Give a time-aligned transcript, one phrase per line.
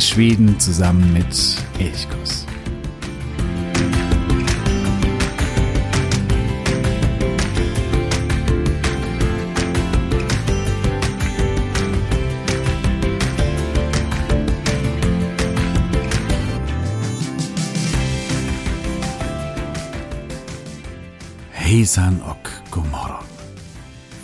[0.00, 2.46] Entdecke Schweden zusammen mit Elchkuss.
[21.50, 23.16] Hejsan och Gomorron.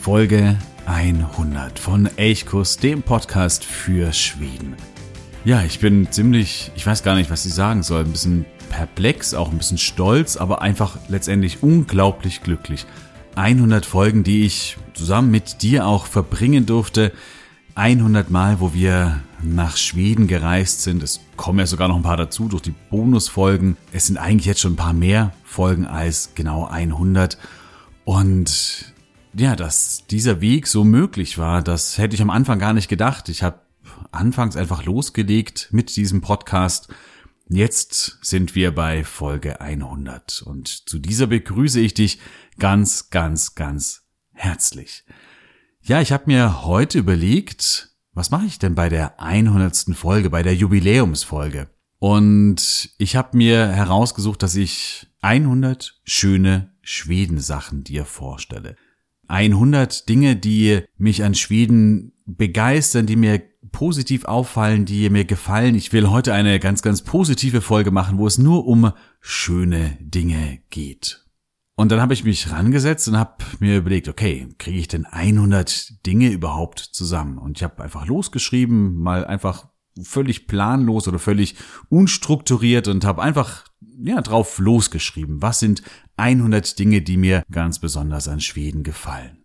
[0.00, 4.76] Folge 100 von Elchkuss, dem Podcast für Schweden.
[5.46, 9.32] Ja, ich bin ziemlich, ich weiß gar nicht, was ich sagen soll, ein bisschen perplex,
[9.32, 12.84] auch ein bisschen stolz, aber einfach letztendlich unglaublich glücklich.
[13.36, 17.12] 100 Folgen, die ich zusammen mit dir auch verbringen durfte.
[17.76, 21.04] 100 Mal, wo wir nach Schweden gereist sind.
[21.04, 23.76] Es kommen ja sogar noch ein paar dazu durch die Bonusfolgen.
[23.92, 27.38] Es sind eigentlich jetzt schon ein paar mehr Folgen als genau 100.
[28.04, 28.92] Und
[29.32, 33.28] ja, dass dieser Weg so möglich war, das hätte ich am Anfang gar nicht gedacht.
[33.28, 33.60] Ich habe
[34.16, 36.88] anfangs einfach losgelegt mit diesem Podcast.
[37.48, 42.18] Jetzt sind wir bei Folge 100 und zu dieser begrüße ich dich
[42.58, 45.04] ganz, ganz, ganz herzlich.
[45.82, 49.94] Ja, ich habe mir heute überlegt, was mache ich denn bei der 100.
[49.94, 51.68] Folge, bei der Jubiläumsfolge?
[51.98, 58.76] Und ich habe mir herausgesucht, dass ich 100 schöne Schwedensachen dir vorstelle.
[59.28, 63.42] 100 Dinge, die mich an Schweden begeistern, die mir
[63.76, 65.74] positiv auffallen, die mir gefallen.
[65.74, 70.60] Ich will heute eine ganz, ganz positive Folge machen, wo es nur um schöne Dinge
[70.70, 71.26] geht.
[71.74, 76.06] Und dann habe ich mich rangesetzt und habe mir überlegt, okay, kriege ich denn 100
[76.06, 77.36] Dinge überhaupt zusammen?
[77.36, 79.68] Und ich habe einfach losgeschrieben, mal einfach
[80.02, 81.56] völlig planlos oder völlig
[81.90, 83.66] unstrukturiert und habe einfach
[83.98, 85.42] ja drauf losgeschrieben.
[85.42, 85.82] Was sind
[86.16, 89.44] 100 Dinge, die mir ganz besonders an Schweden gefallen?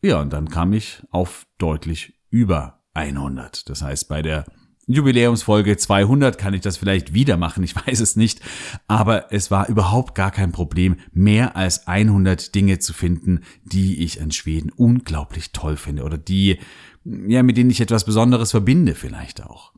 [0.00, 3.68] Ja, und dann kam ich auf deutlich über 100.
[3.68, 4.44] Das heißt, bei der
[4.86, 8.40] Jubiläumsfolge 200 kann ich das vielleicht wieder machen, ich weiß es nicht,
[8.86, 14.20] aber es war überhaupt gar kein Problem, mehr als 100 Dinge zu finden, die ich
[14.20, 16.58] an Schweden unglaublich toll finde oder die,
[17.04, 19.72] ja, mit denen ich etwas Besonderes verbinde vielleicht auch.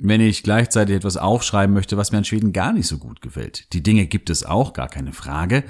[0.00, 3.72] Wenn ich gleichzeitig etwas aufschreiben möchte, was mir an Schweden gar nicht so gut gefällt,
[3.72, 5.64] die Dinge gibt es auch, gar keine Frage,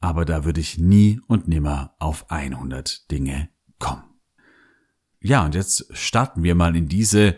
[0.00, 4.11] aber da würde ich nie und nimmer auf 100 Dinge kommen.
[5.22, 7.36] Ja, und jetzt starten wir mal in diese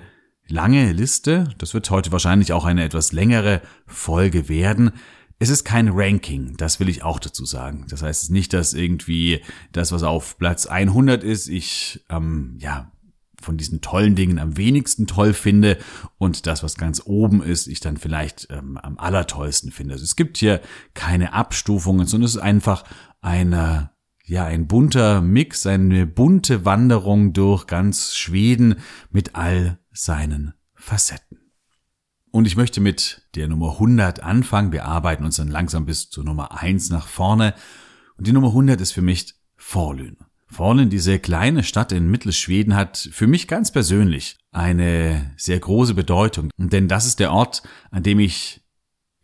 [0.49, 1.50] lange Liste.
[1.59, 4.93] Das wird heute wahrscheinlich auch eine etwas längere Folge werden.
[5.39, 7.87] Es ist kein Ranking, das will ich auch dazu sagen.
[7.91, 9.43] Das heißt nicht, dass irgendwie
[9.73, 12.91] das, was auf Platz 100 ist, ich ähm, ja
[13.43, 15.77] von diesen tollen Dingen am wenigsten toll finde
[16.17, 19.94] und das, was ganz oben ist, ich dann vielleicht ähm, am allertollsten finde.
[19.94, 20.62] Also es gibt hier
[20.94, 22.84] keine Abstufungen, sondern es ist einfach
[23.21, 23.91] eine
[24.27, 28.77] ja, ein bunter Mix, eine bunte Wanderung durch ganz Schweden
[29.11, 31.39] mit all seinen Facetten.
[32.31, 34.73] Und ich möchte mit der Nummer 100 anfangen.
[34.73, 37.55] Wir arbeiten uns dann langsam bis zur Nummer 1 nach vorne.
[38.17, 40.17] Und die Nummer 100 ist für mich Forlün.
[40.49, 46.51] Forlün, diese kleine Stadt in Mittelschweden, hat für mich ganz persönlich eine sehr große Bedeutung.
[46.56, 48.64] Denn das ist der Ort, an dem ich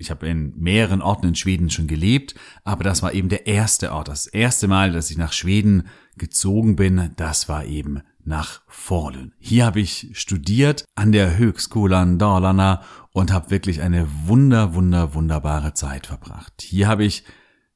[0.00, 2.34] ich habe in mehreren Orten in Schweden schon gelebt,
[2.64, 4.08] aber das war eben der erste Ort.
[4.08, 9.32] Das erste Mal, dass ich nach Schweden gezogen bin, das war eben nach Forlön.
[9.38, 15.74] Hier habe ich studiert an der Högskolan Dalarna und habe wirklich eine wunder, wunder, wunderbare
[15.74, 16.62] Zeit verbracht.
[16.62, 17.24] Hier habe ich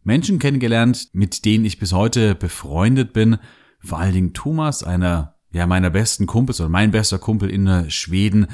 [0.03, 3.39] Menschen kennengelernt, mit denen ich bis heute befreundet bin.
[3.81, 8.49] Vor allen Dingen Thomas, einer ja, meiner besten Kumpels oder mein bester Kumpel in Schweden,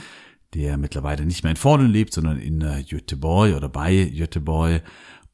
[0.55, 4.83] der mittlerweile nicht mehr in Vorden lebt, sondern in Göteborg oder bei Göteborg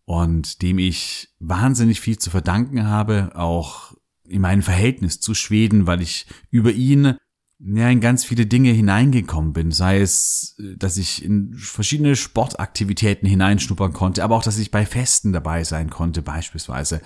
[0.05, 3.95] und dem ich wahnsinnig viel zu verdanken habe, auch
[4.29, 7.17] in meinem Verhältnis zu Schweden, weil ich über ihn
[7.59, 13.95] ja, in ganz viele Dinge hineingekommen bin, sei es, dass ich in verschiedene Sportaktivitäten hineinschnuppern
[13.95, 17.01] konnte, aber auch, dass ich bei Festen dabei sein konnte, beispielsweise.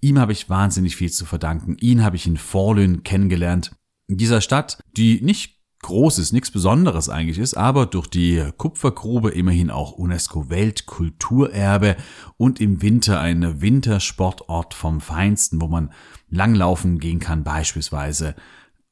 [0.00, 1.76] Ihm habe ich wahnsinnig viel zu verdanken.
[1.78, 3.76] Ihn habe ich in Forlön kennengelernt.
[4.08, 9.70] In dieser Stadt, die nicht Großes, nichts Besonderes eigentlich ist, aber durch die Kupfergrube immerhin
[9.70, 11.96] auch UNESCO-Weltkulturerbe
[12.36, 15.92] und im Winter ein Wintersportort vom Feinsten, wo man
[16.30, 18.36] langlaufen gehen kann beispielsweise.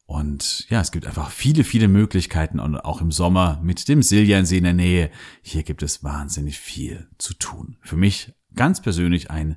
[0.04, 4.58] Und ja, es gibt einfach viele, viele Möglichkeiten und auch im Sommer mit dem Siljansee
[4.58, 5.10] in der Nähe.
[5.40, 7.76] Hier gibt es wahnsinnig viel zu tun.
[7.82, 9.56] Für mich ganz persönlich ein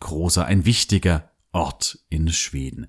[0.00, 2.88] großer, ein wichtiger Ort in Schweden.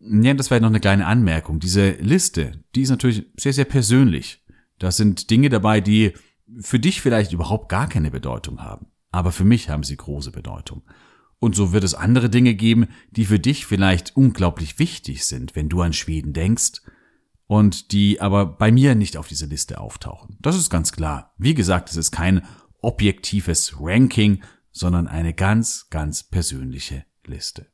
[0.00, 1.58] Ja, das wäre noch eine kleine Anmerkung.
[1.60, 4.44] Diese Liste, die ist natürlich sehr, sehr persönlich.
[4.78, 6.12] Da sind Dinge dabei, die
[6.60, 8.86] für dich vielleicht überhaupt gar keine Bedeutung haben.
[9.10, 10.82] Aber für mich haben sie große Bedeutung.
[11.40, 15.68] Und so wird es andere Dinge geben, die für dich vielleicht unglaublich wichtig sind, wenn
[15.68, 16.82] du an Schweden denkst.
[17.48, 20.36] und die aber bei mir nicht auf dieser Liste auftauchen.
[20.40, 21.34] Das ist ganz klar.
[21.38, 22.42] Wie gesagt, es ist kein
[22.82, 27.66] objektives Ranking, sondern eine ganz, ganz persönliche Liste.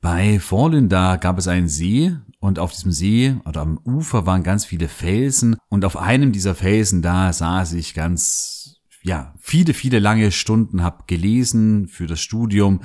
[0.00, 4.44] Bei Fallen da gab es einen See und auf diesem See oder am Ufer waren
[4.44, 9.98] ganz viele Felsen und auf einem dieser Felsen da saß ich ganz, ja, viele, viele
[9.98, 12.82] lange Stunden, hab gelesen für das Studium.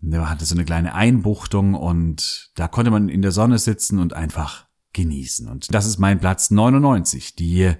[0.00, 4.12] Da hatte so eine kleine Einbuchtung und da konnte man in der Sonne sitzen und
[4.12, 5.48] einfach genießen.
[5.48, 7.72] Und das ist mein Platz 99, die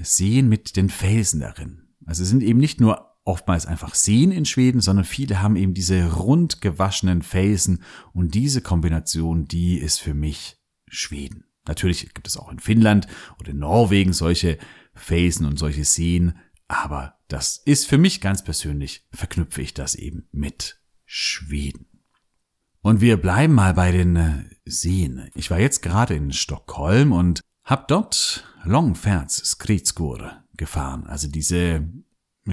[0.00, 1.88] Seen mit den Felsen darin.
[2.04, 5.74] Also es sind eben nicht nur oftmals einfach Seen in Schweden, sondern viele haben eben
[5.74, 7.82] diese rund gewaschenen Felsen
[8.12, 10.58] und diese Kombination, die ist für mich
[10.88, 11.44] Schweden.
[11.66, 13.08] Natürlich gibt es auch in Finnland
[13.40, 14.58] oder in Norwegen solche
[14.94, 16.38] Felsen und solche Seen,
[16.68, 21.86] aber das ist für mich ganz persönlich, verknüpfe ich das eben mit Schweden.
[22.80, 25.28] Und wir bleiben mal bei den äh, Seen.
[25.34, 31.88] Ich war jetzt gerade in Stockholm und hab dort Longfärds Skridskur gefahren, also diese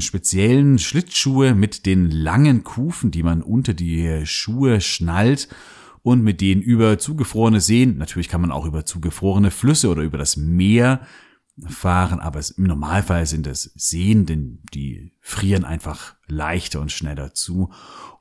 [0.01, 5.47] speziellen Schlittschuhe mit den langen Kufen, die man unter die Schuhe schnallt
[6.01, 10.17] und mit denen über zugefrorene Seen, natürlich kann man auch über zugefrorene Flüsse oder über
[10.17, 11.01] das Meer
[11.67, 17.33] fahren, aber es, im Normalfall sind es Seen, denn die frieren einfach leichter und schneller
[17.33, 17.71] zu.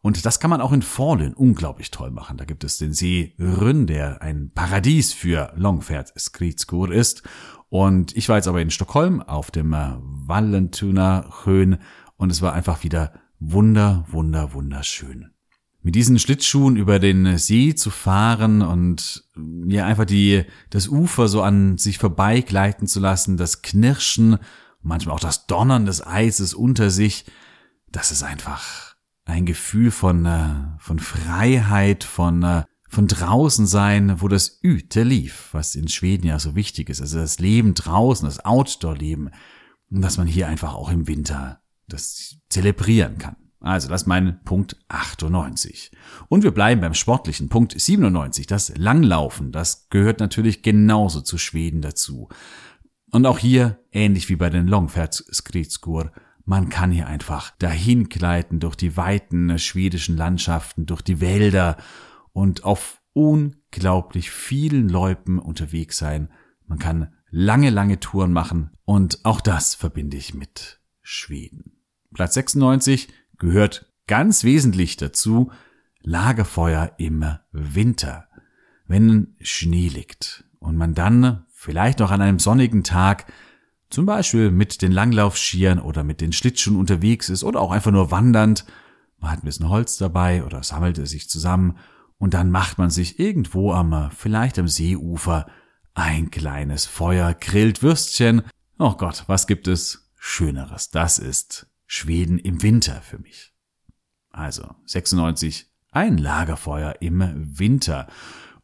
[0.02, 2.36] Und das kann man auch in Fallen unglaublich toll machen.
[2.36, 7.22] Da gibt es den See Rünn, der ein Paradies für Longfärd Skridskur ist.
[7.68, 11.78] Und ich war jetzt aber in Stockholm auf dem äh, Vallentuna Höhen
[12.16, 15.31] und es war einfach wieder wunder, wunder, wunderschön.
[15.82, 19.24] Mit diesen Schlittschuhen über den See zu fahren und
[19.66, 24.38] ja einfach die, das Ufer so an sich vorbeigleiten zu lassen, das Knirschen,
[24.80, 27.24] manchmal auch das Donnern des Eises unter sich,
[27.90, 28.94] das ist einfach
[29.24, 32.62] ein Gefühl von, äh, von Freiheit, von äh,
[32.92, 37.00] von draußen sein, wo das Üte lief, was in Schweden ja so wichtig ist.
[37.00, 39.30] Also das Leben draußen, das Outdoor-Leben.
[39.88, 43.36] Dass man hier einfach auch im Winter das zelebrieren kann.
[43.62, 45.92] Also das ist mein Punkt 98.
[46.28, 49.52] Und wir bleiben beim sportlichen Punkt 97, das Langlaufen.
[49.52, 52.28] Das gehört natürlich genauso zu Schweden dazu.
[53.12, 56.12] Und auch hier, ähnlich wie bei den Longfärdskritskur,
[56.44, 61.76] man kann hier einfach dahin gleiten durch die weiten schwedischen Landschaften, durch die Wälder
[62.32, 66.30] und auf unglaublich vielen Läupen unterwegs sein.
[66.66, 71.72] Man kann lange, lange Touren machen und auch das verbinde ich mit Schweden.
[72.12, 73.08] Platz 96
[73.42, 75.50] gehört ganz wesentlich dazu
[76.00, 78.28] Lagerfeuer im Winter.
[78.86, 83.26] Wenn Schnee liegt und man dann vielleicht noch an einem sonnigen Tag
[83.90, 88.10] zum Beispiel mit den Langlaufschieren oder mit den Schlittschuhen unterwegs ist oder auch einfach nur
[88.10, 88.64] wandernd,
[89.18, 91.76] man hat ein bisschen Holz dabei oder sammelt es sich zusammen
[92.18, 95.46] und dann macht man sich irgendwo am, vielleicht am Seeufer,
[95.94, 98.42] ein kleines Feuer, grillt Würstchen.
[98.78, 100.90] Oh Gott, was gibt es Schöneres?
[100.90, 103.52] Das ist Schweden im Winter für mich.
[104.30, 107.22] Also 96, ein Lagerfeuer im
[107.58, 108.06] Winter.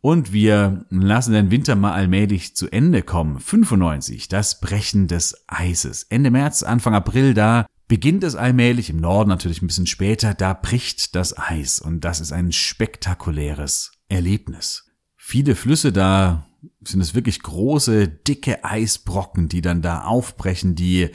[0.01, 3.39] Und wir lassen den Winter mal allmählich zu Ende kommen.
[3.39, 6.05] 95, das Brechen des Eises.
[6.05, 10.55] Ende März, Anfang April, da beginnt es allmählich, im Norden natürlich ein bisschen später, da
[10.55, 14.91] bricht das Eis und das ist ein spektakuläres Erlebnis.
[15.17, 16.47] Viele Flüsse da
[16.83, 21.11] sind es wirklich große, dicke Eisbrocken, die dann da aufbrechen, die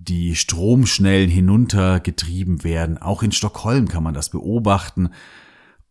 [0.00, 2.96] die stromschnell hinuntergetrieben werden.
[2.98, 5.10] Auch in Stockholm kann man das beobachten.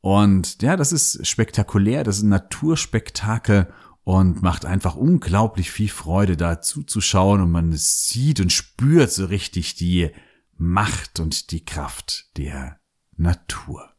[0.01, 3.71] Und ja, das ist spektakulär, das ist ein Naturspektakel
[4.03, 9.75] und macht einfach unglaublich viel Freude da zuzuschauen und man sieht und spürt so richtig
[9.75, 10.09] die
[10.57, 12.79] Macht und die Kraft der
[13.15, 13.93] Natur.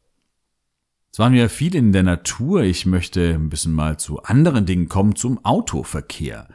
[1.13, 2.63] Es waren ja viel in der Natur.
[2.63, 6.47] Ich möchte ein bisschen mal zu anderen Dingen kommen, zum Autoverkehr.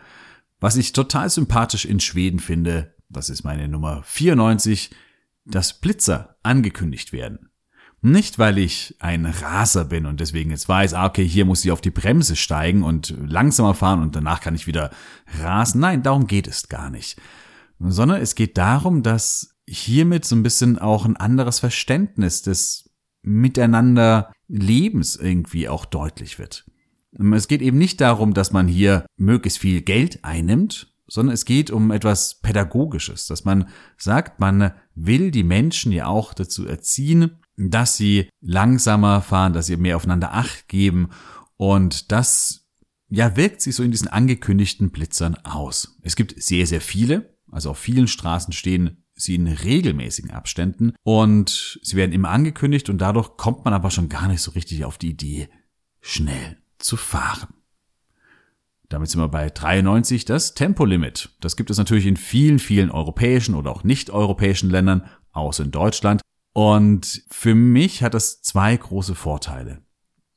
[0.60, 4.90] Was ich total sympathisch in Schweden finde, das ist meine Nummer 94,
[5.44, 7.50] dass Blitzer angekündigt werden.
[8.02, 11.72] Nicht, weil ich ein Raser bin und deswegen jetzt weiß, ah, okay, hier muss ich
[11.72, 14.90] auf die Bremse steigen und langsamer fahren und danach kann ich wieder
[15.40, 15.80] rasen.
[15.80, 17.20] Nein, darum geht es gar nicht.
[17.78, 22.90] Sondern es geht darum, dass hiermit so ein bisschen auch ein anderes Verständnis des
[23.22, 26.64] Miteinander Lebens irgendwie auch deutlich wird.
[27.34, 31.70] Es geht eben nicht darum, dass man hier möglichst viel Geld einnimmt, sondern es geht
[31.70, 37.96] um etwas Pädagogisches, dass man sagt, man will die Menschen ja auch dazu erziehen, dass
[37.96, 41.10] sie langsamer fahren, dass sie mehr aufeinander Acht geben
[41.56, 42.68] und das
[43.08, 45.96] ja wirkt sich so in diesen angekündigten Blitzern aus.
[46.02, 51.78] Es gibt sehr, sehr viele, also auf vielen Straßen stehen sie in regelmäßigen Abständen und
[51.82, 54.98] sie werden immer angekündigt und dadurch kommt man aber schon gar nicht so richtig auf
[54.98, 55.48] die Idee,
[56.00, 57.55] schnell zu fahren.
[58.88, 61.30] Damit sind wir bei 93, das Tempolimit.
[61.40, 66.22] Das gibt es natürlich in vielen, vielen europäischen oder auch nicht-europäischen Ländern, außer in Deutschland.
[66.52, 69.82] Und für mich hat das zwei große Vorteile.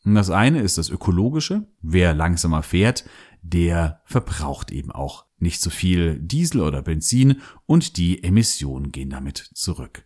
[0.04, 1.68] Das eine ist das ökologische.
[1.82, 3.06] Wer langsamer fährt,
[3.42, 9.38] der verbraucht eben auch nicht so viel Diesel oder Benzin und die Emissionen gehen damit
[9.54, 10.04] zurück.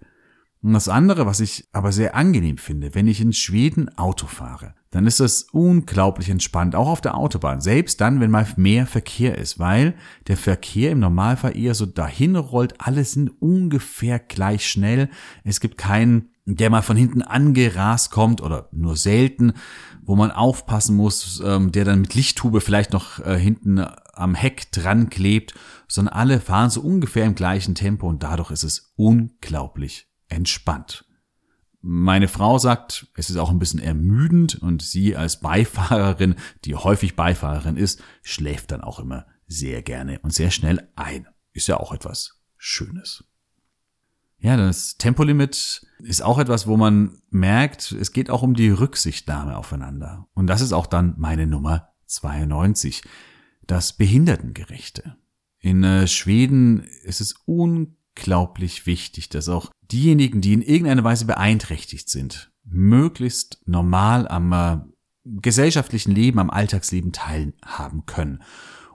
[0.62, 4.76] Und das andere, was ich aber sehr angenehm finde, wenn ich in Schweden Auto fahre,
[4.94, 9.40] dann ist das unglaublich entspannt, auch auf der Autobahn, selbst dann, wenn mal mehr Verkehr
[9.40, 9.96] ist, weil
[10.28, 15.10] der Verkehr im Normalfall eher so dahin rollt, alle sind ungefähr gleich schnell,
[15.44, 19.54] es gibt keinen, der mal von hinten angerast kommt oder nur selten,
[20.04, 23.84] wo man aufpassen muss, ähm, der dann mit Lichthube vielleicht noch äh, hinten
[24.14, 25.56] am Heck dran klebt,
[25.88, 31.04] sondern alle fahren so ungefähr im gleichen Tempo und dadurch ist es unglaublich entspannt.
[31.86, 37.18] Meine Frau sagt, es ist auch ein bisschen ermüdend und sie als Beifahrerin, die häufig
[37.18, 41.28] Beifahrerin ist, schläft dann auch immer sehr gerne und sehr schnell ein.
[41.52, 43.26] Ist ja auch etwas Schönes.
[44.38, 49.58] Ja, das Tempolimit ist auch etwas, wo man merkt, es geht auch um die Rücksichtnahme
[49.58, 50.28] aufeinander.
[50.34, 53.04] Und das ist auch dann meine Nummer 92,
[53.68, 55.18] das Behindertengerechte.
[55.60, 61.26] In äh, Schweden ist es unglaublich unglaublich wichtig, dass auch diejenigen, die in irgendeiner Weise
[61.26, 64.78] beeinträchtigt sind, möglichst normal am äh,
[65.26, 68.44] gesellschaftlichen Leben, am Alltagsleben teilhaben können.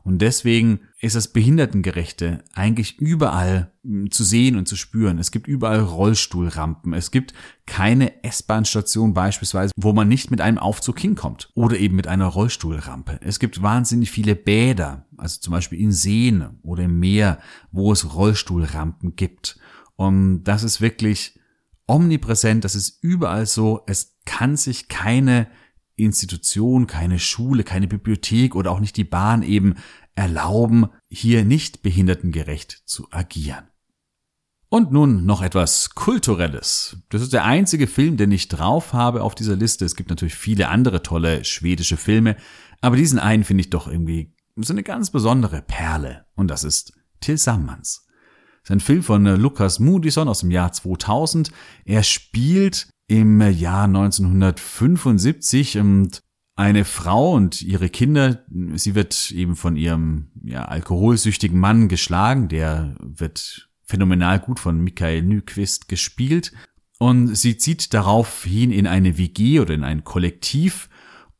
[0.09, 5.19] Und deswegen ist das Behindertengerechte eigentlich überall hm, zu sehen und zu spüren.
[5.19, 6.95] Es gibt überall Rollstuhlrampen.
[6.95, 7.35] Es gibt
[7.67, 13.21] keine S-Bahn-Station beispielsweise, wo man nicht mit einem Aufzug hinkommt oder eben mit einer Rollstuhlrampe.
[13.21, 17.39] Es gibt wahnsinnig viele Bäder, also zum Beispiel in Seen oder im Meer,
[17.71, 19.59] wo es Rollstuhlrampen gibt.
[19.97, 21.39] Und das ist wirklich
[21.87, 22.65] omnipräsent.
[22.65, 23.83] Das ist überall so.
[23.87, 25.49] Es kann sich keine
[25.99, 29.75] Institution, keine Schule, keine Bibliothek oder auch nicht die Bahn eben
[30.15, 33.69] erlauben, hier nicht behindertengerecht zu agieren.
[34.71, 36.99] Und nun noch etwas Kulturelles.
[37.09, 39.87] Das ist der einzige Film, den ich drauf habe auf dieser Liste.
[39.87, 42.37] Es gibt natürlich viele andere tolle schwedische Filme,
[42.83, 46.27] aber diesen einen finde ich doch irgendwie so eine ganz besondere Perle.
[46.35, 48.07] Und das ist Tillsammans.
[48.63, 51.51] Das ist ein Film von Lukas Moodysson aus dem Jahr 2000.
[51.87, 56.23] Er spielt im Jahr 1975 und
[56.55, 62.95] eine Frau und ihre Kinder, sie wird eben von ihrem ja, alkoholsüchtigen Mann geschlagen, der
[63.01, 66.53] wird phänomenal gut von Michael Nyquist gespielt
[66.99, 70.91] und sie zieht daraufhin in eine WG oder in ein Kollektiv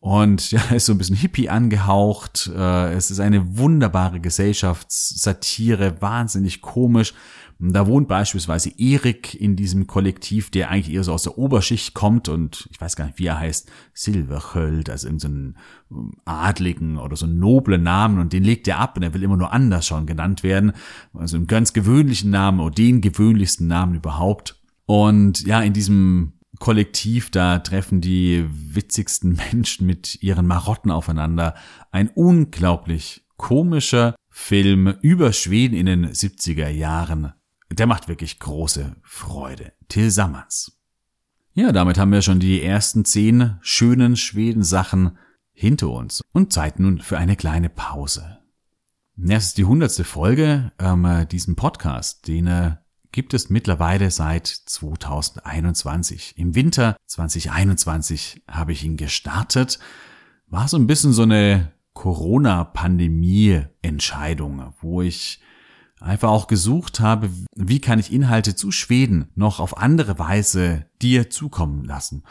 [0.01, 2.51] und ja, ist so ein bisschen hippie angehaucht.
[2.55, 7.13] Äh, es ist eine wunderbare Gesellschaftssatire, wahnsinnig komisch
[7.61, 12.29] da wohnt beispielsweise Erik in diesem Kollektiv, der eigentlich eher so aus der Oberschicht kommt
[12.29, 15.57] und ich weiß gar nicht, wie er heißt, Silverhöld, also irgendeinen
[15.91, 19.13] so ähm, adligen oder so einen noblen Namen und den legt er ab und er
[19.13, 20.73] will immer nur anders schon genannt werden.
[21.13, 24.61] Also einen ganz gewöhnlichen Namen oder den gewöhnlichsten Namen überhaupt.
[24.87, 31.57] Und ja, in diesem Kollektiv, da treffen die witzigsten Menschen mit ihren Marotten aufeinander.
[31.91, 37.33] Ein unglaublich komischer Film über Schweden in den 70er Jahren
[37.71, 39.73] der macht wirklich große Freude.
[39.89, 40.73] Till Sammers.
[41.55, 45.19] Ja, damit haben wir schon die ersten zehn schönen Schweden-Sachen
[45.53, 48.39] hinter uns und Zeit nun für eine kleine Pause.
[49.17, 52.77] Ja, es ist die hundertste Folge ähm, diesem Podcast, den äh,
[53.11, 56.39] gibt es mittlerweile seit 2021.
[56.39, 59.81] Im Winter 2021 habe ich ihn gestartet.
[60.47, 65.41] War so ein bisschen so eine Corona-Pandemie-Entscheidung, wo ich
[66.01, 71.31] einfach auch gesucht habe, wie kann ich Inhalte zu Schweden noch auf andere Weise dir
[71.31, 72.23] zukommen lassen.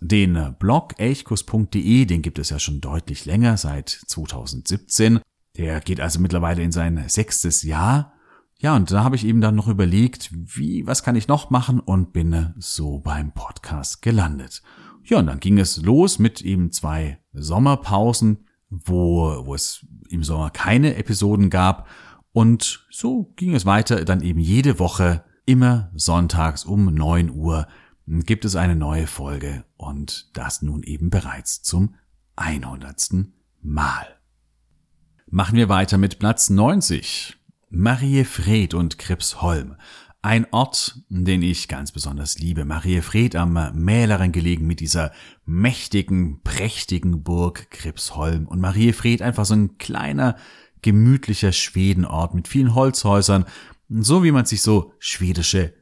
[0.00, 5.20] Den Blog elchkus.de, den gibt es ja schon deutlich länger, seit 2017.
[5.56, 8.12] Der geht also mittlerweile in sein sechstes Jahr.
[8.60, 11.80] Ja, und da habe ich eben dann noch überlegt, wie, was kann ich noch machen
[11.80, 14.62] und bin so beim Podcast gelandet.
[15.04, 20.50] Ja, und dann ging es los mit eben zwei Sommerpausen, wo, wo es im Sommer
[20.50, 21.88] keine Episoden gab
[22.32, 27.66] und so ging es weiter, dann eben jede Woche, immer sonntags um neun Uhr
[28.06, 31.94] gibt es eine neue Folge und das nun eben bereits zum
[32.36, 33.26] 100.
[33.60, 34.06] Mal.
[35.26, 37.36] Machen wir weiter mit Platz 90.
[37.70, 39.76] Marie Fred und Kripsholm.
[40.22, 42.64] Ein Ort, den ich ganz besonders liebe.
[42.64, 45.12] Marie Fred am Mäleren gelegen mit dieser
[45.44, 48.46] mächtigen, prächtigen Burg Kripsholm.
[48.46, 50.36] Und Marie Fred einfach so ein kleiner,
[50.82, 53.44] gemütlicher Schwedenort mit vielen Holzhäusern,
[53.88, 55.74] so wie man sich so schwedische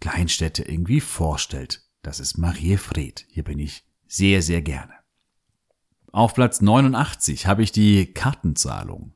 [0.00, 1.82] Kleinstädte irgendwie vorstellt.
[2.02, 3.24] Das ist Mariefred.
[3.28, 4.92] Hier bin ich sehr, sehr gerne.
[6.10, 9.14] Auf Platz 89 habe ich die Kartenzahlung.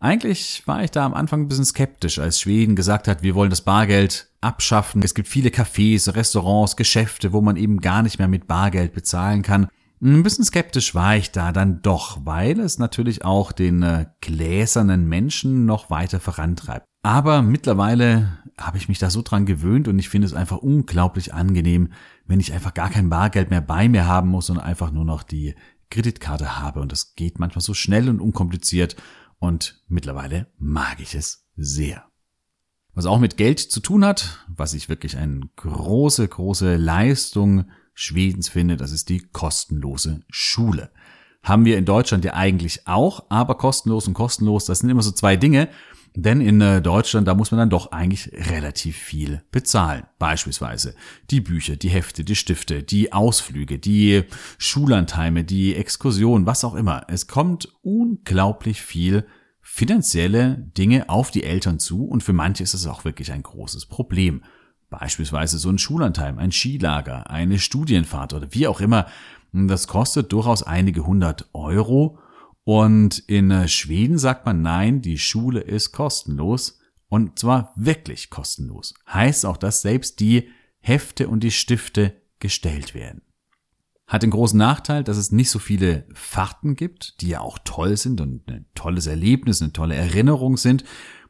[0.00, 3.50] Eigentlich war ich da am Anfang ein bisschen skeptisch, als Schweden gesagt hat, wir wollen
[3.50, 5.02] das Bargeld abschaffen.
[5.02, 9.42] Es gibt viele Cafés, Restaurants, Geschäfte, wo man eben gar nicht mehr mit Bargeld bezahlen
[9.42, 9.68] kann.
[10.00, 15.08] Ein bisschen skeptisch war ich da dann doch, weil es natürlich auch den äh, gläsernen
[15.08, 16.86] Menschen noch weiter vorantreibt.
[17.02, 21.34] Aber mittlerweile habe ich mich da so dran gewöhnt und ich finde es einfach unglaublich
[21.34, 21.92] angenehm,
[22.26, 25.22] wenn ich einfach gar kein Bargeld mehr bei mir haben muss und einfach nur noch
[25.22, 25.54] die
[25.90, 26.80] Kreditkarte habe.
[26.80, 28.96] Und das geht manchmal so schnell und unkompliziert
[29.38, 32.04] und mittlerweile mag ich es sehr.
[32.94, 37.66] Was auch mit Geld zu tun hat, was ich wirklich eine große, große Leistung
[38.00, 40.92] Schwedens finde, das ist die kostenlose Schule.
[41.42, 45.10] Haben wir in Deutschland ja eigentlich auch, aber kostenlos und kostenlos, das sind immer so
[45.10, 45.68] zwei Dinge.
[46.14, 50.04] Denn in äh, Deutschland, da muss man dann doch eigentlich relativ viel bezahlen.
[50.20, 50.94] Beispielsweise
[51.30, 54.22] die Bücher, die Hefte, die Stifte, die Ausflüge, die
[54.58, 57.02] Schullandheime, die Exkursion, was auch immer.
[57.08, 59.26] Es kommt unglaublich viel
[59.60, 63.86] finanzielle Dinge auf die Eltern zu und für manche ist es auch wirklich ein großes
[63.86, 64.42] Problem.
[64.90, 69.06] Beispielsweise so ein Schullandheim, ein Skilager, eine Studienfahrt oder wie auch immer.
[69.52, 72.18] Das kostet durchaus einige hundert Euro.
[72.64, 76.78] Und in äh, Schweden sagt man nein, die Schule ist kostenlos.
[77.08, 78.94] Und zwar wirklich kostenlos.
[79.10, 80.48] Heißt auch, dass selbst die
[80.80, 83.22] Hefte und die Stifte gestellt werden.
[84.06, 87.96] Hat den großen Nachteil, dass es nicht so viele Fahrten gibt, die ja auch toll
[87.96, 90.84] sind und ein tolles Erlebnis, eine tolle Erinnerung sind.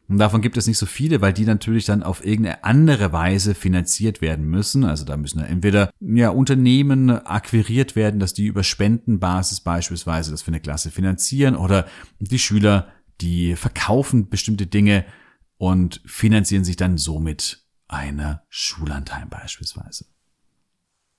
[0.08, 3.54] Und davon gibt es nicht so viele, weil die natürlich dann auf irgendeine andere Weise
[3.54, 4.84] finanziert werden müssen.
[4.84, 10.48] Also da müssen entweder ja Unternehmen akquiriert werden, dass die über Spendenbasis beispielsweise das für
[10.48, 11.86] eine Klasse finanzieren oder
[12.20, 12.88] die Schüler,
[13.20, 15.04] die verkaufen bestimmte Dinge
[15.58, 20.06] und finanzieren sich dann somit einer Schullandheim beispielsweise.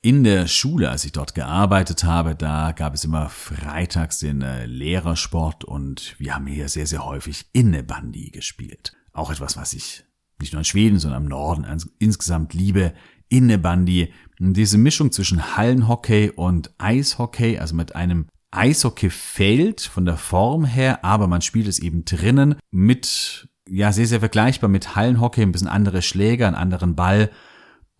[0.01, 4.65] In der Schule, als ich dort gearbeitet habe, da gab es immer freitags den äh,
[4.65, 8.93] Lehrersport und wir haben hier sehr, sehr häufig Innebandi gespielt.
[9.11, 10.05] Auch etwas, was ich
[10.39, 11.65] nicht nur in Schweden, sondern im Norden
[11.99, 12.93] insgesamt liebe.
[13.27, 14.13] Innebandi.
[14.39, 21.27] Diese Mischung zwischen Hallenhockey und Eishockey, also mit einem Eishockeyfeld von der Form her, aber
[21.27, 26.01] man spielt es eben drinnen mit, ja, sehr, sehr vergleichbar mit Hallenhockey, ein bisschen andere
[26.01, 27.29] Schläger, einen anderen Ball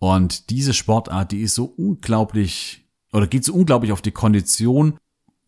[0.00, 4.98] und diese Sportart, die ist so unglaublich, oder geht so unglaublich auf die Kondition,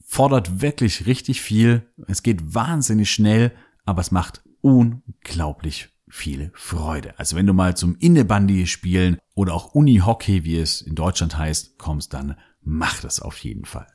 [0.04, 1.90] fordert wirklich richtig viel.
[2.06, 3.52] Es geht wahnsinnig schnell,
[3.86, 7.18] aber es macht unglaublich viel Freude.
[7.18, 11.78] Also wenn du mal zum Innebandy spielen oder auch Unihockey, wie es in Deutschland heißt,
[11.78, 13.86] kommst, dann mach das auf jeden Fall.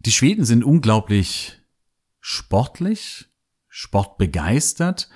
[0.00, 1.62] Die Schweden sind unglaublich
[2.18, 3.26] sportlich,
[3.68, 5.08] sportbegeistert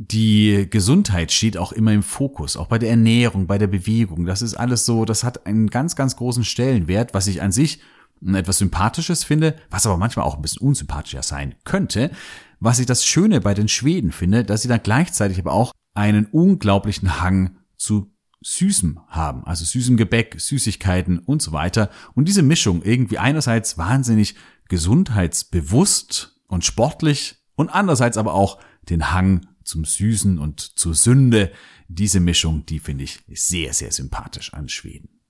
[0.00, 4.26] die Gesundheit steht auch immer im Fokus, auch bei der Ernährung, bei der Bewegung.
[4.26, 7.80] Das ist alles so, das hat einen ganz, ganz großen Stellenwert, was ich an sich
[8.24, 12.12] etwas Sympathisches finde, was aber manchmal auch ein bisschen unsympathischer sein könnte.
[12.60, 16.26] Was ich das Schöne bei den Schweden finde, dass sie dann gleichzeitig aber auch einen
[16.26, 21.90] unglaublichen Hang zu Süßem haben, also süßem Gebäck, Süßigkeiten und so weiter.
[22.14, 24.36] Und diese Mischung irgendwie einerseits wahnsinnig
[24.68, 28.58] gesundheitsbewusst und sportlich und andererseits aber auch
[28.88, 31.52] den Hang zum Süßen und zur Sünde.
[31.86, 35.20] Diese Mischung, die finde ich sehr, sehr sympathisch an Schweden.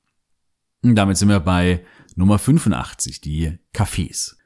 [0.83, 4.37] Und damit sind wir bei Nummer 85, die Cafés.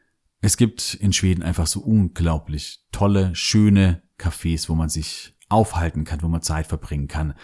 [0.40, 6.22] Es gibt in Schweden einfach so unglaublich tolle, schöne Cafés, wo man sich aufhalten kann,
[6.22, 7.35] wo man Zeit verbringen kann.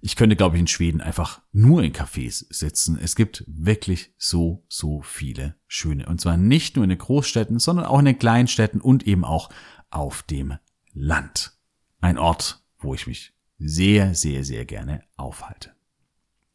[0.00, 2.98] Ich könnte, glaube ich, in Schweden einfach nur in Cafés sitzen.
[3.00, 6.06] Es gibt wirklich so, so viele schöne.
[6.06, 9.50] Und zwar nicht nur in den Großstädten, sondern auch in den Kleinstädten und eben auch
[9.90, 10.54] auf dem
[10.94, 11.57] Land
[12.00, 15.74] ein Ort, wo ich mich sehr, sehr, sehr gerne aufhalte.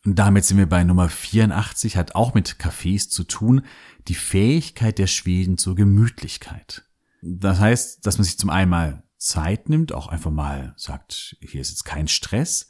[0.06, 3.66] Und damit sind wir bei Nummer 84, hat auch mit Cafés zu tun,
[4.08, 6.84] die Fähigkeit der Schweden zur Gemütlichkeit.
[7.22, 11.62] Das heißt, dass man sich zum einen mal Zeit nimmt, auch einfach mal sagt, hier
[11.62, 12.68] ist jetzt kein Stress,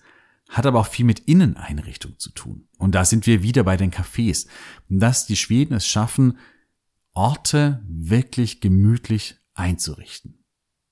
[0.49, 2.67] hat aber auch viel mit Inneneinrichtung zu tun.
[2.77, 4.47] Und da sind wir wieder bei den Cafés,
[4.87, 6.37] dass die Schweden es schaffen,
[7.13, 10.42] Orte wirklich gemütlich einzurichten.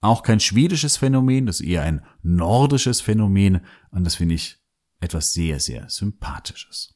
[0.02, 3.62] Auch kein schwedisches Phänomen, das ist eher ein nordisches Phänomen
[3.92, 4.58] und das finde ich
[5.00, 6.96] etwas sehr, sehr Sympathisches.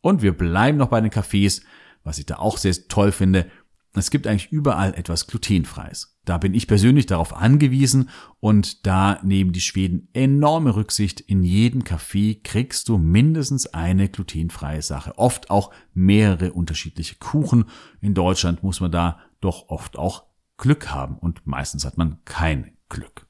[0.00, 1.62] Und wir bleiben noch bei den Cafés,
[2.02, 3.50] was ich da auch sehr toll finde.
[3.94, 6.18] Es gibt eigentlich überall etwas glutenfreies.
[6.24, 11.20] Da bin ich persönlich darauf angewiesen und da nehmen die Schweden enorme Rücksicht.
[11.20, 15.16] In jedem Café kriegst du mindestens eine glutenfreie Sache.
[15.16, 17.66] Oft auch mehrere unterschiedliche Kuchen.
[18.00, 20.24] In Deutschland muss man da doch oft auch
[20.56, 23.26] Glück haben und meistens hat man kein Glück.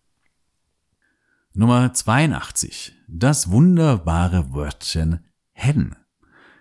[1.53, 2.95] Nummer 82.
[3.09, 5.97] Das wunderbare Wörtchen hen.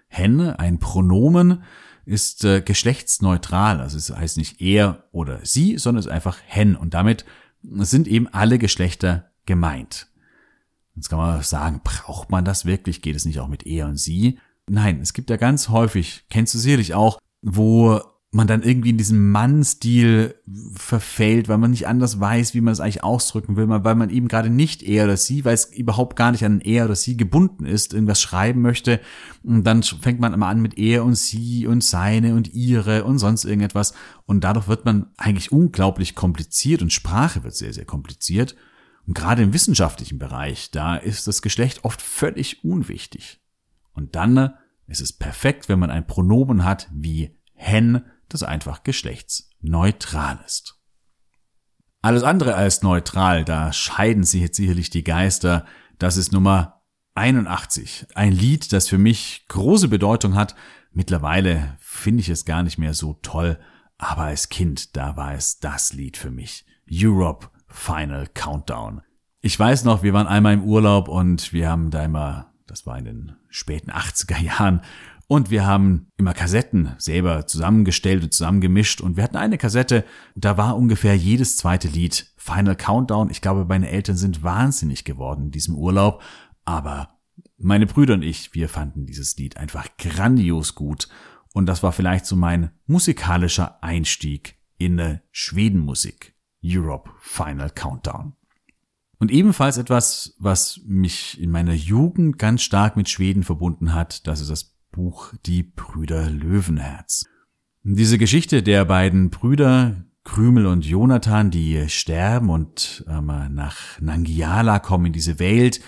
[0.07, 1.63] Hen, ein Pronomen,
[2.05, 3.79] ist äh, geschlechtsneutral.
[3.79, 6.75] Also es heißt nicht er oder sie, sondern es ist einfach hen.
[6.75, 7.25] Und damit
[7.61, 10.07] sind eben alle Geschlechter gemeint.
[10.95, 13.01] Jetzt kann man sagen, braucht man das wirklich?
[13.01, 14.39] Geht es nicht auch mit er und sie?
[14.67, 17.99] Nein, es gibt ja ganz häufig, kennst du sicherlich auch, wo
[18.33, 20.33] man dann irgendwie in diesem Mann-Stil
[20.73, 24.27] verfällt, weil man nicht anders weiß, wie man es eigentlich ausdrücken will, weil man eben
[24.27, 27.65] gerade nicht er oder sie, weil es überhaupt gar nicht an er oder sie gebunden
[27.65, 28.99] ist, irgendwas schreiben möchte.
[29.43, 33.19] Und dann fängt man immer an mit er und sie und seine und ihre und
[33.19, 33.93] sonst irgendetwas.
[34.25, 38.55] Und dadurch wird man eigentlich unglaublich kompliziert und Sprache wird sehr, sehr kompliziert.
[39.05, 43.41] Und gerade im wissenschaftlichen Bereich, da ist das Geschlecht oft völlig unwichtig.
[43.93, 44.55] Und dann
[44.87, 50.79] ist es perfekt, wenn man ein Pronomen hat wie hen, das einfach geschlechtsneutral ist.
[52.01, 55.65] Alles andere als neutral, da scheiden sich jetzt sicherlich die Geister.
[55.99, 56.81] Das ist Nummer
[57.15, 58.07] 81.
[58.15, 60.55] Ein Lied, das für mich große Bedeutung hat.
[60.91, 63.59] Mittlerweile finde ich es gar nicht mehr so toll,
[63.97, 66.65] aber als Kind, da war es das Lied für mich.
[66.91, 69.01] Europe Final Countdown.
[69.39, 72.97] Ich weiß noch, wir waren einmal im Urlaub und wir haben da immer, das war
[72.97, 74.81] in den späten 80er Jahren,
[75.33, 79.01] und wir haben immer Kassetten selber zusammengestellt und zusammengemischt.
[79.01, 83.31] Und wir hatten eine Kassette, da war ungefähr jedes zweite Lied Final Countdown.
[83.31, 86.21] Ich glaube, meine Eltern sind wahnsinnig geworden in diesem Urlaub.
[86.65, 87.17] Aber
[87.57, 91.09] meine Brüder und ich, wir fanden dieses Lied einfach grandios gut.
[91.51, 96.35] Und das war vielleicht so mein musikalischer Einstieg in eine Schwedenmusik.
[96.63, 98.33] Europe Final Countdown.
[99.17, 104.39] Und ebenfalls etwas, was mich in meiner Jugend ganz stark mit Schweden verbunden hat, das
[104.39, 107.25] ist das Buch Die Brüder Löwenherz.
[107.81, 115.07] Diese Geschichte der beiden Brüder Krümel und Jonathan, die sterben und ähm, nach Nangiala kommen
[115.07, 115.81] in diese Welt,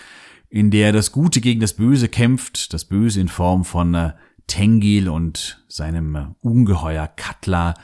[0.50, 4.12] in der das Gute gegen das Böse kämpft, das Böse in Form von äh,
[4.46, 7.74] Tengil und seinem äh, Ungeheuer Katla.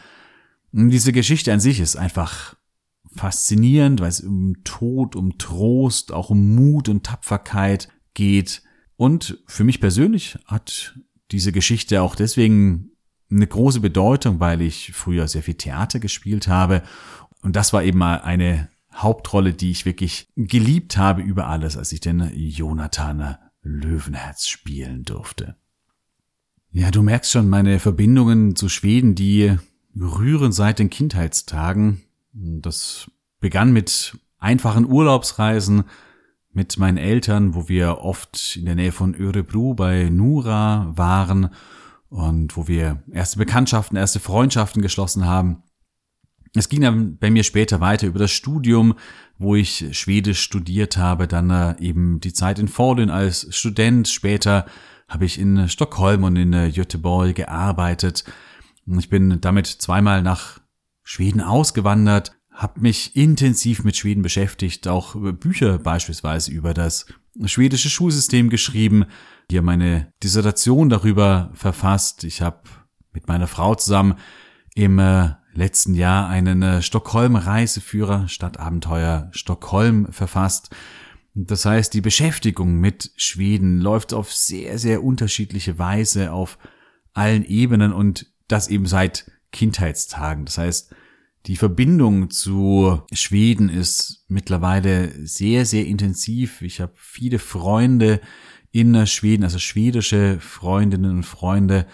[0.73, 2.57] Diese Geschichte an sich ist einfach
[3.15, 8.63] faszinierend, weil es um Tod, um Trost, auch um Mut und Tapferkeit geht.
[8.97, 10.99] Und für mich persönlich hat
[11.33, 12.91] diese Geschichte auch deswegen
[13.31, 16.83] eine große Bedeutung, weil ich früher sehr viel Theater gespielt habe.
[17.41, 21.93] Und das war eben mal eine Hauptrolle, die ich wirklich geliebt habe über alles, als
[21.93, 25.57] ich den Jonathan Löwenherz spielen durfte.
[26.73, 29.57] Ja, du merkst schon, meine Verbindungen zu Schweden, die
[29.99, 32.03] rühren seit den Kindheitstagen.
[32.33, 35.85] Das begann mit einfachen Urlaubsreisen,
[36.53, 41.51] mit meinen Eltern, wo wir oft in der Nähe von Örebro bei Nura waren
[42.09, 45.63] und wo wir erste Bekanntschaften, erste Freundschaften geschlossen haben.
[46.55, 48.95] Es ging dann bei mir später weiter über das Studium,
[49.39, 54.09] wo ich Schwedisch studiert habe, dann äh, eben die Zeit in Falun als Student.
[54.09, 54.67] Später
[55.09, 58.25] habe ich in Stockholm und in äh, Göteborg gearbeitet.
[58.87, 60.61] Ich bin damit zweimal nach
[61.03, 67.07] Schweden ausgewandert, habe mich intensiv mit Schweden beschäftigt, auch Bücher beispielsweise über das
[67.45, 69.07] schwedische Schulsystem geschrieben,
[69.51, 72.25] hier meine Dissertation darüber verfasst.
[72.25, 72.63] Ich habe
[73.13, 74.17] mit meiner Frau zusammen
[74.75, 80.71] im äh, letzten Jahr einen äh, Stockholm-Reiseführer Stadtabenteuer Stockholm verfasst.
[81.35, 86.59] Das heißt, die Beschäftigung mit Schweden läuft auf sehr, sehr unterschiedliche Weise auf
[87.15, 90.45] allen Ebenen und das eben seit Kindheitstagen.
[90.45, 90.95] Das heißt,
[91.47, 96.63] die Verbindung zu Schweden ist mittlerweile sehr, sehr intensiv.
[96.63, 98.21] Ich habe viele Freunde
[98.71, 101.87] in Schweden, also schwedische Freundinnen und Freunde.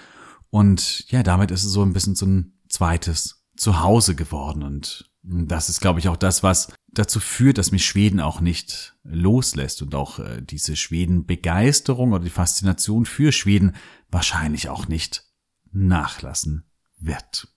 [0.51, 4.63] Und ja, damit ist es so ein bisschen so ein zweites Zuhause geworden.
[4.63, 8.97] Und das ist, glaube ich, auch das, was dazu führt, dass mich Schweden auch nicht
[9.03, 13.77] loslässt und auch äh, diese Schweden-Begeisterung oder die Faszination für Schweden
[14.11, 15.25] wahrscheinlich auch nicht
[15.73, 16.65] nachlassen
[16.99, 17.49] wird.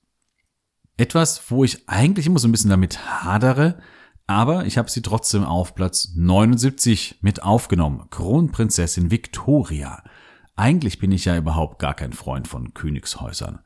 [1.02, 3.80] Etwas, wo ich eigentlich immer so ein bisschen damit hadere,
[4.28, 8.06] aber ich habe sie trotzdem auf Platz 79 mit aufgenommen.
[8.12, 10.04] Kronprinzessin Victoria.
[10.56, 13.62] Eigentlich bin ich ja überhaupt gar kein Freund von Königshäusern.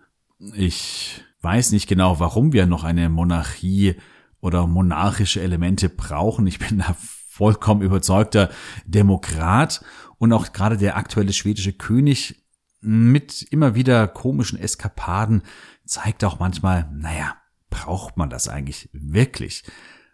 [0.54, 3.96] Ich weiß nicht genau, warum wir noch eine Monarchie
[4.40, 6.48] oder monarchische Elemente brauchen.
[6.48, 6.96] Ich bin da
[7.28, 8.50] vollkommen überzeugter
[8.86, 9.84] Demokrat
[10.20, 12.46] und auch gerade der aktuelle schwedische König
[12.80, 15.42] mit immer wieder komischen Eskapaden
[15.86, 17.36] zeigt auch manchmal, naja,
[17.70, 19.64] braucht man das eigentlich wirklich?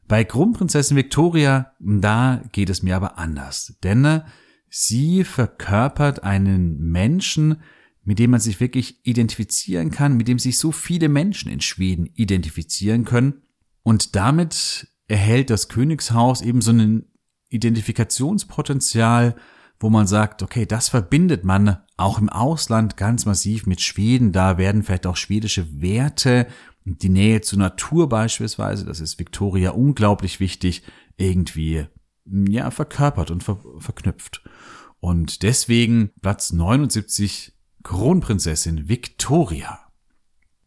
[0.07, 4.21] Bei Kronprinzessin Victoria, da geht es mir aber anders, denn äh,
[4.69, 7.61] sie verkörpert einen Menschen,
[8.03, 12.07] mit dem man sich wirklich identifizieren kann, mit dem sich so viele Menschen in Schweden
[12.07, 13.43] identifizieren können
[13.83, 17.05] und damit erhält das Königshaus eben so ein
[17.49, 19.35] Identifikationspotenzial,
[19.81, 24.31] wo man sagt, okay, das verbindet man auch im Ausland ganz massiv mit Schweden.
[24.31, 26.47] Da werden vielleicht auch schwedische Werte,
[26.85, 30.83] die Nähe zur Natur beispielsweise, das ist Victoria unglaublich wichtig,
[31.17, 31.85] irgendwie,
[32.25, 34.43] ja, verkörpert und ver verknüpft.
[34.99, 39.79] Und deswegen Platz 79 Kronprinzessin Victoria.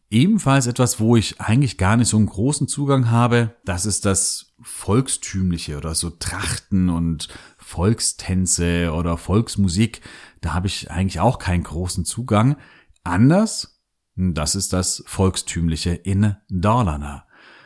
[0.09, 4.53] Ebenfalls etwas, wo ich eigentlich gar nicht so einen großen Zugang habe, das ist das
[4.61, 7.27] Volkstümliche oder so Trachten und
[7.65, 10.01] Volkstänze oder Volksmusik.
[10.41, 12.57] Da habe ich eigentlich auch keinen großen Zugang.
[13.03, 13.81] Anders,
[14.15, 17.25] das ist das Volkstümliche in Dalarna.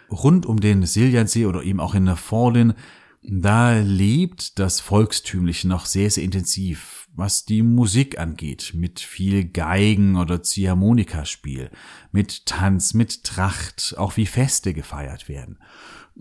[0.10, 2.74] Rund um den Siljansee oder eben auch in der Forlin,
[3.22, 10.16] da lebt das Volkstümliche noch sehr, sehr intensiv was die Musik angeht, mit viel Geigen
[10.16, 11.70] oder Ziehharmonikaspiel,
[12.12, 15.60] mit Tanz, mit Tracht, auch wie Feste gefeiert werden.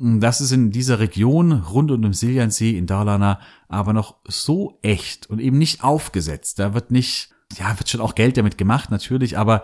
[0.01, 5.29] Das ist in dieser Region rund um den Siljansee in Dalarna aber noch so echt
[5.29, 6.61] und eben nicht aufgesetzt.
[6.61, 9.63] Da wird nicht, ja, wird schon auch Geld damit gemacht, natürlich, aber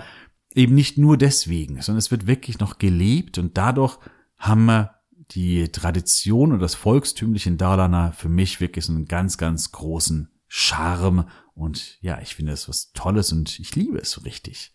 [0.52, 3.98] eben nicht nur deswegen, sondern es wird wirklich noch gelebt und dadurch
[4.36, 4.94] haben wir
[5.30, 10.30] die Tradition und das Volkstümliche in Dalarna für mich wirklich so einen ganz, ganz großen
[10.48, 14.72] Charme und ja, ich finde es was Tolles und ich liebe es so richtig.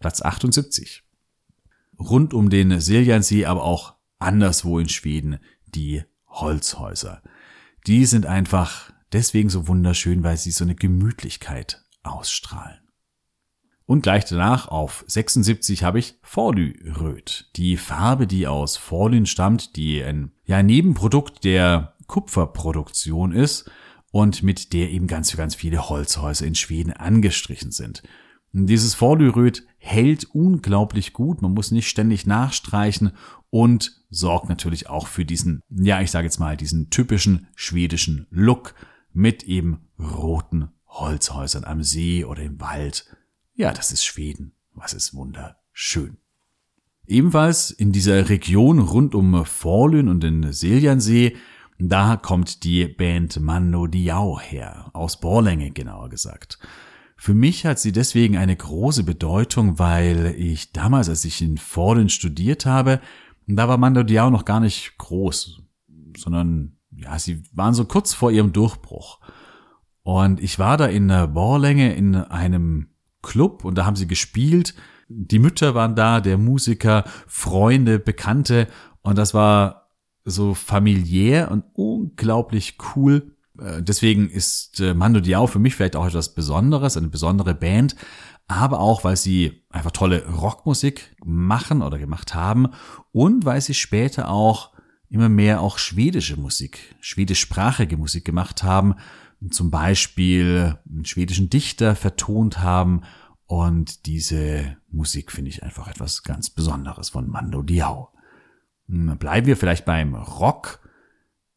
[0.00, 1.04] Platz 78.
[1.98, 5.38] Rund um den Siljansee, aber auch anderswo in Schweden,
[5.74, 7.22] die Holzhäuser.
[7.86, 12.78] Die sind einfach deswegen so wunderschön, weil sie so eine Gemütlichkeit ausstrahlen.
[13.84, 17.50] Und gleich danach auf 76 habe ich Forlyröt.
[17.56, 23.70] Die Farbe, die aus Forlyn stammt, die ein ja, Nebenprodukt der Kupferproduktion ist
[24.10, 28.02] und mit der eben ganz, ganz viele Holzhäuser in Schweden angestrichen sind.
[28.52, 33.12] Dieses Vorlyröt hält unglaublich gut, man muss nicht ständig nachstreichen
[33.52, 38.74] und sorgt natürlich auch für diesen, ja, ich sage jetzt mal, diesen typischen schwedischen Look
[39.12, 43.14] mit eben roten Holzhäusern am See oder im Wald.
[43.54, 44.52] Ja, das ist Schweden.
[44.74, 46.16] Was ist wunderschön.
[47.06, 51.36] Ebenfalls in dieser Region rund um Forlön und den Siljansee
[51.84, 56.60] da kommt die Band Mando Diao her, aus Borlänge genauer gesagt.
[57.16, 62.08] Für mich hat sie deswegen eine große Bedeutung, weil ich damals, als ich in Fordin
[62.08, 63.00] studiert habe,
[63.56, 65.62] da war Mando Diao noch gar nicht groß,
[66.16, 69.20] sondern ja, sie waren so kurz vor ihrem Durchbruch.
[70.02, 72.88] Und ich war da in Borlänge in einem
[73.22, 74.74] Club und da haben sie gespielt.
[75.08, 78.66] Die Mütter waren da, der Musiker, Freunde, Bekannte
[79.02, 79.90] und das war
[80.24, 83.34] so familiär und unglaublich cool.
[83.58, 87.96] Äh, deswegen ist äh, Mando Diao für mich vielleicht auch etwas Besonderes, eine besondere Band,
[88.48, 92.68] aber auch, weil sie einfach tolle Rockmusik machen oder gemacht haben
[93.12, 94.72] und weil sie später auch
[95.08, 98.94] immer mehr auch schwedische Musik, schwedischsprachige Musik gemacht haben,
[99.50, 103.02] zum Beispiel einen schwedischen Dichter vertont haben
[103.46, 108.08] und diese Musik finde ich einfach etwas ganz Besonderes von Mando Diao.
[108.88, 110.80] Hm, bleiben wir vielleicht beim Rock.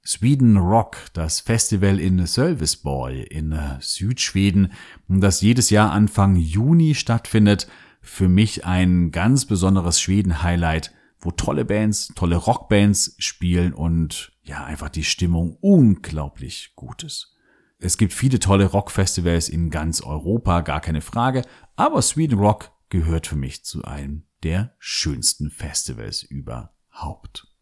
[0.06, 4.72] Sweden Rock, das Festival in Sölvesborg in äh, Südschweden,
[5.08, 7.68] das jedes Jahr Anfang Juni stattfindet.
[8.02, 14.90] Für mich ein ganz besonderes Schweden-Highlight, wo tolle Bands, tolle Rockbands spielen und ja, einfach
[14.90, 17.36] die Stimmung unglaublich gut ist.
[17.80, 21.42] Es gibt viele tolle Rockfestivals in ganz Europa, gar keine Frage,
[21.76, 27.55] aber Sweden Rock gehört für mich zu einem der schönsten Festivals über Haupt.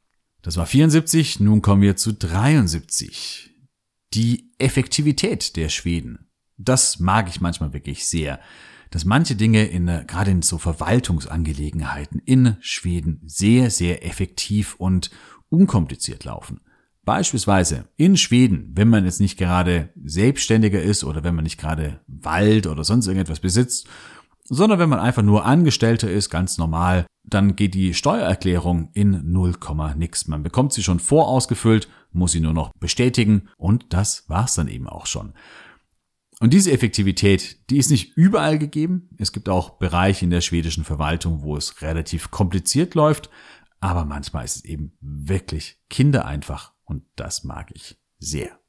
[0.44, 3.50] Das war 74, nun kommen wir zu 73.
[4.14, 6.28] Die Effektivität der Schweden.
[6.58, 8.42] Das mag ich manchmal wirklich sehr,
[8.92, 15.12] dass manche Dinge in, äh, gerade in so Verwaltungsangelegenheiten in Schweden sehr, sehr effektiv und
[15.48, 16.60] unkompliziert laufen.
[17.06, 22.02] Beispielsweise in Schweden, wenn man jetzt nicht gerade Selbstständiger ist oder wenn man nicht gerade
[22.08, 23.88] Wald oder sonst irgendetwas besitzt
[24.46, 29.56] sondern wenn man einfach nur Angestellter ist, ganz normal, dann geht die Steuererklärung in 0,
[29.96, 30.28] nix.
[30.28, 34.88] Man bekommt sie schon vorausgefüllt, muss sie nur noch bestätigen und das war's dann eben
[34.88, 35.34] auch schon.
[36.40, 39.10] Und diese Effektivität, die ist nicht überall gegeben.
[39.18, 43.30] Es gibt auch Bereiche in der schwedischen Verwaltung, wo es relativ kompliziert läuft,
[43.80, 48.60] aber manchmal ist es eben wirklich kindereinfach und das mag ich sehr.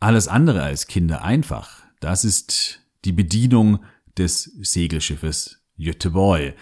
[0.00, 3.84] Alles andere als kindereinfach, das ist die Bedienung
[4.16, 6.54] des Segelschiffes Göteborg.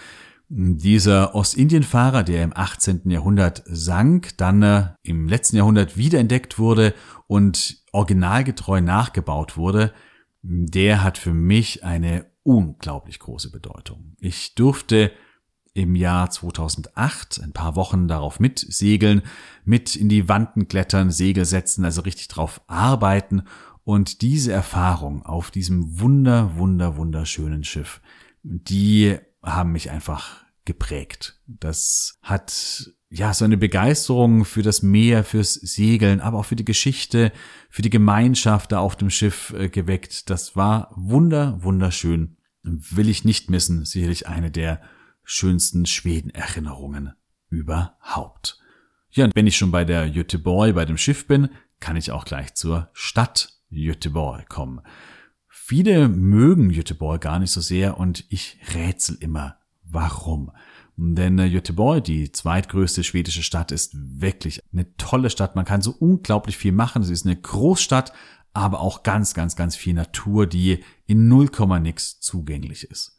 [0.49, 3.11] Dieser Ostindienfahrer, der im 18.
[3.11, 6.95] Jahrhundert sank, dann äh, im letzten Jahrhundert wiederentdeckt wurde
[7.27, 9.93] und originalgetreu nachgebaut wurde,
[10.43, 14.15] der hat für mich eine unglaublich große Bedeutung.
[14.21, 15.11] Ich durfte
[15.75, 19.23] im Jahr 2008 ein paar Wochen darauf mitsegeln,
[19.65, 23.43] mit in die Wanden klettern, Segel setzen, also richtig drauf arbeiten
[23.83, 28.01] Und diese Erfahrung auf diesem wunder, wunder, wunderschönen Schiff,
[28.43, 31.41] die haben mich einfach geprägt.
[31.47, 36.65] Das hat ja so eine Begeisterung für das Meer, fürs Segeln, aber auch für die
[36.65, 37.33] Geschichte,
[37.71, 40.29] für die Gemeinschaft da auf dem Schiff äh, geweckt.
[40.29, 42.37] Das war wunder, wunderschön.
[42.63, 43.85] Will ich nicht missen.
[43.85, 44.83] Sicherlich eine der
[45.23, 47.13] schönsten Schweden-Erinnerungen
[47.49, 48.59] überhaupt.
[49.11, 51.49] Ja, und wenn ich schon bei der Göteborg, bei dem Schiff bin,
[51.81, 54.81] kann ich auch gleich zur Stadt Göteborg kommen.
[55.59, 60.53] Viele mögen Göteborg gar nicht so sehr und ich rätsel immer, warum.
[60.97, 65.57] Denn äh, die zweitgrößte schwedische Stadt, ist wirklich eine tolle Stadt.
[65.57, 67.03] Man kann so unglaublich viel machen.
[67.03, 68.13] Sie ist eine Großstadt,
[68.53, 73.17] aber auch ganz, ganz, ganz viel Natur, die in 0, nix zugänglich ist.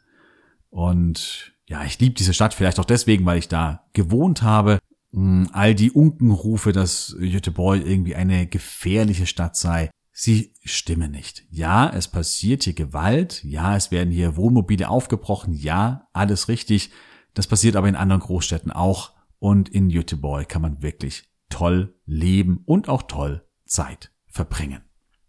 [0.69, 4.79] Und ja, ich liebe diese Stadt vielleicht auch deswegen, weil ich da gewohnt habe.
[5.11, 11.45] Hm, all die Unkenrufe, dass Göteborg irgendwie eine gefährliche Stadt sei, sie stimmen nicht.
[11.51, 16.89] Ja, es passiert hier Gewalt, ja, es werden hier Wohnmobile aufgebrochen, ja, alles richtig.
[17.35, 22.63] Das passiert aber in anderen Großstädten auch und in Göteborg kann man wirklich toll leben
[22.65, 24.81] und auch toll Zeit verbringen.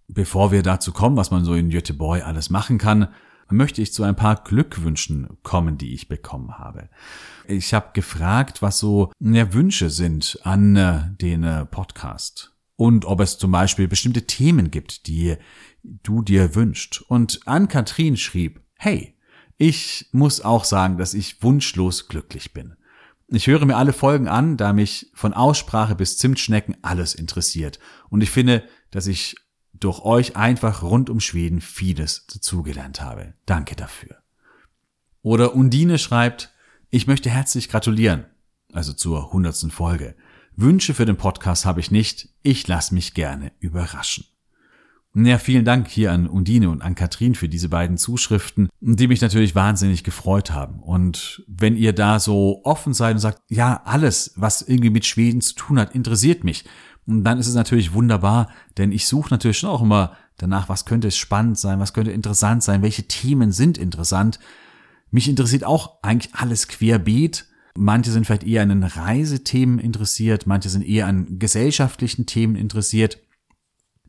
[0.06, 3.08] Bevor wir dazu kommen, was man so in Göteborg alles machen kann,
[3.50, 6.88] möchte ich zu ein paar Glückwünschen kommen, die ich bekommen habe.
[7.46, 13.18] Ich habe gefragt, was so ja, Wünsche sind an äh, den äh, Podcast und ob
[13.18, 15.34] es zum Beispiel bestimmte Themen gibt, die
[15.82, 17.02] du dir wünscht.
[17.08, 19.16] Und Ann-Kathrin schrieb, hey,
[19.56, 22.76] ich muss auch sagen, dass ich wunschlos glücklich bin.
[23.26, 27.80] Ich höre mir alle Folgen an, da mich von Aussprache bis Zimtschnecken alles interessiert.
[28.10, 28.62] Und ich finde,
[28.92, 29.34] dass ich
[29.74, 33.34] durch euch einfach rund um Schweden vieles dazugelernt habe.
[33.44, 34.18] Danke dafür.
[35.22, 36.54] Oder Undine schreibt,
[36.90, 38.26] ich möchte herzlich gratulieren,
[38.72, 40.14] also zur hundertsten Folge.
[40.60, 42.30] Wünsche für den Podcast habe ich nicht.
[42.42, 44.24] Ich lasse mich gerne überraschen.
[45.14, 49.20] Ja, vielen Dank hier an Undine und an Katrin für diese beiden Zuschriften, die mich
[49.20, 50.80] natürlich wahnsinnig gefreut haben.
[50.80, 55.40] Und wenn ihr da so offen seid und sagt, ja, alles, was irgendwie mit Schweden
[55.42, 56.64] zu tun hat, interessiert mich,
[57.06, 61.12] dann ist es natürlich wunderbar, denn ich suche natürlich schon auch immer danach, was könnte
[61.12, 64.40] spannend sein, was könnte interessant sein, welche Themen sind interessant.
[65.12, 67.47] Mich interessiert auch eigentlich alles querbeet
[67.80, 73.18] Manche sind vielleicht eher an den Reisethemen interessiert, manche sind eher an gesellschaftlichen Themen interessiert.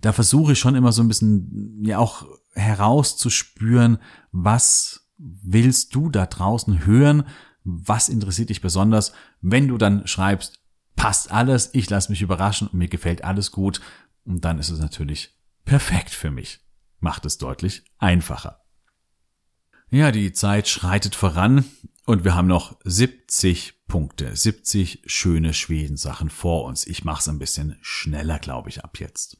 [0.02, 4.00] Da versuche ich schon immer so ein bisschen ja auch herauszuspüren,
[4.32, 7.28] was willst du da draußen hören?
[7.64, 9.12] Was interessiert dich besonders?
[9.42, 10.64] Wenn du dann schreibst,
[10.96, 13.82] passt alles, ich lasse mich überraschen und mir gefällt alles gut,
[14.24, 16.62] und dann ist es natürlich perfekt für mich.
[17.00, 18.62] Macht es deutlich einfacher.
[19.92, 21.66] Ja, die Zeit schreitet voran.
[22.10, 26.88] Und wir haben noch 70 Punkte, 70 schöne Schwedensachen vor uns.
[26.88, 29.38] Ich mache es ein bisschen schneller, glaube ich, ab jetzt.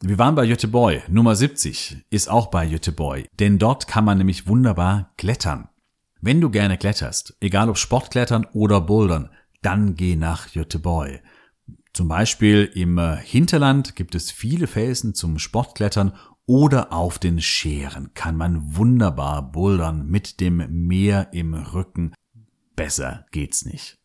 [0.00, 1.08] Wir waren bei Göteborg.
[1.08, 5.68] Nummer 70 ist auch bei Göteborg, denn dort kann man nämlich wunderbar klettern.
[6.20, 11.22] Wenn du gerne kletterst, egal ob Sportklettern oder Bouldern, dann geh nach Göteborg.
[11.92, 16.14] Zum Beispiel im äh, Hinterland gibt es viele Felsen zum Sportklettern
[16.46, 22.14] oder auf den Scheren kann man wunderbar bouldern mit dem Meer im Rücken.
[22.74, 23.98] Besser geht's nicht.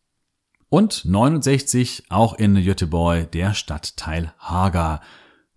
[0.68, 5.00] Und 69 auch in Göteborg der Stadtteil Haga.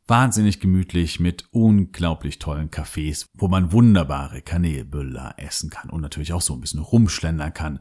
[0.07, 6.41] Wahnsinnig gemütlich mit unglaublich tollen Cafés, wo man wunderbare Kanelbüller essen kann und natürlich auch
[6.41, 7.79] so ein bisschen rumschlendern kann.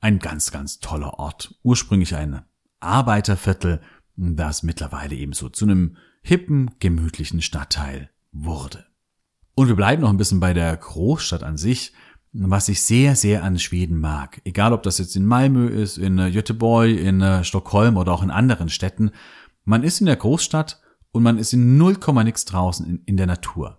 [0.00, 1.54] Ein ganz, ganz toller Ort.
[1.62, 2.42] Ursprünglich ein
[2.80, 3.80] Arbeiterviertel,
[4.16, 8.86] das mittlerweile ebenso zu einem hippen, gemütlichen Stadtteil wurde.
[9.54, 11.92] Und wir bleiben noch ein bisschen bei der Großstadt an sich,
[12.32, 14.40] was ich sehr, sehr an Schweden mag.
[14.44, 18.22] Egal, ob das jetzt in Malmö ist, in äh, Göteborg, in äh, Stockholm oder auch
[18.22, 19.12] in anderen Städten.
[19.64, 20.80] Man ist in der Großstadt
[21.12, 23.78] und man ist in null Komma nix draußen in, in der Natur.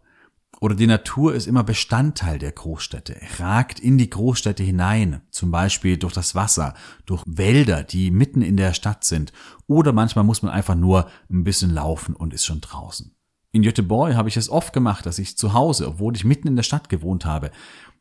[0.61, 5.97] Oder die Natur ist immer Bestandteil der Großstädte, ragt in die Großstädte hinein, zum Beispiel
[5.97, 6.73] durch das Wasser,
[7.06, 9.33] durch Wälder, die mitten in der Stadt sind.
[9.67, 13.15] Oder manchmal muss man einfach nur ein bisschen laufen und ist schon draußen.
[13.51, 16.56] In Göteborg habe ich es oft gemacht, dass ich zu Hause, obwohl ich mitten in
[16.56, 17.51] der Stadt gewohnt habe,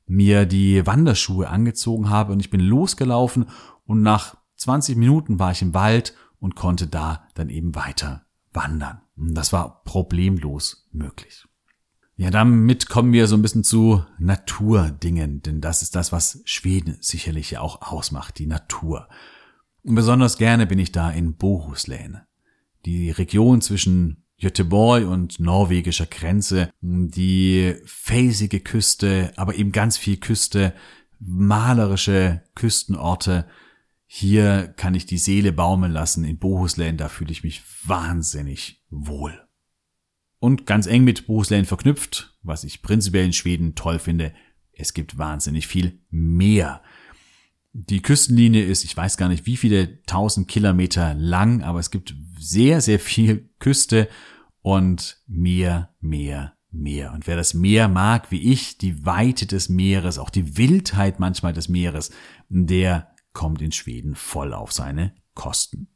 [0.06, 3.46] mir die Wanderschuhe angezogen habe und ich bin losgelaufen
[3.84, 9.00] und nach 20 Minuten war ich im Wald und konnte da dann eben weiter wandern.
[9.16, 11.46] Und das war problemlos möglich.
[12.16, 16.96] Ja, damit kommen wir so ein bisschen zu Naturdingen, denn das ist das, was Schweden
[17.00, 19.08] sicherlich ja auch ausmacht, die Natur.
[19.82, 22.20] Und besonders gerne bin ich da in Bohuslän.
[22.84, 30.72] Die Region zwischen Göteborg und norwegischer Grenze, die felsige Küste, aber eben ganz viel Küste,
[31.18, 33.46] malerische Küstenorte.
[34.06, 36.24] Hier kann ich die Seele baumeln lassen.
[36.24, 39.43] In Bohuslän, da fühle ich mich wahnsinnig wohl.
[40.44, 44.34] Und ganz eng mit Bohuslän verknüpft, was ich prinzipiell in Schweden toll finde,
[44.74, 46.82] es gibt wahnsinnig viel Meer.
[47.72, 52.14] Die Küstenlinie ist, ich weiß gar nicht, wie viele tausend Kilometer lang, aber es gibt
[52.38, 54.06] sehr, sehr viel Küste
[54.60, 57.14] und Meer, Meer, Meer.
[57.14, 61.54] Und wer das Meer mag, wie ich, die Weite des Meeres, auch die Wildheit manchmal
[61.54, 62.10] des Meeres,
[62.50, 65.88] der kommt in Schweden voll auf seine Kosten.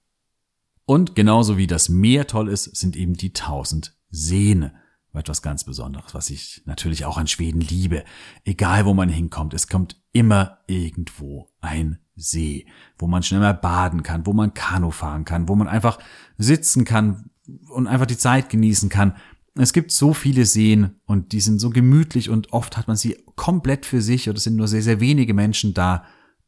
[0.86, 4.70] Und genauso wie das Meer toll ist, sind eben die tausend Seen
[5.18, 8.04] etwas ganz Besonderes, was ich natürlich auch an Schweden liebe.
[8.44, 12.66] Egal wo man hinkommt, es kommt immer irgendwo ein See,
[12.98, 15.98] wo man schnell mal baden kann, wo man Kanu fahren kann, wo man einfach
[16.36, 17.30] sitzen kann
[17.70, 19.16] und einfach die Zeit genießen kann.
[19.54, 23.22] Es gibt so viele Seen und die sind so gemütlich und oft hat man sie
[23.34, 26.04] komplett für sich oder es sind nur sehr, sehr wenige Menschen da.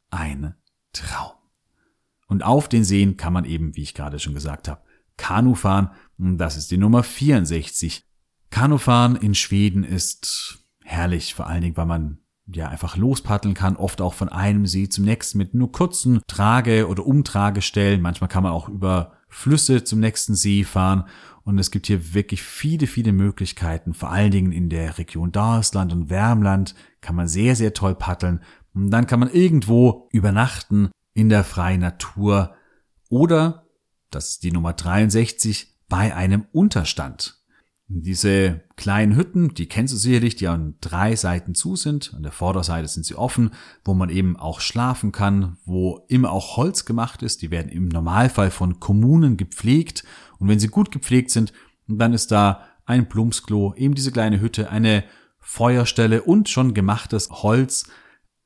[0.09, 0.55] Ein
[0.91, 1.31] Traum.
[2.27, 4.81] Und auf den Seen kann man eben, wie ich gerade schon gesagt habe,
[5.17, 5.91] Kanu fahren.
[6.23, 8.03] Das ist die Nummer 64.
[8.51, 14.01] Kanufahren in Schweden ist herrlich, vor allen Dingen, weil man ja einfach lospaddeln kann, oft
[14.01, 18.01] auch von einem See zum nächsten mit nur kurzen Trage- oder Umtragestellen.
[18.01, 21.05] Manchmal kann man auch über Flüsse zum nächsten See fahren
[21.43, 23.95] und es gibt hier wirklich viele, viele Möglichkeiten.
[23.95, 28.41] Vor allen Dingen in der Region Dalsland und Wärmland kann man sehr, sehr toll paddeln.
[28.75, 32.53] Und dann kann man irgendwo übernachten in der freien Natur
[33.09, 33.65] oder,
[34.11, 37.35] das ist die Nummer 63, bei einem Unterstand.
[37.89, 42.13] Diese kleinen Hütten, die kennst du sicherlich, die an drei Seiten zu sind.
[42.15, 43.51] An der Vorderseite sind sie offen,
[43.83, 47.41] wo man eben auch schlafen kann, wo immer auch Holz gemacht ist.
[47.41, 50.05] Die werden im Normalfall von Kommunen gepflegt.
[50.39, 51.51] Und wenn sie gut gepflegt sind,
[51.89, 55.03] dann ist da ein Plumpsklo, eben diese kleine Hütte, eine
[55.39, 57.89] Feuerstelle und schon gemachtes Holz.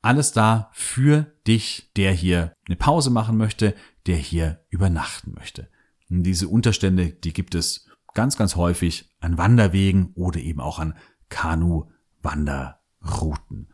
[0.02, 3.76] Alles da für dich, der hier eine Pause machen möchte,
[4.08, 5.68] der hier übernachten möchte.
[6.08, 10.94] Diese Unterstände, die gibt es ganz, ganz häufig an Wanderwegen oder eben auch an
[11.28, 13.68] Kanu-Wanderrouten.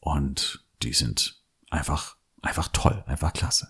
[0.00, 3.68] Und die sind einfach, einfach toll, einfach klasse.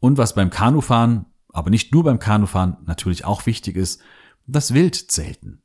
[0.00, 4.02] Und was beim Kanufahren, aber nicht nur beim Kanufahren natürlich auch wichtig ist,
[4.46, 5.62] das Wildzelten.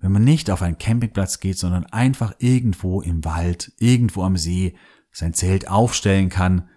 [0.00, 4.76] Wenn man nicht auf einen Campingplatz geht, sondern einfach irgendwo im Wald, irgendwo am See
[5.10, 6.68] sein Zelt aufstellen kann,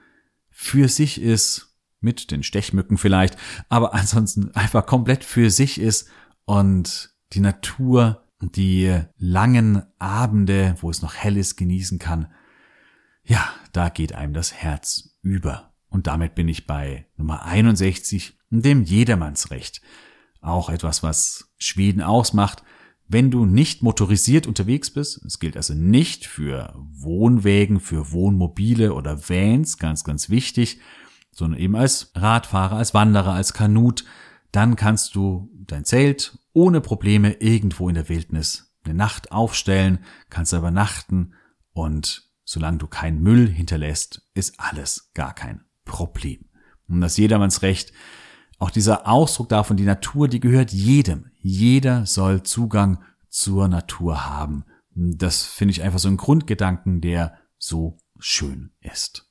[0.49, 1.70] für sich ist,
[2.01, 3.37] mit den Stechmücken vielleicht,
[3.69, 6.09] aber ansonsten einfach komplett für sich ist
[6.45, 12.27] und die Natur, die langen Abende, wo es noch hell ist, genießen kann,
[13.23, 15.73] ja, da geht einem das Herz über.
[15.89, 19.81] Und damit bin ich bei Nummer 61, dem Jedermannsrecht.
[20.41, 22.63] Auch etwas, was Schweden ausmacht.
[23.07, 29.29] Wenn du nicht motorisiert unterwegs bist, es gilt also nicht für Wohnwägen, für Wohnmobile oder
[29.29, 30.79] Vans, ganz, ganz wichtig,
[31.31, 34.05] sondern eben als Radfahrer, als Wanderer, als Kanut,
[34.51, 40.53] dann kannst du dein Zelt ohne Probleme irgendwo in der Wildnis eine Nacht aufstellen, kannst
[40.53, 41.33] da übernachten
[41.73, 46.45] und solange du keinen Müll hinterlässt, ist alles gar kein Problem.
[46.87, 47.93] Und das jedermanns Recht,
[48.59, 51.31] auch dieser Ausdruck davon, die Natur, die gehört jedem.
[51.39, 54.65] Jeder soll Zugang zur Natur haben.
[54.93, 59.30] Das finde ich einfach so ein Grundgedanken, der so schön ist.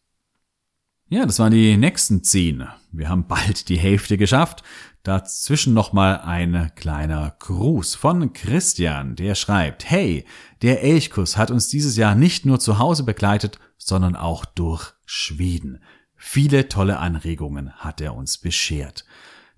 [1.12, 2.68] Ja, das waren die nächsten zehn.
[2.92, 4.62] Wir haben bald die Hälfte geschafft.
[5.02, 10.24] Dazwischen nochmal ein kleiner Gruß von Christian, der schreibt, hey,
[10.62, 15.80] der Elchkuss hat uns dieses Jahr nicht nur zu Hause begleitet, sondern auch durch Schweden.
[16.14, 19.04] Viele tolle Anregungen hat er uns beschert.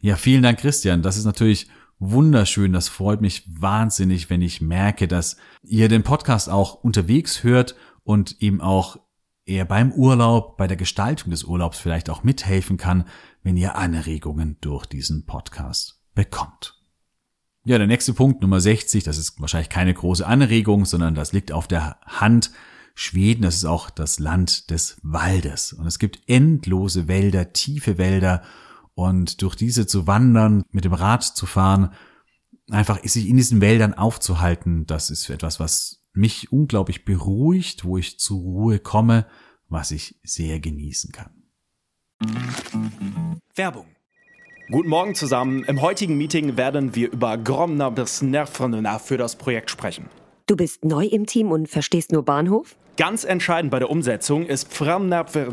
[0.01, 1.03] Ja, vielen Dank, Christian.
[1.03, 2.73] Das ist natürlich wunderschön.
[2.73, 7.75] Das freut mich wahnsinnig, wenn ich merke, dass ihr den Podcast auch unterwegs hört
[8.05, 8.99] und ihm auch
[9.45, 13.07] er beim Urlaub, bei der Gestaltung des Urlaubs vielleicht auch mithelfen kann,
[13.43, 16.79] wenn ihr Anregungen durch diesen Podcast bekommt.
[17.65, 21.53] Ja, der nächste Punkt, Nummer 60, das ist wahrscheinlich keine große Anregung, sondern das liegt
[21.53, 22.51] auf der Hand.
[22.95, 25.73] Schweden, das ist auch das Land des Waldes.
[25.73, 28.43] Und es gibt endlose Wälder, tiefe Wälder.
[28.95, 31.93] Und durch diese zu wandern, mit dem Rad zu fahren,
[32.71, 38.19] einfach sich in diesen Wäldern aufzuhalten, das ist etwas, was mich unglaublich beruhigt, wo ich
[38.19, 39.27] zur Ruhe komme,
[39.69, 41.31] was ich sehr genießen kann.
[43.55, 43.87] Werbung.
[44.71, 45.65] Guten Morgen zusammen.
[45.65, 50.09] Im heutigen Meeting werden wir über Gromna bis Nervrenna für das Projekt sprechen.
[50.47, 52.77] Du bist neu im Team und verstehst nur Bahnhof?
[52.97, 55.49] Ganz entscheidend bei der Umsetzung ist Framnapver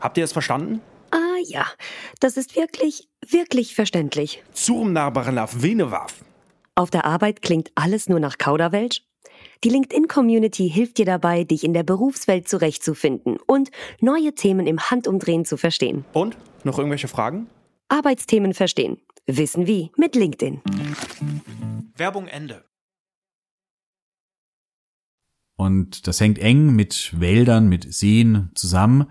[0.00, 0.80] Habt ihr es verstanden?
[1.10, 1.66] Ah ja,
[2.20, 4.42] das ist wirklich, wirklich verständlich.
[4.52, 6.24] Zurmnabarnaf Venewaf.
[6.74, 9.02] Auf der Arbeit klingt alles nur nach Kauderwelsch
[9.66, 15.44] die LinkedIn-Community hilft dir dabei, dich in der Berufswelt zurechtzufinden und neue Themen im Handumdrehen
[15.44, 16.04] zu verstehen.
[16.12, 16.36] Und?
[16.62, 17.48] Noch irgendwelche Fragen?
[17.88, 18.98] Arbeitsthemen verstehen.
[19.26, 20.60] Wissen wie mit LinkedIn.
[21.96, 22.64] Werbung Ende.
[25.56, 29.10] Und das hängt eng mit Wäldern, mit Seen zusammen.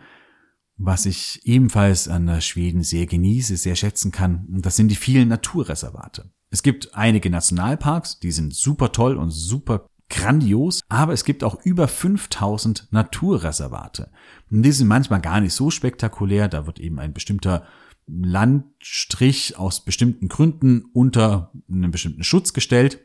[0.78, 6.32] Was ich ebenfalls an Schweden sehr genieße, sehr schätzen kann, das sind die vielen Naturreservate.
[6.50, 11.64] Es gibt einige Nationalparks, die sind super toll und super grandios, aber es gibt auch
[11.64, 14.10] über 5000 Naturreservate.
[14.50, 17.64] Und die sind manchmal gar nicht so spektakulär, da wird eben ein bestimmter
[18.08, 23.00] Landstrich aus bestimmten Gründen unter einen bestimmten Schutz gestellt.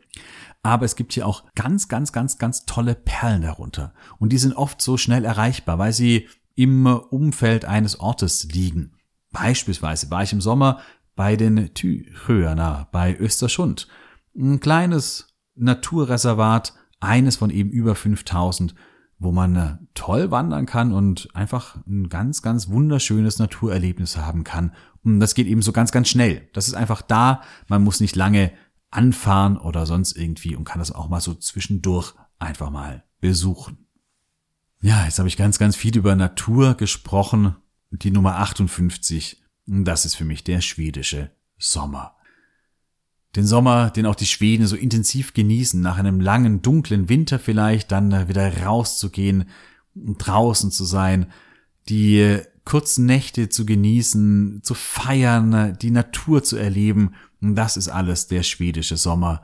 [0.62, 3.94] Aber es gibt hier auch ganz, ganz, ganz, ganz tolle Perlen darunter.
[4.18, 8.92] Und die sind oft so schnell erreichbar, weil sie im Umfeld eines Ortes liegen.
[9.32, 10.80] Beispielsweise war ich im Sommer
[11.16, 13.88] bei den Thyhöerner bei Österschund.
[14.36, 18.74] Ein kleines Naturreservat, eines von eben über 5000,
[19.18, 24.72] wo man äh, toll wandern kann und einfach ein ganz, ganz wunderschönes Naturerlebnis haben kann.
[25.02, 26.48] Und das geht eben so ganz, ganz schnell.
[26.52, 27.42] Das ist einfach da.
[27.68, 28.52] Man muss nicht lange
[28.90, 33.86] anfahren oder sonst irgendwie und kann das auch mal so zwischendurch einfach mal besuchen.
[34.80, 37.56] Ja, jetzt habe ich ganz, ganz viel über Natur gesprochen.
[37.90, 42.16] Die Nummer 58, das ist für mich der schwedische Sommer.
[43.36, 47.92] Den Sommer, den auch die Schweden so intensiv genießen, nach einem langen, dunklen Winter vielleicht,
[47.92, 49.48] dann wieder rauszugehen,
[49.94, 51.26] draußen zu sein,
[51.88, 57.14] die kurzen Nächte zu genießen, zu feiern, die Natur zu erleben.
[57.40, 59.42] Das ist alles der schwedische Sommer.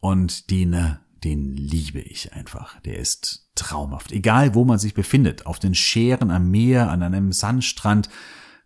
[0.00, 2.80] Und den, den liebe ich einfach.
[2.80, 4.12] Der ist traumhaft.
[4.12, 8.08] Egal wo man sich befindet, auf den Scheren am Meer, an einem Sandstrand,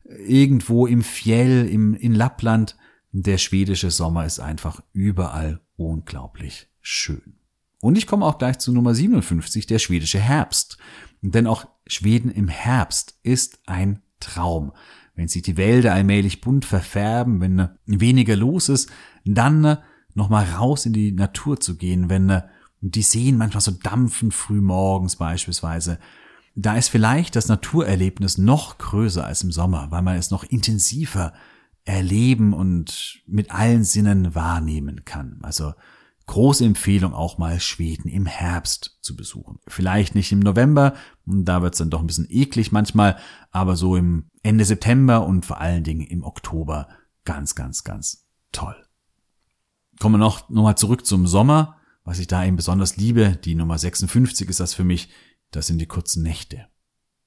[0.04, 2.76] irgendwo im Fjell, im, in Lappland,
[3.12, 7.36] der schwedische Sommer ist einfach überall unglaublich schön.
[7.80, 10.78] Und ich komme auch gleich zu Nummer 57, der schwedische Herbst.
[11.22, 14.72] Denn auch Schweden im Herbst ist ein Traum.
[15.14, 18.90] Wenn sich die Wälder allmählich bunt verfärben, wenn weniger los ist,
[19.24, 19.78] dann
[20.14, 22.42] nochmal raus in die Natur zu gehen, wenn
[22.80, 25.98] die Seen manchmal so dampfen, früh morgens beispielsweise.
[26.54, 31.32] Da ist vielleicht das Naturerlebnis noch größer als im Sommer, weil man es noch intensiver
[31.84, 35.38] erleben und mit allen Sinnen wahrnehmen kann.
[35.42, 35.72] Also
[36.26, 39.58] große Empfehlung auch mal Schweden im Herbst zu besuchen.
[39.66, 40.94] Vielleicht nicht im November,
[41.26, 43.18] da wird's dann doch ein bisschen eklig manchmal,
[43.50, 46.88] aber so im Ende September und vor allen Dingen im Oktober
[47.24, 48.76] ganz, ganz, ganz toll.
[49.98, 51.76] Kommen wir noch, noch mal zurück zum Sommer.
[52.04, 55.10] Was ich da eben besonders liebe, die Nummer 56 ist das für mich,
[55.50, 56.66] das sind die kurzen Nächte.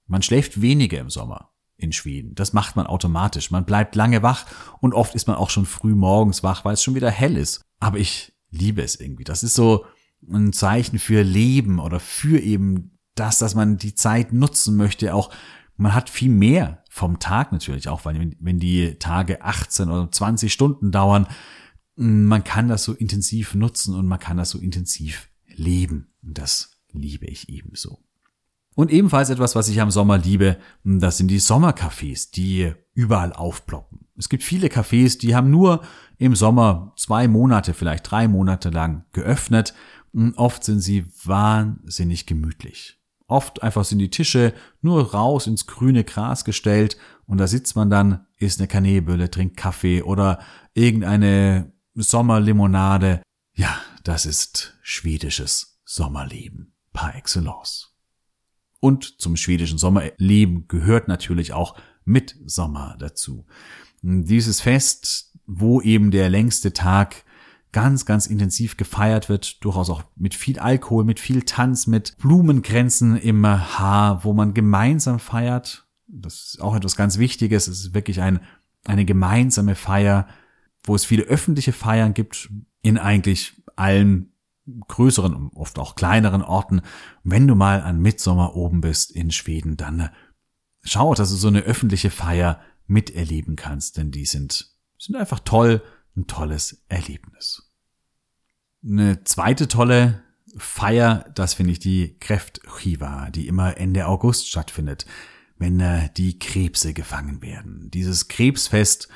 [0.07, 2.35] Man schläft weniger im Sommer in Schweden.
[2.35, 3.51] Das macht man automatisch.
[3.51, 4.45] Man bleibt lange wach
[4.79, 7.61] und oft ist man auch schon früh morgens wach, weil es schon wieder hell ist.
[7.79, 9.23] Aber ich liebe es irgendwie.
[9.23, 9.85] Das ist so
[10.31, 15.13] ein Zeichen für Leben oder für eben das, dass man die Zeit nutzen möchte.
[15.13, 15.31] Auch
[15.75, 20.53] man hat viel mehr vom Tag natürlich auch, weil wenn die Tage 18 oder 20
[20.53, 21.27] Stunden dauern,
[21.95, 26.13] man kann das so intensiv nutzen und man kann das so intensiv leben.
[26.21, 28.02] Und das liebe ich ebenso.
[28.75, 34.07] Und ebenfalls etwas, was ich am Sommer liebe, das sind die Sommercafés, die überall aufploppen.
[34.17, 35.81] Es gibt viele Cafés, die haben nur
[36.17, 39.73] im Sommer zwei Monate, vielleicht drei Monate lang geöffnet.
[40.35, 42.99] Oft sind sie wahnsinnig gemütlich.
[43.27, 47.89] Oft einfach sind die Tische nur raus ins grüne Gras gestellt und da sitzt man
[47.89, 50.39] dann, isst eine Kanäbülle, trinkt Kaffee oder
[50.73, 53.21] irgendeine Sommerlimonade.
[53.55, 57.92] Ja, das ist schwedisches Sommerleben par excellence.
[58.83, 63.45] Und zum schwedischen Sommerleben gehört natürlich auch Mitsommer dazu.
[64.01, 67.23] Dieses Fest, wo eben der längste Tag
[67.71, 73.15] ganz, ganz intensiv gefeiert wird, durchaus auch mit viel Alkohol, mit viel Tanz, mit Blumenkränzen
[73.15, 75.87] im Haar, wo man gemeinsam feiert.
[76.07, 77.69] Das ist auch etwas ganz Wichtiges.
[77.69, 78.41] Es ist wirklich ein,
[78.83, 80.27] eine gemeinsame Feier,
[80.83, 82.49] wo es viele öffentliche Feiern gibt
[82.81, 84.32] in eigentlich allen
[84.87, 86.81] größeren und oft auch kleineren Orten.
[87.23, 90.09] Wenn du mal an Mitsommer oben bist in Schweden, dann äh,
[90.83, 95.81] schau, dass du so eine öffentliche Feier miterleben kannst, denn die sind, sind einfach toll,
[96.15, 97.71] ein tolles Erlebnis.
[98.85, 100.21] Eine zweite tolle
[100.57, 105.05] Feier, das finde ich die Kräftchiva, die immer Ende August stattfindet,
[105.57, 107.89] wenn äh, die Krebse gefangen werden.
[107.91, 109.09] Dieses Krebsfest,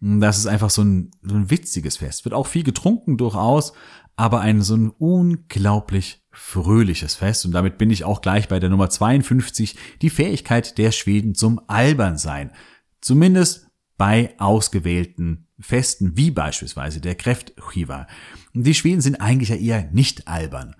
[0.00, 2.24] das ist einfach so ein, so ein witziges Fest.
[2.24, 3.74] Wird auch viel getrunken durchaus,
[4.16, 7.44] aber ein so ein unglaublich fröhliches Fest.
[7.44, 11.60] Und damit bin ich auch gleich bei der Nummer 52, die Fähigkeit der Schweden zum
[11.66, 12.52] Albernsein.
[13.00, 18.06] Zumindest bei ausgewählten Festen, wie beispielsweise der Kräftchiva.
[18.54, 20.74] Die Schweden sind eigentlich ja eher nicht albern.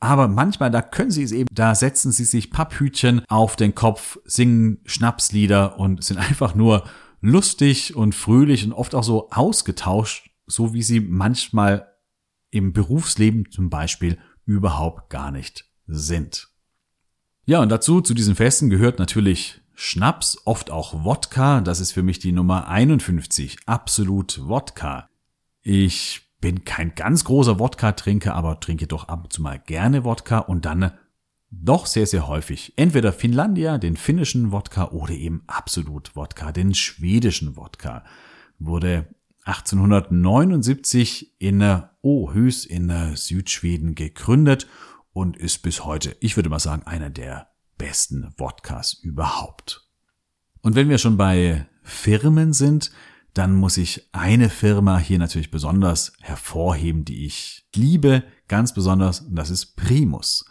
[0.00, 4.18] Aber manchmal, da können sie es eben, da setzen sie sich Papphütchen auf den Kopf,
[4.24, 6.84] singen Schnapslieder und sind einfach nur
[7.20, 11.88] lustig und fröhlich und oft auch so ausgetauscht, so wie sie manchmal
[12.50, 16.48] im Berufsleben zum Beispiel überhaupt gar nicht sind.
[17.44, 21.60] Ja, und dazu, zu diesen Festen gehört natürlich Schnaps, oft auch Wodka.
[21.60, 23.58] Das ist für mich die Nummer 51.
[23.66, 25.08] Absolut Wodka.
[25.62, 30.38] Ich bin kein ganz großer Wodka-Trinker, aber trinke doch ab und zu mal gerne Wodka
[30.38, 30.92] und dann
[31.50, 32.74] doch sehr, sehr häufig.
[32.76, 38.04] Entweder Finlandia, den finnischen Wodka oder eben Absolut Wodka, den schwedischen Wodka.
[38.58, 39.06] Wurde
[39.44, 44.66] 1879 in Åhus in Südschweden gegründet
[45.12, 49.88] und ist bis heute, ich würde mal sagen, einer der besten Wodkas überhaupt.
[50.60, 52.90] Und wenn wir schon bei Firmen sind,
[53.32, 59.36] dann muss ich eine Firma hier natürlich besonders hervorheben, die ich liebe, ganz besonders, und
[59.36, 60.44] das ist Primus.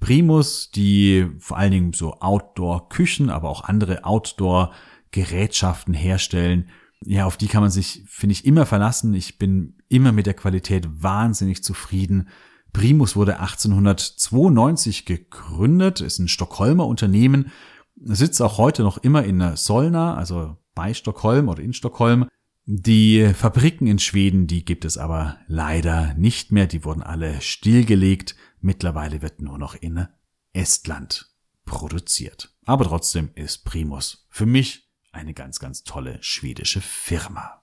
[0.00, 6.70] Primus, die vor allen Dingen so Outdoor-Küchen, aber auch andere Outdoor-Gerätschaften herstellen.
[7.04, 9.14] Ja, auf die kann man sich, finde ich, immer verlassen.
[9.14, 12.28] Ich bin immer mit der Qualität wahnsinnig zufrieden.
[12.72, 17.50] Primus wurde 1892 gegründet, ist ein Stockholmer Unternehmen,
[17.96, 22.28] sitzt auch heute noch immer in Solna, also bei Stockholm oder in Stockholm.
[22.66, 28.36] Die Fabriken in Schweden, die gibt es aber leider nicht mehr, die wurden alle stillgelegt.
[28.60, 30.06] Mittlerweile wird nur noch in
[30.52, 31.30] Estland
[31.64, 32.54] produziert.
[32.64, 37.62] Aber trotzdem ist Primus für mich eine ganz, ganz tolle schwedische Firma.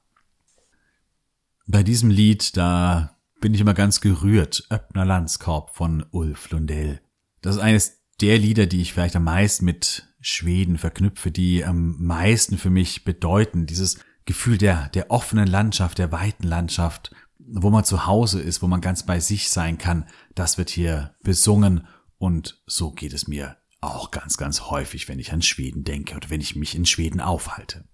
[1.65, 4.65] Bei diesem Lied, da bin ich immer ganz gerührt.
[4.69, 7.01] Öppner Landskorb von Ulf Lundell.
[7.41, 11.95] Das ist eines der Lieder, die ich vielleicht am meisten mit Schweden verknüpfe, die am
[12.03, 13.65] meisten für mich bedeuten.
[13.65, 17.11] Dieses Gefühl der, der offenen Landschaft, der weiten Landschaft,
[17.47, 21.15] wo man zu Hause ist, wo man ganz bei sich sein kann, das wird hier
[21.23, 21.87] besungen
[22.17, 26.29] und so geht es mir auch ganz, ganz häufig, wenn ich an Schweden denke oder
[26.29, 27.85] wenn ich mich in Schweden aufhalte.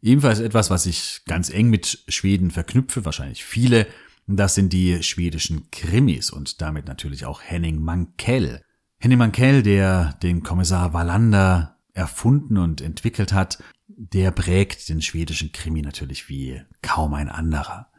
[0.00, 3.86] Ebenfalls etwas, was ich ganz eng mit Schweden verknüpfe, wahrscheinlich viele,
[4.26, 8.62] das sind die schwedischen Krimis und damit natürlich auch Henning Mankell.
[8.98, 15.82] Henning Mankell, der den Kommissar Wallander erfunden und entwickelt hat, der prägt den schwedischen Krimi
[15.82, 17.90] natürlich wie kaum ein anderer.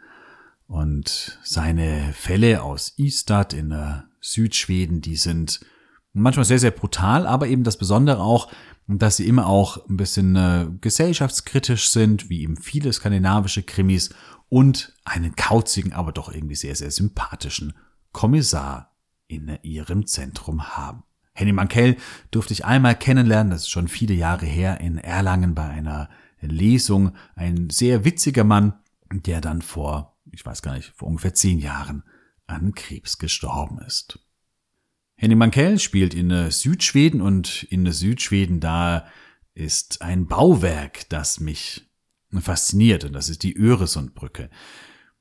[0.70, 3.76] Und seine Fälle aus Ystad in
[4.22, 5.62] Südschweden, die sind
[6.14, 8.52] manchmal sehr, sehr brutal, aber eben das Besondere auch,
[8.88, 14.12] dass sie immer auch ein bisschen äh, gesellschaftskritisch sind, wie eben viele skandinavische Krimis
[14.48, 17.74] und einen kauzigen, aber doch irgendwie sehr, sehr sympathischen
[18.12, 18.96] Kommissar
[19.28, 21.02] in ihrem Zentrum haben.
[21.34, 21.98] Henny Mankell
[22.30, 26.10] durfte ich einmal kennenlernen, das ist schon viele Jahre her, in Erlangen bei einer
[26.42, 27.14] Lesung.
[27.36, 28.74] Ein sehr witziger Mann,
[29.12, 32.04] der dann vor, ich weiß gar nicht, vor ungefähr zehn Jahren
[32.48, 34.20] an Krebs gestorben ist.
[35.16, 39.06] Henning Mankell spielt in Südschweden und in Südschweden da
[39.54, 41.90] ist ein Bauwerk, das mich
[42.40, 44.50] fasziniert und das ist die Öresundbrücke.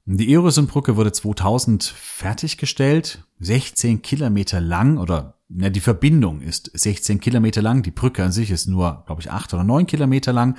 [0.05, 7.63] Die Öresundbrücke wurde 2000 fertiggestellt, 16 Kilometer lang oder na, die Verbindung ist 16 Kilometer
[7.63, 10.59] lang, die Brücke an sich ist nur, glaube ich, 8 oder 9 Kilometer lang.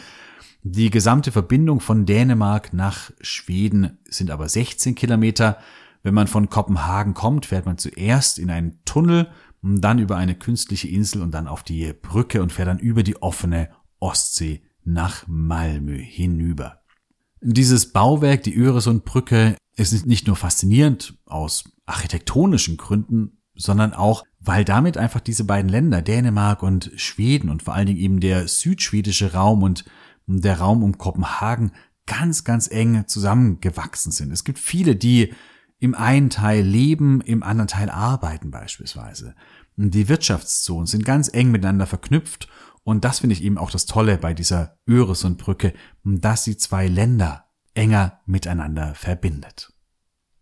[0.61, 5.57] Die gesamte Verbindung von Dänemark nach Schweden sind aber 16 Kilometer.
[6.03, 9.29] Wenn man von Kopenhagen kommt, fährt man zuerst in einen Tunnel,
[9.61, 13.21] dann über eine künstliche Insel und dann auf die Brücke und fährt dann über die
[13.21, 16.81] offene Ostsee nach Malmö hinüber.
[17.41, 24.97] Dieses Bauwerk, die Öresundbrücke, ist nicht nur faszinierend aus architektonischen Gründen, sondern auch, weil damit
[24.97, 29.63] einfach diese beiden Länder, Dänemark und Schweden und vor allen Dingen eben der südschwedische Raum
[29.63, 29.85] und
[30.29, 31.71] der Raum um Kopenhagen
[32.05, 34.31] ganz, ganz eng zusammengewachsen sind.
[34.31, 35.33] Es gibt viele, die
[35.79, 39.35] im einen Teil leben, im anderen Teil arbeiten beispielsweise.
[39.75, 42.49] Die Wirtschaftszonen sind ganz eng miteinander verknüpft
[42.83, 45.73] und das finde ich eben auch das Tolle bei dieser Öresundbrücke,
[46.03, 49.71] dass sie zwei Länder enger miteinander verbindet.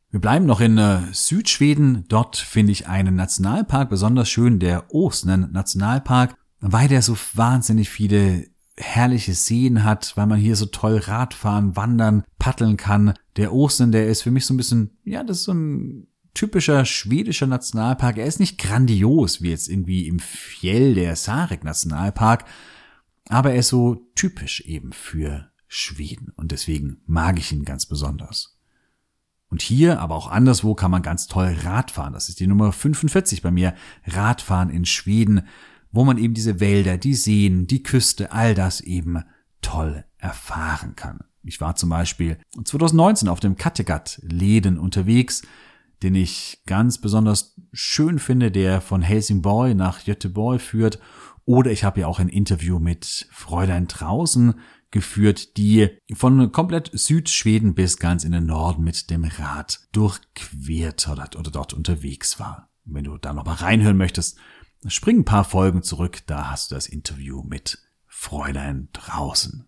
[0.10, 2.06] Wir bleiben noch in äh, Südschweden.
[2.08, 8.48] Dort finde ich einen Nationalpark besonders schön, der Osnen Nationalpark, weil der so wahnsinnig viele
[8.78, 13.14] herrliche Seen hat, weil man hier so toll Radfahren, wandern, paddeln kann.
[13.36, 16.86] Der Osnen, der ist für mich so ein bisschen, ja, das ist so ein typischer
[16.86, 18.18] schwedischer Nationalpark.
[18.18, 22.46] Er ist nicht grandios wie jetzt irgendwie im Fjell der Sarek Nationalpark,
[23.28, 28.58] aber er ist so typisch eben für Schweden und deswegen mag ich ihn ganz besonders.
[29.50, 32.14] Und hier, aber auch anderswo kann man ganz toll Radfahren.
[32.14, 33.74] Das ist die Nummer 45 bei mir.
[34.06, 35.48] Radfahren in Schweden,
[35.98, 39.24] wo man eben diese Wälder, die Seen, die Küste, all das eben
[39.62, 41.20] toll erfahren kann.
[41.44, 45.44] Ich war zum Beispiel 2019 auf dem Kattegat-Läden unterwegs
[46.04, 51.00] den ich ganz besonders schön finde, der von Helsingborg nach Göteborg führt.
[51.46, 54.56] Oder ich habe ja auch ein Interview mit Fräulein Draußen
[54.92, 61.28] geführt, die von komplett Südschweden bis ganz in den Norden mit dem Rad durchquert oder,
[61.28, 62.70] dort unterwegs war.
[62.86, 64.38] Wenn du da nochmal reinhören möchtest,
[64.88, 69.68] spring ein paar Folgen zurück, da hast du das Interview mit Fräulein draußen.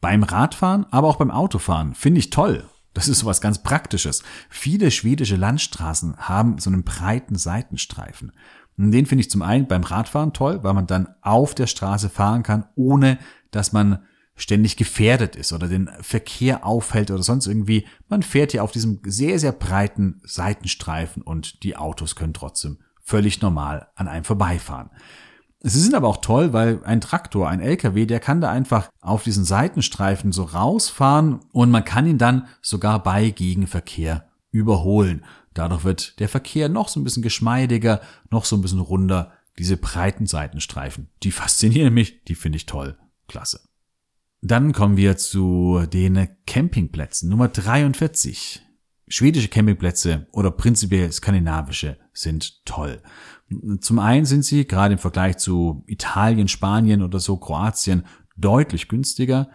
[0.00, 2.68] Beim Radfahren, aber auch beim Autofahren finde ich toll.
[2.94, 4.22] Das ist sowas ganz Praktisches.
[4.48, 8.32] Viele schwedische Landstraßen haben so einen breiten Seitenstreifen.
[8.76, 12.08] Und den finde ich zum einen beim Radfahren toll, weil man dann auf der Straße
[12.08, 13.18] fahren kann, ohne
[13.50, 14.04] dass man
[14.36, 17.86] ständig gefährdet ist oder den Verkehr aufhält oder sonst irgendwie.
[18.08, 22.78] Man fährt hier auf diesem sehr, sehr breiten Seitenstreifen und die Autos können trotzdem
[23.08, 24.90] völlig normal an einem vorbeifahren.
[25.60, 29.24] Sie sind aber auch toll, weil ein Traktor, ein LKW, der kann da einfach auf
[29.24, 35.24] diesen Seitenstreifen so rausfahren und man kann ihn dann sogar bei Gegenverkehr überholen.
[35.54, 38.00] Dadurch wird der Verkehr noch so ein bisschen geschmeidiger,
[38.30, 39.32] noch so ein bisschen runder.
[39.58, 42.96] Diese breiten Seitenstreifen, die faszinieren mich, die finde ich toll.
[43.26, 43.60] Klasse.
[44.40, 47.28] Dann kommen wir zu den Campingplätzen.
[47.28, 48.62] Nummer 43.
[49.08, 53.02] Schwedische Campingplätze oder prinzipiell skandinavische sind toll.
[53.80, 58.04] Zum einen sind sie gerade im Vergleich zu Italien, Spanien oder so Kroatien
[58.36, 59.48] deutlich günstiger.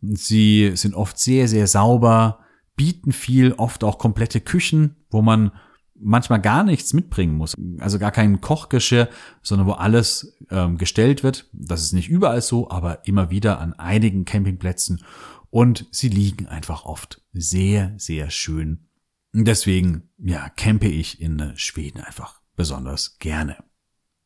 [0.00, 2.40] Sie sind oft sehr, sehr sauber,
[2.76, 5.52] bieten viel, oft auch komplette Küchen, wo man
[6.00, 7.54] manchmal gar nichts mitbringen muss.
[7.78, 9.08] Also gar kein Kochgeschirr,
[9.42, 11.48] sondern wo alles ähm, gestellt wird.
[11.52, 15.04] Das ist nicht überall so, aber immer wieder an einigen Campingplätzen.
[15.50, 18.86] Und sie liegen einfach oft sehr, sehr schön.
[19.32, 23.56] Deswegen, ja, campe ich in Schweden einfach besonders gerne.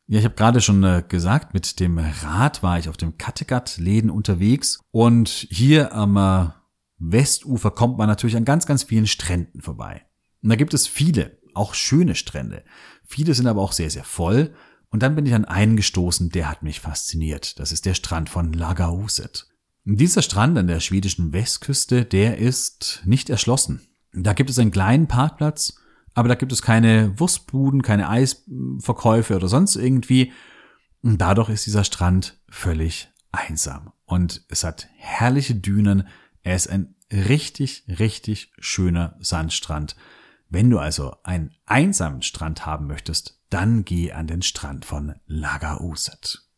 [0.06, 4.10] Ja, ich habe gerade schon äh, gesagt, mit dem Rad war ich auf dem Kattegat-Läden
[4.10, 6.50] unterwegs und hier am äh,
[6.98, 10.02] Westufer kommt man natürlich an ganz, ganz vielen Stränden vorbei.
[10.42, 12.64] Und da gibt es viele, auch schöne Strände.
[13.06, 14.54] Viele sind aber auch sehr, sehr voll.
[14.90, 17.58] Und dann bin ich an einen gestoßen, der hat mich fasziniert.
[17.58, 19.48] Das ist der Strand von Lagauset.
[19.84, 23.88] Dieser Strand an der schwedischen Westküste, der ist nicht erschlossen.
[24.14, 25.74] Da gibt es einen kleinen Parkplatz,
[26.14, 30.32] aber da gibt es keine Wurstbuden, keine Eisverkäufe oder sonst irgendwie.
[31.02, 33.92] Und dadurch ist dieser Strand völlig einsam.
[34.06, 36.06] Und es hat herrliche Dünen,
[36.42, 39.96] er ist ein richtig, richtig schöner Sandstrand.
[40.48, 46.48] Wenn du also einen einsamen Strand haben möchtest, dann geh an den Strand von Lagauset.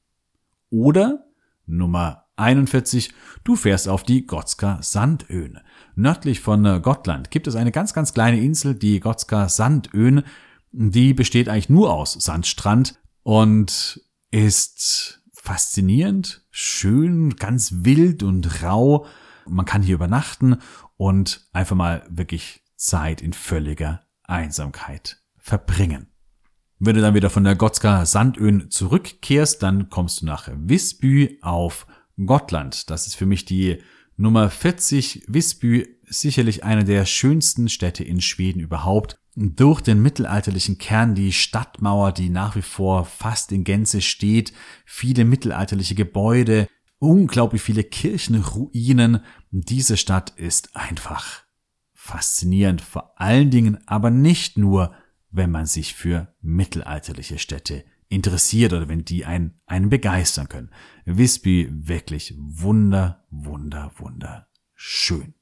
[0.71, 1.25] Oder
[1.67, 3.13] Nummer 41,
[3.45, 5.61] du fährst auf die Gotska Sandöhn.
[5.97, 10.23] Nördlich von Gottland gibt es eine ganz, ganz kleine Insel, die Gotska Sandöhn.
[10.71, 19.07] Die besteht eigentlich nur aus Sandstrand und ist faszinierend, schön, ganz wild und rau
[19.49, 20.59] man kann hier übernachten
[20.97, 26.09] und einfach mal wirklich Zeit in völliger Einsamkeit verbringen.
[26.79, 31.87] Wenn du dann wieder von der Gotska Sandön zurückkehrst, dann kommst du nach Visby auf
[32.25, 32.91] Gottland.
[32.91, 33.83] Das ist für mich die
[34.19, 35.25] Nummer 40.
[35.29, 39.19] Visby sicherlich eine der schönsten Städte in Schweden überhaupt.
[39.35, 44.55] Durch den mittelalterlichen Kern, die Stadtmauer, die nach wie vor fast in Gänze steht,
[44.87, 46.67] viele mittelalterliche Gebäude,
[46.99, 49.21] unglaublich viele Kirchenruinen.
[49.51, 51.43] Diese Stadt ist einfach
[51.93, 54.95] faszinierend, vor allen Dingen aber nicht nur,
[55.31, 60.71] wenn man sich für mittelalterliche Städte interessiert oder wenn die einen, einen begeistern können.
[61.05, 65.35] Visby wirklich wunder, wunder, wunder schön.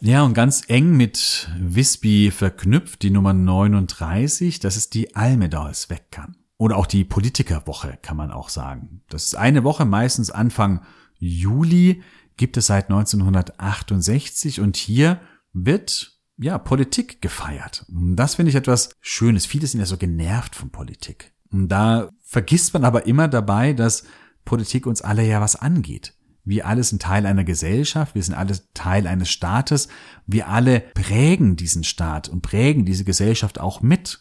[0.00, 6.36] Ja, und ganz eng mit Visby verknüpft die Nummer 39, das ist die Almedalsveckan.
[6.56, 9.02] Oder auch die Politikerwoche kann man auch sagen.
[9.08, 10.82] Das ist eine Woche, meistens Anfang
[11.18, 12.02] Juli,
[12.36, 15.20] gibt es seit 1968 und hier
[15.52, 17.86] wird ja Politik gefeiert.
[17.88, 19.46] Das finde ich etwas Schönes.
[19.46, 21.33] Viele sind ja so genervt von Politik.
[21.54, 24.04] Und da vergisst man aber immer dabei, dass
[24.44, 26.14] Politik uns alle ja was angeht.
[26.44, 29.88] Wir alle sind Teil einer Gesellschaft, wir sind alle Teil eines Staates,
[30.26, 34.20] wir alle prägen diesen Staat und prägen diese Gesellschaft auch mit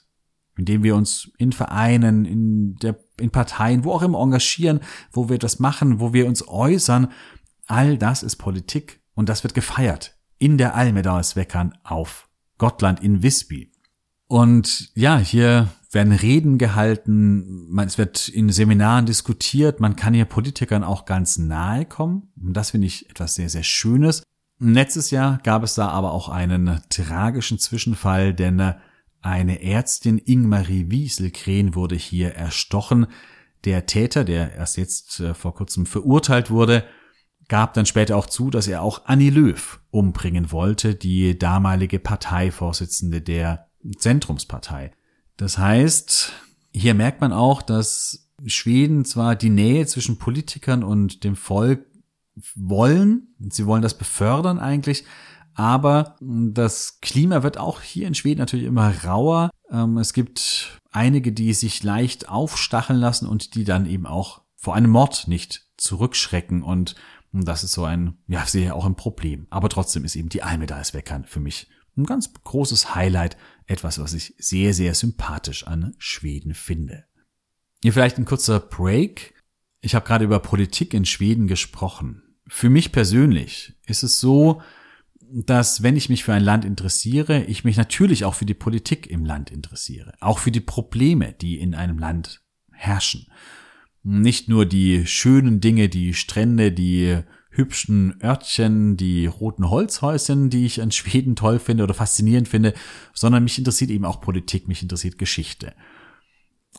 [0.56, 4.82] indem wir uns in Vereinen, in, der, in Parteien, wo auch immer engagieren,
[5.12, 7.12] wo wir das machen, wo wir uns äußern.
[7.66, 13.72] All das ist Politik und das wird gefeiert in der Almedalsweckern auf Gottland in Visby.
[14.28, 20.26] Und ja, hier werden Reden gehalten, man, es wird in Seminaren diskutiert, man kann hier
[20.26, 22.32] Politikern auch ganz nahe kommen.
[22.42, 24.24] Und das finde ich etwas sehr, sehr Schönes.
[24.60, 28.76] Letztes Jahr gab es da aber auch einen tragischen Zwischenfall, denn
[29.22, 33.08] eine Ärztin Ingmarie Wieselkren wurde hier erstochen.
[33.66, 36.84] Der Täter, der erst jetzt äh, vor kurzem verurteilt wurde,
[37.48, 43.22] gab dann später auch zu, dass er auch Annie Löw umbringen wollte, die damalige Parteivorsitzende
[43.22, 43.68] der
[43.98, 44.92] Zentrumspartei.
[45.38, 46.32] Das heißt,
[46.72, 51.86] hier merkt man auch, dass Schweden zwar die Nähe zwischen Politikern und dem Volk
[52.56, 53.36] wollen.
[53.50, 55.06] Sie wollen das befördern eigentlich.
[55.56, 59.52] Aber das Klima wird auch hier in Schweden natürlich immer rauer.
[59.70, 64.76] Ähm, es gibt einige, die sich leicht aufstacheln lassen und die dann eben auch vor
[64.76, 66.64] einem Mord nicht zurückschrecken.
[66.64, 66.96] Und
[67.32, 69.46] das ist so ein, ja, sehe auch ein Problem.
[69.52, 71.68] Aber trotzdem ist eben die Almeda als Weckern für mich
[71.98, 73.38] ein ganz großes Highlight.
[73.66, 77.06] Etwas, was ich sehr, sehr sympathisch an Schweden finde.
[77.82, 79.34] Hier vielleicht ein kurzer Break.
[79.82, 82.24] Ich habe gerade über Politik in Schweden gesprochen.
[82.48, 84.62] Für mich persönlich ist es so,
[85.34, 89.08] dass wenn ich mich für ein Land interessiere, ich mich natürlich auch für die Politik
[89.08, 92.42] im Land interessiere, auch für die Probleme, die in einem Land
[92.72, 93.28] herrschen.
[94.04, 97.20] Nicht nur die schönen Dinge, die Strände, die
[97.56, 102.74] hübschen Örtchen, die roten Holzhäuschen, die ich an Schweden toll finde oder faszinierend finde,
[103.14, 105.74] sondern mich interessiert eben auch Politik, mich interessiert Geschichte.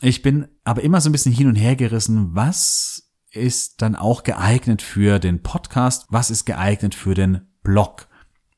[0.00, 4.22] Ich bin aber immer so ein bisschen hin und her gerissen, was ist dann auch
[4.22, 8.08] geeignet für den Podcast, was ist geeignet für den Blog.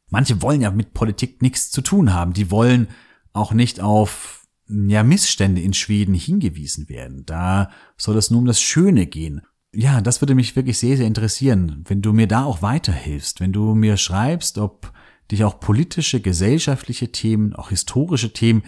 [0.09, 2.33] Manche wollen ja mit Politik nichts zu tun haben.
[2.33, 2.89] Die wollen
[3.33, 7.25] auch nicht auf ja, Missstände in Schweden hingewiesen werden.
[7.27, 9.43] Da soll es nur um das Schöne gehen.
[9.79, 13.53] Ja, das würde mich wirklich sehr, sehr interessieren, wenn du mir da auch weiterhilfst, wenn
[13.53, 14.91] du mir schreibst, ob
[15.31, 18.63] dich auch politische, gesellschaftliche Themen, auch historische Themen,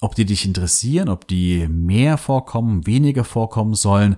[0.00, 4.16] ob die dich interessieren, ob die mehr vorkommen, weniger vorkommen sollen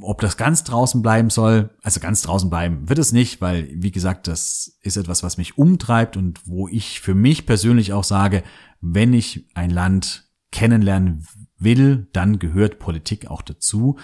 [0.00, 3.90] ob das ganz draußen bleiben soll, also ganz draußen bleiben wird es nicht, weil, wie
[3.90, 8.42] gesagt, das ist etwas, was mich umtreibt und wo ich für mich persönlich auch sage,
[8.80, 11.26] wenn ich ein Land kennenlernen
[11.58, 13.98] will, dann gehört Politik auch dazu.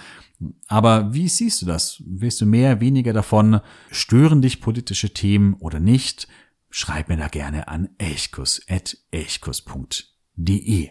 [0.67, 2.01] Aber wie siehst du das?
[2.05, 3.61] Willst du mehr, weniger davon?
[3.91, 6.27] Stören dich politische Themen oder nicht?
[6.69, 10.89] Schreib mir da gerne an elchkus.elchkus.de.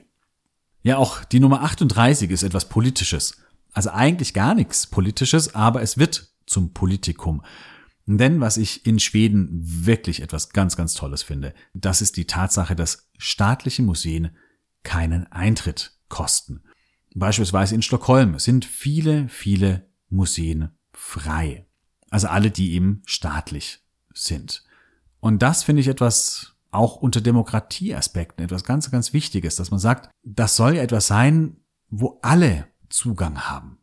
[0.83, 3.37] Ja, auch die Nummer 38 ist etwas Politisches.
[3.73, 7.43] Also eigentlich gar nichts Politisches, aber es wird zum Politikum.
[8.07, 12.75] Denn was ich in Schweden wirklich etwas ganz, ganz Tolles finde, das ist die Tatsache,
[12.75, 14.31] dass staatliche Museen
[14.83, 16.63] keinen Eintritt kosten.
[17.15, 21.67] Beispielsweise in Stockholm sind viele, viele Museen frei.
[22.11, 23.81] Also alle, die eben staatlich
[24.15, 24.65] sind.
[25.21, 30.11] Und das finde ich etwas auch unter Demokratieaspekten etwas ganz, ganz Wichtiges, dass man sagt,
[30.23, 31.57] das soll ja etwas sein,
[31.89, 33.79] wo alle Zugang haben.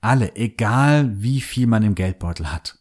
[0.00, 2.78] Alle, egal wie viel man im Geldbeutel hat.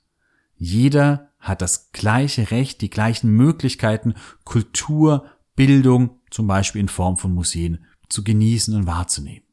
[0.55, 5.25] Jeder hat das gleiche Recht, die gleichen Möglichkeiten, Kultur,
[5.55, 9.43] Bildung, zum Beispiel in Form von Museen, zu genießen und wahrzunehmen.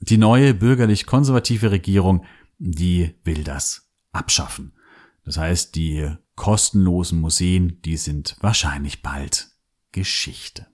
[0.00, 2.24] Die neue bürgerlich-konservative Regierung,
[2.58, 4.72] die will das abschaffen.
[5.24, 9.50] Das heißt, die kostenlosen Museen, die sind wahrscheinlich bald
[9.92, 10.66] Geschichte.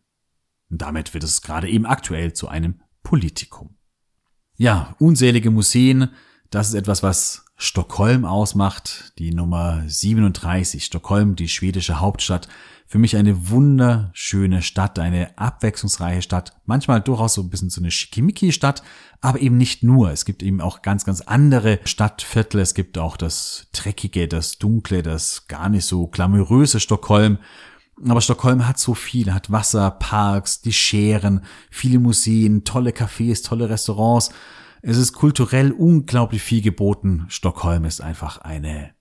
[0.71, 3.77] Und damit wird es gerade eben aktuell zu einem Politikum.
[4.57, 6.11] Ja, unzählige Museen,
[6.51, 12.49] das ist etwas, was Stockholm ausmacht, die Nummer 37, Stockholm, die schwedische Hauptstadt.
[12.89, 17.91] Für mich eine wunderschöne Stadt, eine abwechslungsreiche Stadt, manchmal durchaus so ein bisschen so eine
[17.91, 18.85] Schickimicki-Stadt,
[19.21, 20.13] aber eben nicht nur.
[20.13, 22.61] Es gibt eben auch ganz, ganz andere Stadtviertel.
[22.61, 27.39] Es gibt auch das dreckige, das dunkle, das gar nicht so glamouröse Stockholm.
[28.05, 33.69] Aber Stockholm hat so viel, hat Wasser, Parks, die Scheren, viele Museen, tolle Cafés, tolle
[33.69, 34.31] Restaurants.
[34.83, 37.25] Es ist kulturell unglaublich viel geboten.
[37.31, 38.95] Stockholm ist einfach eine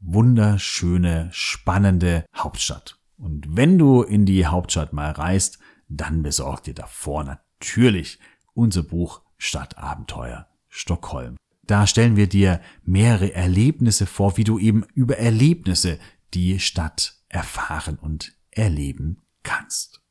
[0.00, 2.95] wunderschöne, spannende Hauptstadt.
[3.18, 5.58] Und wenn du in die Hauptstadt mal reist,
[5.88, 8.18] dann besorg dir davor natürlich
[8.54, 11.36] unser Buch Stadtabenteuer Stockholm.
[11.66, 15.98] Da stellen wir dir mehrere Erlebnisse vor, wie du eben über Erlebnisse
[16.34, 20.02] die Stadt erfahren und erleben kannst.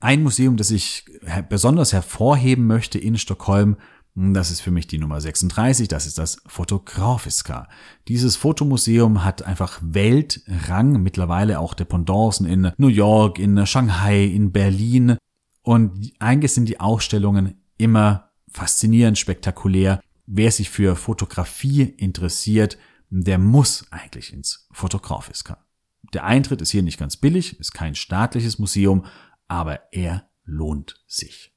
[0.00, 1.04] Ein Museum, das ich
[1.48, 3.76] besonders hervorheben möchte in Stockholm,
[4.18, 7.68] das ist für mich die Nummer 36, das ist das Fotografiska.
[8.08, 15.18] Dieses Fotomuseum hat einfach Weltrang, mittlerweile auch Dependancen in New York, in Shanghai, in Berlin.
[15.62, 20.00] Und eigentlich sind die Ausstellungen immer faszinierend, spektakulär.
[20.26, 22.76] Wer sich für Fotografie interessiert,
[23.10, 25.64] der muss eigentlich ins Fotografiska.
[26.12, 29.06] Der Eintritt ist hier nicht ganz billig, ist kein staatliches Museum,
[29.46, 31.54] aber er lohnt sich.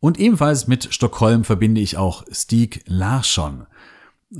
[0.00, 3.66] Und ebenfalls mit Stockholm verbinde ich auch Stieg Larsson.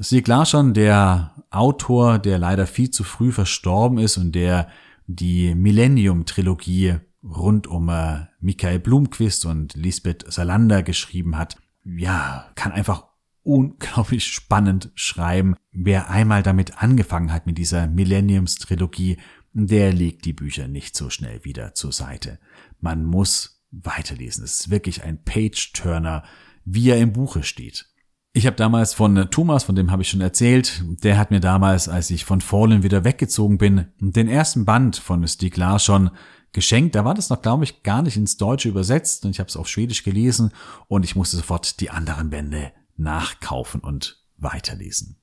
[0.01, 4.69] Stieg Larsson, der Autor, der leider viel zu früh verstorben ist und der
[5.07, 13.05] die Millennium-Trilogie rund um äh, Michael Blumquist und Lisbeth Salander geschrieben hat, ja, kann einfach
[13.43, 15.57] unglaublich spannend schreiben.
[15.73, 19.19] Wer einmal damit angefangen hat mit dieser Millenniums-Trilogie,
[19.53, 22.39] der legt die Bücher nicht so schnell wieder zur Seite.
[22.81, 24.45] Man muss weiterlesen.
[24.45, 26.25] Es ist wirklich ein Page-Turner,
[26.64, 27.87] wie er im Buche steht.
[28.33, 31.89] Ich habe damals von Thomas, von dem habe ich schon erzählt, der hat mir damals,
[31.89, 36.11] als ich von Fallen wieder weggezogen bin, den ersten Band von Stieg Larsson
[36.53, 36.95] geschenkt.
[36.95, 39.57] Da war das noch, glaube ich, gar nicht ins Deutsche übersetzt und ich habe es
[39.57, 40.53] auf Schwedisch gelesen
[40.87, 45.16] und ich musste sofort die anderen Bände nachkaufen und weiterlesen.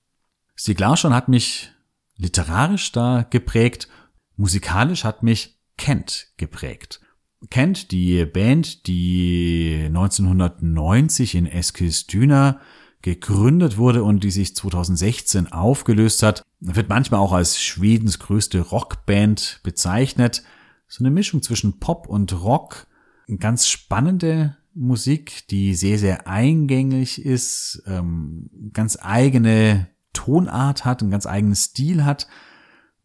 [0.55, 1.71] Stieg Larsson hat mich
[2.17, 3.87] literarisch da geprägt,
[4.35, 6.99] musikalisch hat mich Kent geprägt.
[7.49, 12.59] Kent, die Band, die 1990 in Eskilstuna
[13.01, 19.59] gegründet wurde und die sich 2016 aufgelöst hat, wird manchmal auch als Schwedens größte Rockband
[19.63, 20.43] bezeichnet.
[20.87, 22.87] So eine Mischung zwischen Pop und Rock.
[23.39, 31.25] Ganz spannende Musik, die sehr, sehr eingängig ist, ähm, ganz eigene Tonart hat, einen ganz
[31.25, 32.27] eigenen Stil hat.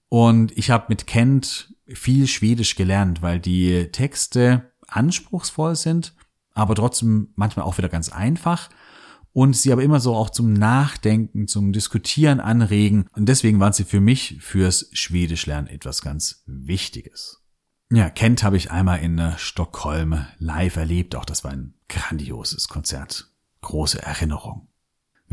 [0.08, 6.14] Und ich habe mit Kent viel Schwedisch gelernt, weil die Texte anspruchsvoll sind,
[6.54, 8.68] aber trotzdem manchmal auch wieder ganz einfach
[9.32, 13.06] und sie aber immer so auch zum Nachdenken, zum Diskutieren anregen.
[13.14, 17.42] Und deswegen waren sie für mich fürs Schwedischlernen etwas ganz Wichtiges.
[17.90, 21.14] Ja, Kent habe ich einmal in äh, Stockholm live erlebt.
[21.14, 23.30] Auch das war ein grandioses Konzert.
[23.60, 24.68] Große Erinnerung.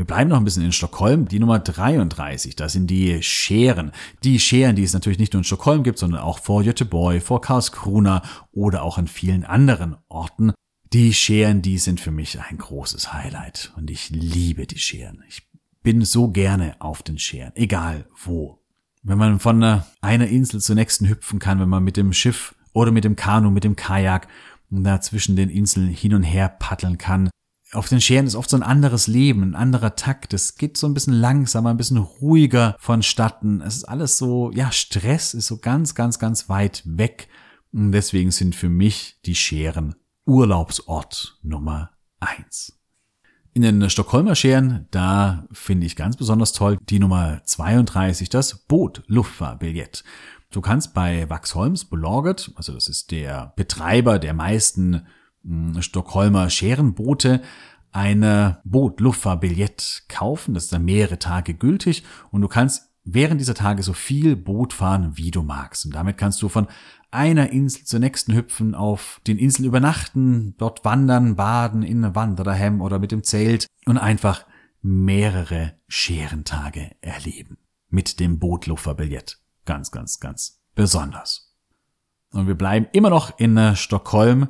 [0.00, 1.28] Wir bleiben noch ein bisschen in Stockholm.
[1.28, 3.92] Die Nummer 33, das sind die Scheren.
[4.24, 7.42] Die Scheren, die es natürlich nicht nur in Stockholm gibt, sondern auch vor Göteborg, vor
[7.42, 10.54] Karlskrona oder auch an vielen anderen Orten.
[10.94, 15.22] Die Scheren, die sind für mich ein großes Highlight und ich liebe die Scheren.
[15.28, 15.46] Ich
[15.82, 18.62] bin so gerne auf den Scheren, egal wo.
[19.02, 22.90] Wenn man von einer Insel zur nächsten hüpfen kann, wenn man mit dem Schiff oder
[22.90, 24.28] mit dem Kanu, mit dem Kajak
[24.70, 27.28] da zwischen den Inseln hin und her paddeln kann.
[27.72, 30.34] Auf den Scheren ist oft so ein anderes Leben, ein anderer Takt.
[30.34, 33.60] Es geht so ein bisschen langsamer, ein bisschen ruhiger vonstatten.
[33.60, 37.28] Es ist alles so, ja, Stress ist so ganz, ganz, ganz weit weg.
[37.72, 39.94] Und deswegen sind für mich die Scheren
[40.26, 42.76] Urlaubsort Nummer eins.
[43.52, 49.02] In den Stockholmer Scheren, da finde ich ganz besonders toll die Nummer 32, das Boot
[49.06, 50.02] Luftfahrbillett.
[50.50, 55.06] Du kannst bei Vaxholms Bolaget, also das ist der Betreiber der meisten
[55.80, 57.42] Stockholmer Scherenboote,
[57.92, 60.54] eine Boot-Luftfahrbillett kaufen.
[60.54, 64.72] Das ist dann mehrere Tage gültig und du kannst während dieser Tage so viel Boot
[64.72, 65.86] fahren, wie du magst.
[65.86, 66.68] Und damit kannst du von
[67.10, 72.98] einer Insel zur nächsten hüpfen, auf den Inseln übernachten, dort wandern, baden in Wandererhem oder
[72.98, 74.46] mit dem Zelt und einfach
[74.82, 77.58] mehrere Scherentage erleben.
[77.88, 79.38] Mit dem Bootlufferbillett.
[79.64, 81.54] Ganz, ganz, ganz besonders.
[82.32, 84.48] Und wir bleiben immer noch in äh, Stockholm,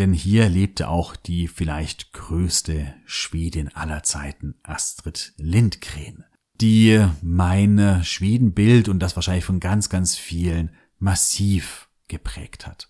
[0.00, 6.24] denn hier lebte auch die vielleicht größte Schwedin aller Zeiten, Astrid Lindgren,
[6.58, 12.88] die mein Schwedenbild und das wahrscheinlich von ganz, ganz vielen massiv geprägt hat.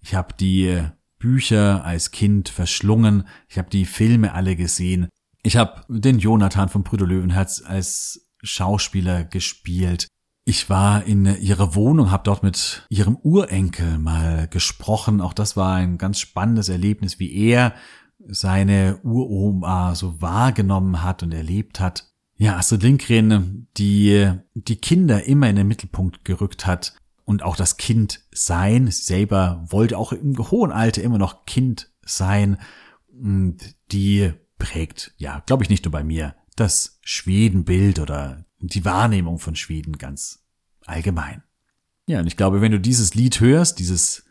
[0.00, 0.82] Ich habe die
[1.18, 5.08] Bücher als Kind verschlungen, ich habe die Filme alle gesehen,
[5.42, 10.08] ich habe den Jonathan von Brüder Löwenherz als Schauspieler gespielt.
[10.48, 15.20] Ich war in ihrer Wohnung, habe dort mit ihrem Urenkel mal gesprochen.
[15.20, 17.74] Auch das war ein ganz spannendes Erlebnis, wie er
[18.28, 22.12] seine Uroma so wahrgenommen hat und erlebt hat.
[22.36, 26.94] Ja, Astrid Lindgren, die die Kinder immer in den Mittelpunkt gerückt hat,
[27.26, 28.86] und auch das Kind sein.
[28.86, 32.56] Sie selber wollte auch im hohen Alter immer noch Kind sein.
[33.10, 38.44] Die prägt, ja, glaube ich nicht nur bei mir, das Schwedenbild oder
[38.74, 40.44] die Wahrnehmung von Schweden ganz
[40.84, 41.42] allgemein.
[42.06, 44.24] Ja, und ich glaube, wenn du dieses Lied hörst, dieses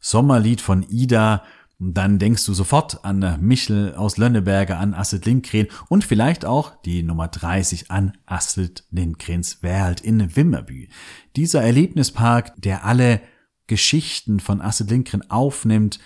[0.00, 1.42] Sommerlied von Ida,
[1.78, 7.02] dann denkst du sofort an Michel aus Lönneberger, an Astrid Lindgren und vielleicht auch die
[7.02, 10.90] Nummer 30 an Astrid Lindgrens Welt in Wimmerby.
[11.34, 13.20] Dieser Erlebnispark, der alle
[13.66, 15.98] Geschichten von Astrid Lindgren aufnimmt,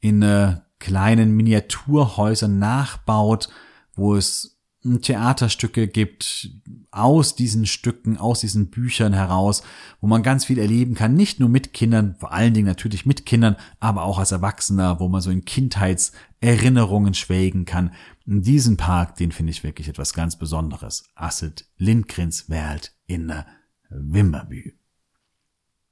[0.00, 3.48] in äh, kleinen Miniaturhäusern nachbaut,
[3.94, 6.50] wo es Theaterstücke gibt,
[6.90, 9.62] aus diesen Stücken, aus diesen Büchern heraus,
[10.00, 13.24] wo man ganz viel erleben kann, nicht nur mit Kindern, vor allen Dingen natürlich mit
[13.24, 17.92] Kindern, aber auch als Erwachsener, wo man so in Kindheitserinnerungen schwelgen kann.
[18.26, 21.04] In diesem Park, den finde ich wirklich etwas ganz Besonderes.
[21.14, 23.46] Asset Lindgrens Welt in der
[23.88, 24.74] Wimmerby.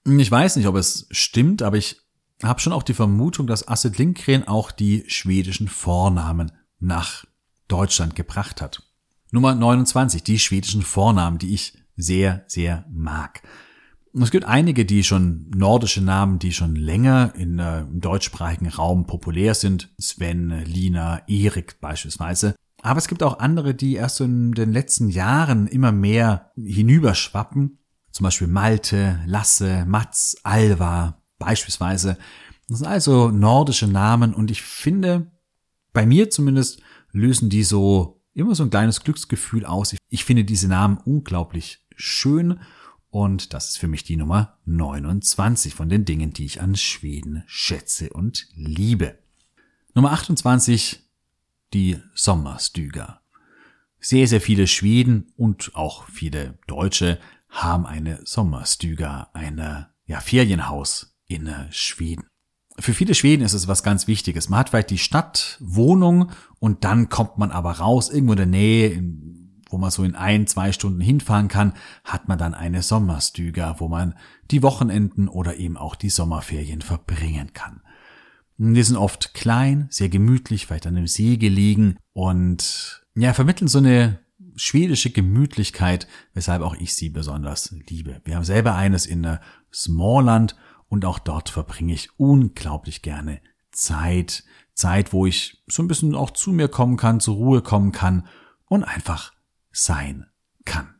[0.05, 2.01] Ich weiß nicht, ob es stimmt, aber ich
[2.43, 7.25] habe schon auch die Vermutung, dass Asset Lindgren auch die schwedischen Vornamen nach
[7.71, 8.83] Deutschland gebracht hat.
[9.33, 13.43] Nummer 29, die schwedischen Vornamen, die ich sehr, sehr mag.
[14.13, 19.07] Es gibt einige, die schon nordische Namen, die schon länger in, äh, im deutschsprachigen Raum
[19.07, 19.95] populär sind.
[19.99, 22.57] Sven, Lina, Erik beispielsweise.
[22.83, 27.79] Aber es gibt auch andere, die erst in den letzten Jahren immer mehr hinüberschwappen.
[28.11, 32.17] Zum Beispiel Malte, Lasse, Mats, Alva beispielsweise.
[32.69, 35.31] Das sind also nordische Namen und ich finde,
[35.93, 39.97] bei mir zumindest, lösen die so immer so ein kleines Glücksgefühl aus.
[40.09, 42.61] Ich finde diese Namen unglaublich schön
[43.11, 47.43] und das ist für mich die Nummer 29 von den Dingen, die ich an Schweden
[47.47, 49.19] schätze und liebe.
[49.95, 51.01] Nummer 28,
[51.75, 53.21] die Sommerstüger.
[53.99, 61.53] Sehr, sehr viele Schweden und auch viele Deutsche haben eine Sommerstüger, eine ja, Ferienhaus in
[61.71, 62.30] Schweden.
[62.79, 64.49] Für viele Schweden ist es was ganz Wichtiges.
[64.49, 69.03] Man hat vielleicht die Stadtwohnung und dann kommt man aber raus, irgendwo in der Nähe,
[69.69, 73.89] wo man so in ein, zwei Stunden hinfahren kann, hat man dann eine Sommerstüger, wo
[73.89, 74.15] man
[74.51, 77.83] die Wochenenden oder eben auch die Sommerferien verbringen kann.
[78.59, 83.79] Die sind oft klein, sehr gemütlich, vielleicht an einem See gelegen und ja, vermitteln so
[83.79, 84.21] eine
[84.57, 88.21] schwedische Gemütlichkeit, weshalb auch ich sie besonders liebe.
[88.25, 89.41] Wir haben selber eines in der
[89.73, 90.57] Smallland
[90.91, 93.41] und auch dort verbringe ich unglaublich gerne
[93.73, 94.45] Zeit.
[94.75, 98.27] Zeit, wo ich so ein bisschen auch zu mir kommen kann, zur Ruhe kommen kann
[98.67, 99.33] und einfach
[99.71, 100.27] sein
[100.65, 100.95] kann.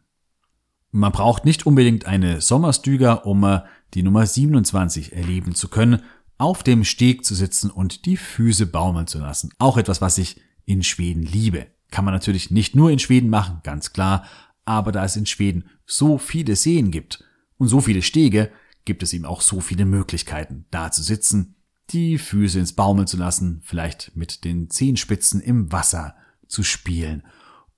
[0.93, 3.63] Man braucht nicht unbedingt eine Sommerstüger, um äh,
[3.95, 6.03] die Nummer 27 erleben zu können,
[6.39, 9.51] auf dem Steg zu sitzen und die Füße baumeln zu lassen.
[9.59, 11.67] Auch etwas, was ich in Schweden liebe.
[11.91, 14.25] Kann man natürlich nicht nur in Schweden machen, ganz klar,
[14.65, 17.25] aber da es in Schweden so viele Seen gibt
[17.57, 18.51] und so viele Stege,
[18.85, 21.57] gibt es eben auch so viele Möglichkeiten, da zu sitzen,
[21.91, 26.15] die Füße ins Baumeln zu lassen, vielleicht mit den Zehenspitzen im Wasser
[26.47, 27.25] zu spielen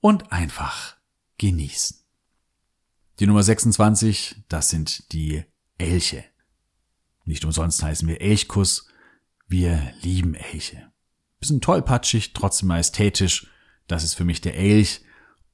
[0.00, 0.96] und einfach
[1.38, 1.98] genießen.
[3.18, 5.44] Die Nummer 26, das sind die
[5.78, 6.24] Elche.
[7.24, 8.88] Nicht umsonst heißen wir Elchkuss.
[9.46, 10.90] Wir lieben Elche.
[11.38, 13.48] Bisschen tollpatschig, trotzdem majestätisch.
[13.86, 15.03] Das ist für mich der Elch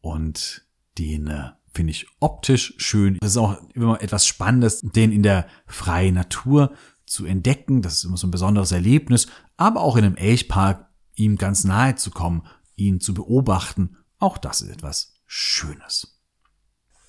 [0.00, 0.66] und
[0.98, 3.18] den äh, finde ich optisch schön.
[3.20, 6.72] Das ist auch immer etwas Spannendes, den in der freien Natur
[7.06, 7.82] zu entdecken.
[7.82, 9.28] Das ist immer so ein besonderes Erlebnis.
[9.56, 12.46] Aber auch in einem Elchpark ihm ganz nahe zu kommen,
[12.76, 16.20] ihn zu beobachten auch das ist etwas Schönes.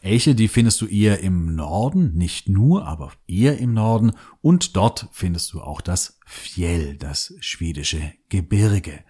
[0.02, 4.14] Elche, die findest du eher im Norden, nicht nur, aber eher im Norden.
[4.42, 9.04] Und dort findest du auch das Fjell, das schwedische Gebirge.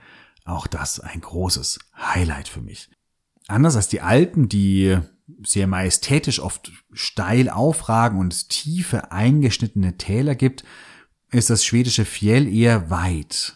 [0.46, 2.90] Auch das ein großes Highlight für mich.
[3.48, 4.98] Anders als die Alpen, die
[5.44, 10.64] sehr majestätisch oft steil aufragen und tiefe eingeschnittene Täler gibt,
[11.32, 13.56] ist das schwedische Fjell eher weit.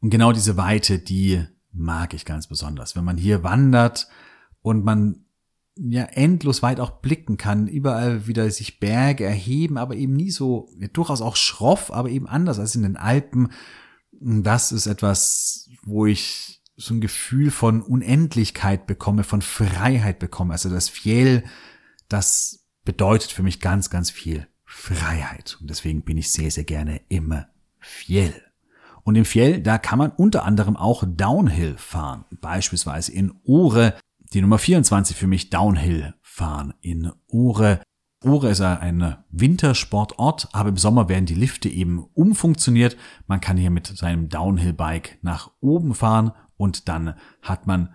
[0.00, 2.94] Und genau diese Weite, die mag ich ganz besonders.
[2.96, 4.08] Wenn man hier wandert
[4.62, 5.24] und man
[5.76, 10.68] ja endlos weit auch blicken kann, überall wieder sich Berge erheben, aber eben nie so,
[10.78, 13.50] ja, durchaus auch schroff, aber eben anders als in den Alpen.
[14.12, 20.52] Das ist etwas, wo ich so ein Gefühl von Unendlichkeit bekomme, von Freiheit bekomme.
[20.52, 21.44] Also das Fjell,
[22.08, 25.56] das bedeutet für mich ganz, ganz viel Freiheit.
[25.60, 27.34] Und deswegen bin ich sehr, sehr gerne im
[27.80, 28.34] Fjell.
[29.04, 32.24] Und im Fjell, da kann man unter anderem auch Downhill fahren.
[32.40, 33.94] Beispielsweise in Ore,
[34.32, 36.74] die Nummer 24 für mich Downhill fahren.
[36.80, 37.80] In Ore.
[38.24, 42.96] Ore ist ein Wintersportort, aber im Sommer werden die Lifte eben umfunktioniert.
[43.26, 47.94] Man kann hier mit seinem Downhill-Bike nach oben fahren und dann hat man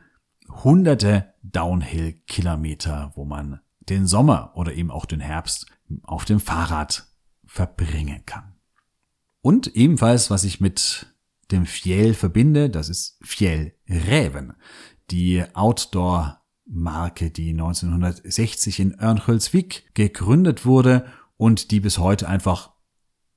[0.64, 5.66] hunderte Downhill-Kilometer, wo man den Sommer oder eben auch den Herbst
[6.03, 7.07] auf dem Fahrrad
[7.45, 8.55] verbringen kann.
[9.41, 11.07] Und ebenfalls, was ich mit
[11.52, 14.53] dem Fjell verbinde, das ist Fjell Räven,
[15.10, 21.06] die Outdoor-Marke, die 1960 in Örnsköldsvik gegründet wurde
[21.38, 22.72] und die bis heute einfach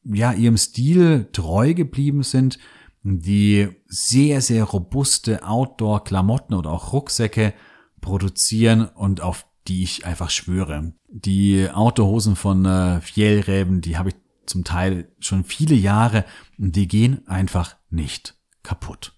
[0.04, 2.58] ja ihrem Stil treu geblieben sind,
[3.02, 7.52] die sehr sehr robuste Outdoor-Klamotten oder auch Rucksäcke
[8.00, 10.92] produzieren und auf die ich einfach schwöre.
[11.08, 14.16] Die Outdoor-Hosen von äh, Fjellräven, die habe ich
[14.46, 16.24] zum Teil schon viele Jahre
[16.58, 19.14] und die gehen einfach nicht kaputt.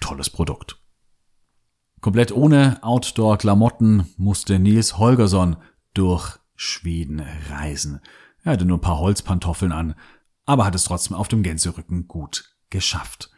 [0.00, 0.80] Tolles Produkt.
[2.00, 5.56] Komplett ohne Outdoor-Klamotten musste Nils Holgersson
[5.94, 8.00] durch Schweden reisen.
[8.42, 9.94] Er hatte nur ein paar Holzpantoffeln an,
[10.44, 13.30] aber hat es trotzdem auf dem Gänserücken gut geschafft.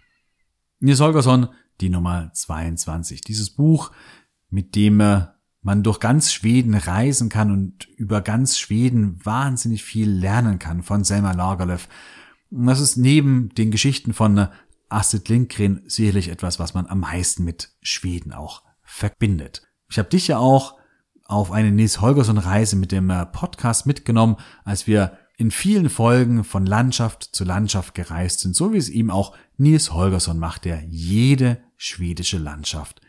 [0.80, 1.48] Nils Holgersson,
[1.80, 3.20] die Nummer 22.
[3.22, 3.90] Dieses Buch,
[4.50, 10.08] mit dem er man durch ganz Schweden reisen kann und über ganz Schweden wahnsinnig viel
[10.10, 11.88] lernen kann von Selma Lagerlöf.
[12.50, 14.48] Das ist neben den Geschichten von
[14.88, 19.62] Astrid Lindgren sicherlich etwas, was man am meisten mit Schweden auch verbindet.
[19.90, 20.78] Ich habe dich ja auch
[21.24, 26.42] auf eine Nils Holgersson Reise mit dem äh, Podcast mitgenommen, als wir in vielen Folgen
[26.42, 30.82] von Landschaft zu Landschaft gereist sind, so wie es ihm auch Nils Holgersson macht, der
[30.82, 33.00] jede schwedische Landschaft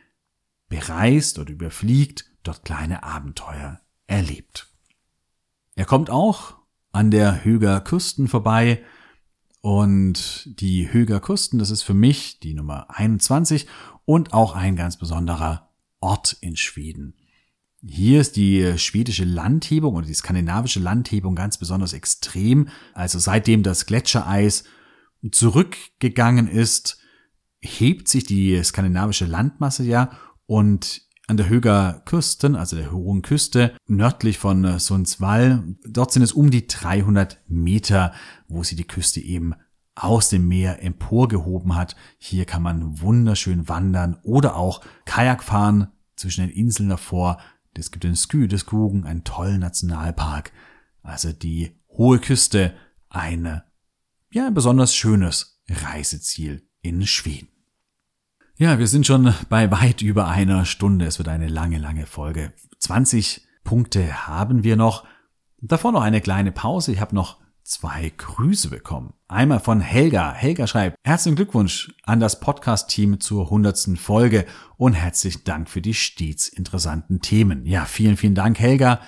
[0.69, 4.67] bereist oder überfliegt dort kleine Abenteuer erlebt.
[5.75, 6.57] Er kommt auch
[6.91, 8.83] an der Höger Küsten vorbei
[9.61, 13.67] und die Höger Küsten, das ist für mich die Nummer 21
[14.05, 15.69] und auch ein ganz besonderer
[15.99, 17.15] Ort in Schweden.
[17.85, 22.67] Hier ist die schwedische Landhebung oder die skandinavische Landhebung ganz besonders extrem.
[22.93, 24.65] Also seitdem das Gletschereis
[25.31, 26.99] zurückgegangen ist,
[27.61, 30.11] hebt sich die skandinavische Landmasse ja
[30.45, 36.33] und an der Höger Küsten, also der hohen Küste, nördlich von Sundsvall, dort sind es
[36.33, 38.13] um die 300 Meter,
[38.47, 39.53] wo sie die Küste eben
[39.93, 41.95] aus dem Meer emporgehoben hat.
[42.17, 47.39] Hier kann man wunderschön wandern oder auch Kajak fahren zwischen den Inseln davor.
[47.79, 50.51] Es gibt den Skü des Kugen, einen tollen Nationalpark.
[51.01, 52.75] Also die hohe Küste,
[53.09, 53.63] eine,
[54.31, 57.49] ja, ein besonders schönes Reiseziel in Schweden.
[58.57, 61.05] Ja, wir sind schon bei weit über einer Stunde.
[61.05, 62.53] Es wird eine lange, lange Folge.
[62.79, 65.05] 20 Punkte haben wir noch.
[65.61, 66.91] Davor noch eine kleine Pause.
[66.91, 67.39] Ich habe noch
[67.69, 69.13] zwei Grüße bekommen.
[69.27, 70.33] Einmal von Helga.
[70.33, 75.93] Helga schreibt, herzlichen Glückwunsch an das Podcast-Team zur hundertsten Folge und herzlichen Dank für die
[75.93, 77.67] stets interessanten Themen.
[77.67, 79.01] Ja, vielen, vielen Dank, Helga.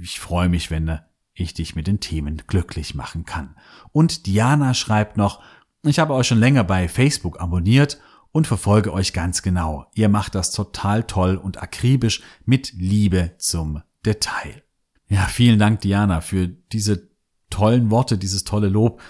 [0.00, 0.98] Ich freue mich, wenn
[1.32, 3.56] ich dich mit den Themen glücklich machen kann.
[3.90, 5.42] Und Diana schreibt noch,
[5.82, 8.00] ich habe euch schon länger bei Facebook abonniert
[8.32, 9.86] und verfolge euch ganz genau.
[9.94, 14.62] Ihr macht das total toll und akribisch mit Liebe zum Detail.
[15.08, 17.13] Ja, vielen Dank, Diana, für diese
[17.54, 19.00] tollen Worte, dieses tolle Lob.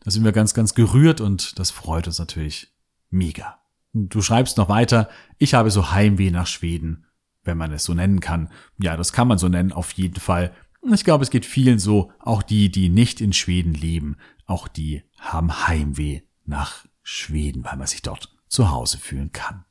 [0.00, 2.72] Da sind wir ganz, ganz gerührt und das freut uns natürlich
[3.10, 3.60] mega.
[3.92, 5.08] Du schreibst noch weiter,
[5.38, 7.06] ich habe so Heimweh nach Schweden,
[7.44, 8.50] wenn man es so nennen kann.
[8.78, 10.52] Ja, das kann man so nennen, auf jeden Fall.
[10.90, 14.16] Ich glaube, es geht vielen so, auch die, die nicht in Schweden leben,
[14.46, 19.64] auch die haben Heimweh nach Schweden, weil man sich dort zu Hause fühlen kann.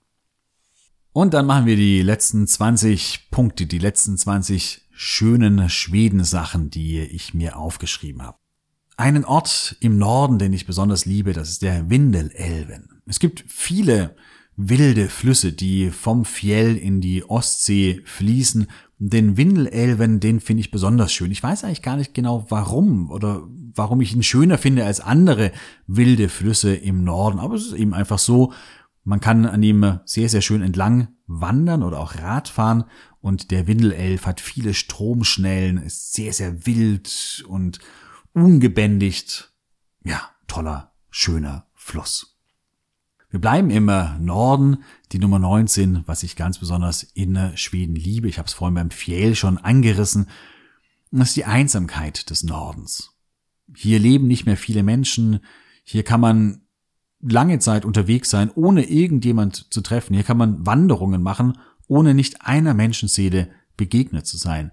[1.12, 7.34] Und dann machen wir die letzten 20 Punkte, die letzten 20 schönen Schwedensachen, die ich
[7.34, 8.38] mir aufgeschrieben habe.
[8.98, 13.02] Einen Ort im Norden, den ich besonders liebe, das ist der Windelelven.
[13.08, 14.16] Es gibt viele
[14.56, 18.68] wilde Flüsse, die vom Fjell in die Ostsee fließen.
[19.00, 21.32] Den Windelelven, den finde ich besonders schön.
[21.32, 25.52] Ich weiß eigentlich gar nicht genau warum oder warum ich ihn schöner finde als andere
[25.88, 27.40] wilde Flüsse im Norden.
[27.40, 28.54] Aber es ist eben einfach so,
[29.04, 32.84] man kann an ihm sehr, sehr schön entlang wandern oder auch Radfahren
[33.22, 37.80] und der Windelelf hat viele Stromschnellen, ist sehr, sehr wild und
[38.34, 39.54] ungebändigt.
[40.04, 42.40] Ja, toller, schöner Fluss.
[43.30, 44.84] Wir bleiben im Norden,
[45.14, 48.28] die Nummer 19, was ich ganz besonders in Schweden liebe.
[48.28, 50.28] Ich habe es vorhin beim Fjell schon angerissen.
[51.12, 53.14] Das ist die Einsamkeit des Nordens.
[53.74, 55.40] Hier leben nicht mehr viele Menschen.
[55.84, 56.62] Hier kann man
[57.22, 60.14] lange Zeit unterwegs sein, ohne irgendjemand zu treffen.
[60.14, 61.58] Hier kann man Wanderungen machen,
[61.92, 64.72] ohne nicht einer Menschenseele begegnet zu sein.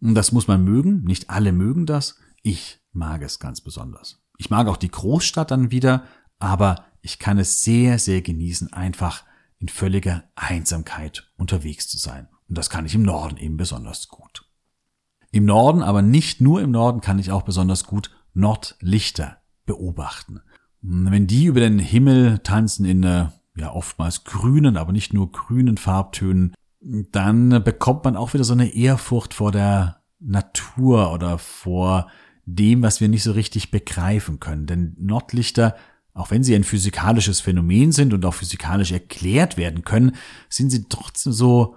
[0.00, 1.02] Und das muss man mögen.
[1.02, 2.16] Nicht alle mögen das.
[2.42, 4.22] Ich mag es ganz besonders.
[4.38, 6.04] Ich mag auch die Großstadt dann wieder,
[6.38, 9.24] aber ich kann es sehr, sehr genießen, einfach
[9.58, 12.28] in völliger Einsamkeit unterwegs zu sein.
[12.48, 14.48] Und das kann ich im Norden eben besonders gut.
[15.32, 20.40] Im Norden, aber nicht nur im Norden, kann ich auch besonders gut Nordlichter beobachten.
[20.82, 23.26] Wenn die über den Himmel tanzen in äh,
[23.56, 28.74] ja oftmals grünen, aber nicht nur grünen Farbtönen, dann bekommt man auch wieder so eine
[28.74, 32.10] Ehrfurcht vor der Natur oder vor
[32.44, 34.66] dem, was wir nicht so richtig begreifen können.
[34.66, 35.76] Denn Nordlichter,
[36.14, 40.16] auch wenn sie ein physikalisches Phänomen sind und auch physikalisch erklärt werden können,
[40.48, 41.76] sind sie trotzdem so,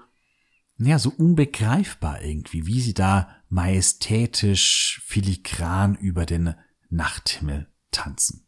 [0.77, 6.55] ja, so unbegreifbar irgendwie, wie sie da majestätisch filigran über den
[6.89, 8.47] Nachthimmel tanzen.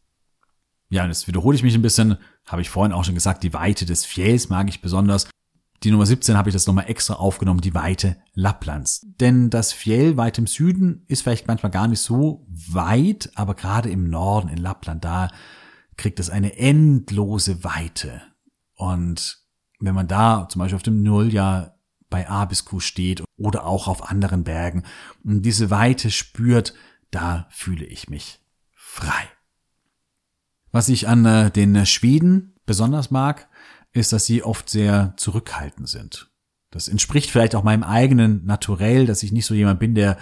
[0.88, 2.16] Ja, und jetzt wiederhole ich mich ein bisschen,
[2.46, 5.28] habe ich vorhin auch schon gesagt, die Weite des Fjells mag ich besonders.
[5.82, 9.06] Die Nummer 17 habe ich das nochmal extra aufgenommen, die Weite Lapplands.
[9.20, 13.90] Denn das Fjell weit im Süden ist vielleicht manchmal gar nicht so weit, aber gerade
[13.90, 15.28] im Norden, in Lappland, da
[15.96, 18.22] kriegt es eine endlose Weite.
[18.74, 19.38] Und
[19.80, 21.78] wenn man da zum Beispiel auf dem Nulljahr
[22.08, 24.84] bei A bis Q steht oder auch auf anderen Bergen
[25.24, 26.74] und diese Weite spürt,
[27.10, 28.40] da fühle ich mich
[28.72, 29.28] frei.
[30.72, 33.48] Was ich an äh, den Schweden besonders mag,
[33.96, 36.30] ist, dass sie oft sehr zurückhaltend sind.
[36.70, 40.18] Das entspricht vielleicht auch meinem eigenen Naturell, dass ich nicht so jemand bin, der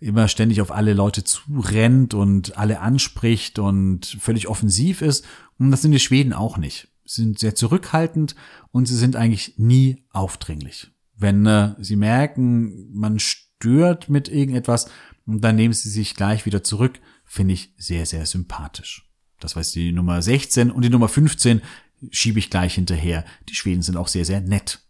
[0.00, 5.26] immer ständig auf alle Leute zurennt und alle anspricht und völlig offensiv ist.
[5.58, 6.88] Und das sind die Schweden auch nicht.
[7.04, 8.34] Sie sind sehr zurückhaltend
[8.70, 10.90] und sie sind eigentlich nie aufdringlich.
[11.16, 14.88] Wenn äh, sie merken, man stört mit irgendetwas,
[15.26, 19.06] dann nehmen sie sich gleich wieder zurück, finde ich sehr, sehr sympathisch.
[19.38, 21.62] Das war die Nummer 16 und die Nummer 15
[22.10, 23.24] schiebe ich gleich hinterher.
[23.48, 24.86] Die Schweden sind auch sehr, sehr nett.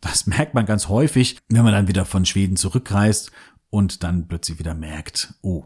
[0.00, 3.30] Das merkt man ganz häufig, wenn man dann wieder von Schweden zurückreist
[3.70, 5.64] und dann plötzlich wieder merkt, oh,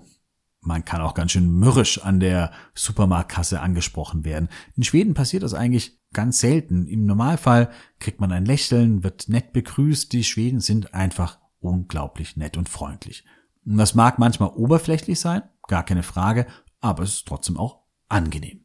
[0.61, 4.49] man kann auch ganz schön mürrisch an der Supermarktkasse angesprochen werden.
[4.77, 6.87] In Schweden passiert das eigentlich ganz selten.
[6.87, 10.13] Im Normalfall kriegt man ein Lächeln, wird nett begrüßt.
[10.13, 13.25] Die Schweden sind einfach unglaublich nett und freundlich.
[13.65, 16.47] Und das mag manchmal oberflächlich sein, gar keine Frage,
[16.81, 18.65] aber es ist trotzdem auch angenehm.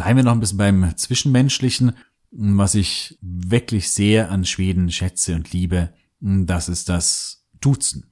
[0.00, 1.92] Bleiben wir noch ein bisschen beim Zwischenmenschlichen.
[2.30, 8.06] Was ich wirklich sehr an Schweden schätze und liebe, das ist das Duzen.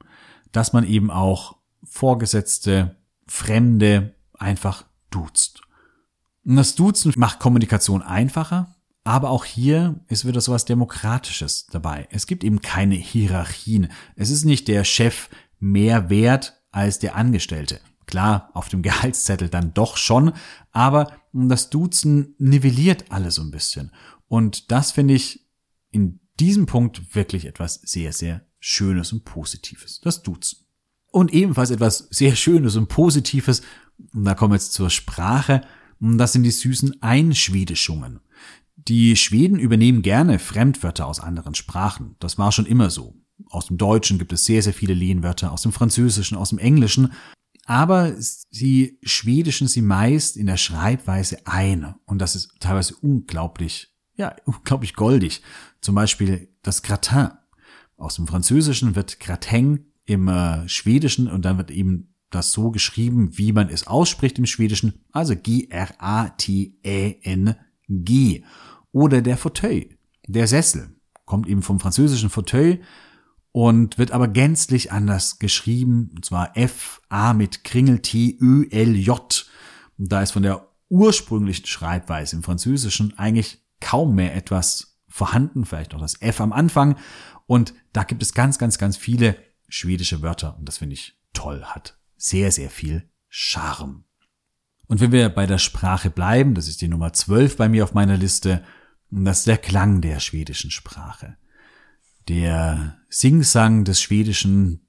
[0.52, 2.96] Dass man eben auch Vorgesetzte,
[3.26, 5.62] Fremde einfach duzt.
[6.44, 12.06] Und das Duzen macht Kommunikation einfacher, aber auch hier ist wieder sowas Demokratisches dabei.
[12.10, 13.90] Es gibt eben keine Hierarchien.
[14.14, 17.80] Es ist nicht der Chef mehr wert als der Angestellte.
[18.08, 20.32] Klar, auf dem Gehaltszettel dann doch schon,
[20.72, 23.92] aber das Duzen nivelliert alles so ein bisschen.
[24.28, 25.46] Und das finde ich
[25.90, 30.00] in diesem Punkt wirklich etwas sehr, sehr Schönes und Positives.
[30.00, 30.64] Das Duzen.
[31.12, 33.60] Und ebenfalls etwas sehr Schönes und Positives,
[34.14, 35.60] und da kommen wir jetzt zur Sprache,
[36.00, 38.20] das sind die süßen Einschwedischungen.
[38.76, 42.16] Die Schweden übernehmen gerne Fremdwörter aus anderen Sprachen.
[42.20, 43.16] Das war schon immer so.
[43.50, 47.12] Aus dem Deutschen gibt es sehr, sehr viele Lehnwörter, aus dem Französischen, aus dem Englischen.
[47.68, 51.94] Aber sie schwedischen sie meist in der Schreibweise ein.
[52.06, 55.42] Und das ist teilweise unglaublich, ja, unglaublich goldig.
[55.82, 57.28] Zum Beispiel das Gratin.
[57.98, 63.36] Aus dem Französischen wird Gratin im äh, Schwedischen und dann wird eben das so geschrieben,
[63.36, 65.84] wie man es ausspricht im Schwedischen, also G-R-A-T-E-N-G.
[68.92, 69.90] Oder der Fauteuil,
[70.26, 70.96] der Sessel,
[71.26, 72.80] kommt eben vom französischen Fauteuil
[73.58, 79.50] und wird aber gänzlich anders geschrieben, und zwar F-A mit Kringel T-Ö-L-J.
[79.98, 85.92] Und da ist von der ursprünglichen Schreibweise im Französischen eigentlich kaum mehr etwas vorhanden, vielleicht
[85.92, 86.98] auch das F am Anfang.
[87.46, 89.34] Und da gibt es ganz, ganz, ganz viele
[89.68, 94.04] schwedische Wörter und das finde ich toll, hat sehr, sehr viel Charme.
[94.86, 97.92] Und wenn wir bei der Sprache bleiben, das ist die Nummer 12 bei mir auf
[97.92, 98.62] meiner Liste,
[99.10, 101.38] das ist der Klang der schwedischen Sprache.
[102.28, 104.86] Der Singsang des Schwedischen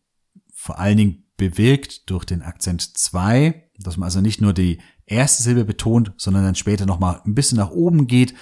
[0.53, 5.41] vor allen Dingen bewirkt durch den Akzent 2, dass man also nicht nur die erste
[5.41, 8.35] Silbe betont, sondern dann später nochmal ein bisschen nach oben geht.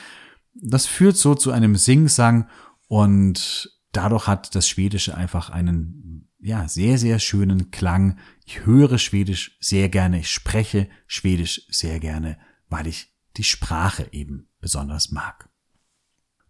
[0.56, 2.50] Das führt so zu einem Singsang
[2.88, 8.18] und dadurch hat das Schwedische einfach einen, ja, sehr, sehr schönen Klang.
[8.46, 14.50] Ich höre Schwedisch sehr gerne, ich spreche Schwedisch sehr gerne, weil ich die Sprache eben
[14.60, 15.50] besonders mag.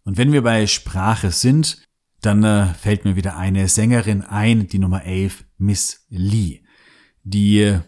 [0.04, 1.87] Und wenn wir bei Sprache sind,
[2.20, 6.62] dann äh, fällt mir wieder eine Sängerin ein, die Nummer 11, Miss Lee,
[7.22, 7.80] die äh,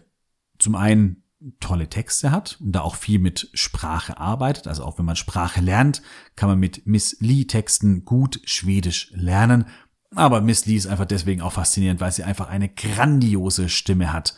[0.57, 1.23] zum einen
[1.59, 4.67] tolle Texte hat und da auch viel mit Sprache arbeitet.
[4.67, 6.01] Also auch wenn man Sprache lernt,
[6.35, 9.65] kann man mit Miss Lee Texten gut Schwedisch lernen.
[10.13, 14.35] Aber Miss Lee ist einfach deswegen auch faszinierend, weil sie einfach eine grandiose Stimme hat.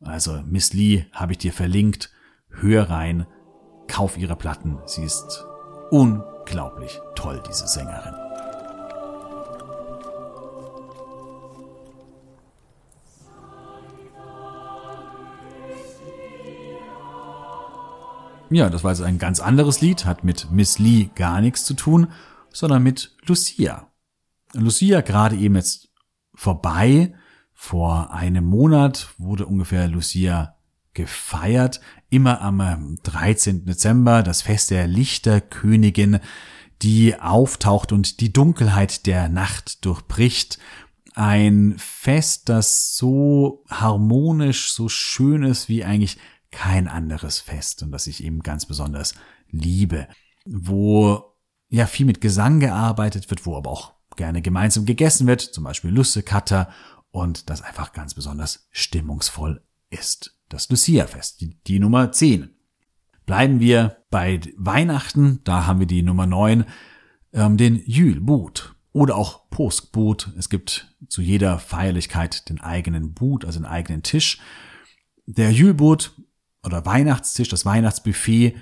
[0.00, 2.12] Also Miss Lee habe ich dir verlinkt.
[2.50, 3.26] Hör rein,
[3.88, 4.78] kauf ihre Platten.
[4.86, 5.44] Sie ist
[5.90, 8.27] unglaublich toll, diese Sängerin.
[18.50, 21.74] Ja, das war also ein ganz anderes Lied, hat mit Miss Lee gar nichts zu
[21.74, 22.08] tun,
[22.50, 23.88] sondern mit Lucia.
[24.54, 25.88] Lucia gerade eben jetzt
[26.34, 27.14] vorbei.
[27.52, 30.56] Vor einem Monat wurde ungefähr Lucia
[30.94, 31.80] gefeiert.
[32.08, 33.56] Immer am 13.
[33.56, 36.20] Ähm, Dezember, das Fest der Lichterkönigin,
[36.80, 40.58] die auftaucht und die Dunkelheit der Nacht durchbricht.
[41.14, 46.16] Ein Fest, das so harmonisch, so schön ist wie eigentlich
[46.50, 49.14] kein anderes Fest und das ich eben ganz besonders
[49.50, 50.08] liebe,
[50.44, 51.34] wo
[51.68, 55.90] ja viel mit Gesang gearbeitet wird, wo aber auch gerne gemeinsam gegessen wird, zum Beispiel
[55.90, 56.70] Lussekatter
[57.10, 60.38] und das einfach ganz besonders stimmungsvoll ist.
[60.48, 62.50] Das Lucia-Fest, die, die Nummer 10.
[63.26, 66.64] Bleiben wir bei Weihnachten, da haben wir die Nummer 9,
[67.32, 70.32] ähm, den Jülbut oder auch Påskbut.
[70.38, 74.40] Es gibt zu jeder Feierlichkeit den eigenen But, also den eigenen Tisch.
[75.26, 76.14] Der Jülbut
[76.68, 78.54] oder Weihnachtstisch, das Weihnachtsbuffet,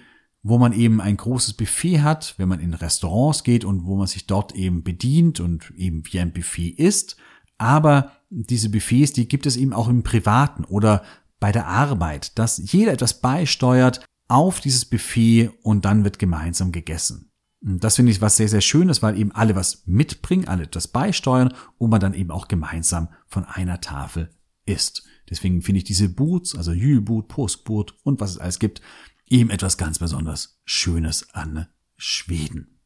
[0.42, 4.06] wo man eben ein großes Buffet hat, wenn man in Restaurants geht und wo man
[4.06, 7.16] sich dort eben bedient und eben wie ein Buffet isst.
[7.58, 11.02] Aber diese Buffets, die gibt es eben auch im Privaten oder
[11.40, 17.30] bei der Arbeit, dass jeder etwas beisteuert auf dieses Buffet und dann wird gemeinsam gegessen.
[17.60, 21.54] Das finde ich was sehr, sehr Schönes, weil eben alle was mitbringen, alle etwas beisteuern
[21.78, 24.30] und man dann eben auch gemeinsam von einer Tafel
[24.64, 25.04] isst.
[25.28, 28.81] Deswegen finde ich diese Boots, also Jülboot, Postboot und was es alles gibt,
[29.28, 31.66] eben etwas ganz besonders Schönes an
[31.97, 32.77] Schweden.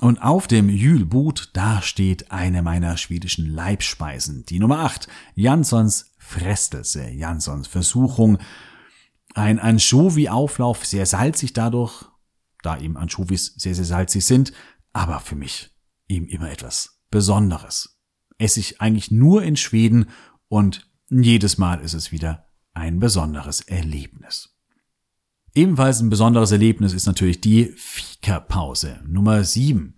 [0.00, 7.10] Und auf dem Jülboot, da steht eine meiner schwedischen Leibspeisen, die Nummer 8, Janssons Frestelse,
[7.10, 8.38] Janssons Versuchung.
[9.34, 12.04] Ein Anchovy-Auflauf, sehr salzig dadurch,
[12.62, 14.52] da eben Anchovies sehr, sehr salzig sind,
[14.92, 15.70] aber für mich
[16.06, 17.98] eben immer etwas Besonderes.
[18.38, 20.10] Esse ich eigentlich nur in Schweden
[20.48, 24.54] und jedes Mal ist es wieder ein besonderes Erlebnis.
[25.54, 29.94] Ebenfalls ein besonderes Erlebnis ist natürlich die Fika-Pause Nummer 7.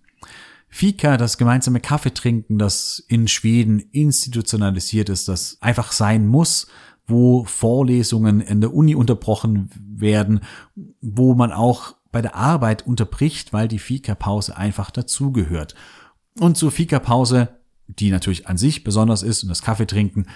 [0.69, 6.67] Fika, das gemeinsame Kaffeetrinken, das in Schweden institutionalisiert ist, das einfach sein muss,
[7.05, 10.39] wo Vorlesungen in der Uni unterbrochen werden,
[11.01, 15.75] wo man auch bei der Arbeit unterbricht, weil die Fika-Pause einfach dazugehört.
[16.39, 17.49] Und zur Fika-Pause,
[17.87, 20.27] die natürlich an sich besonders ist und das Kaffeetrinken,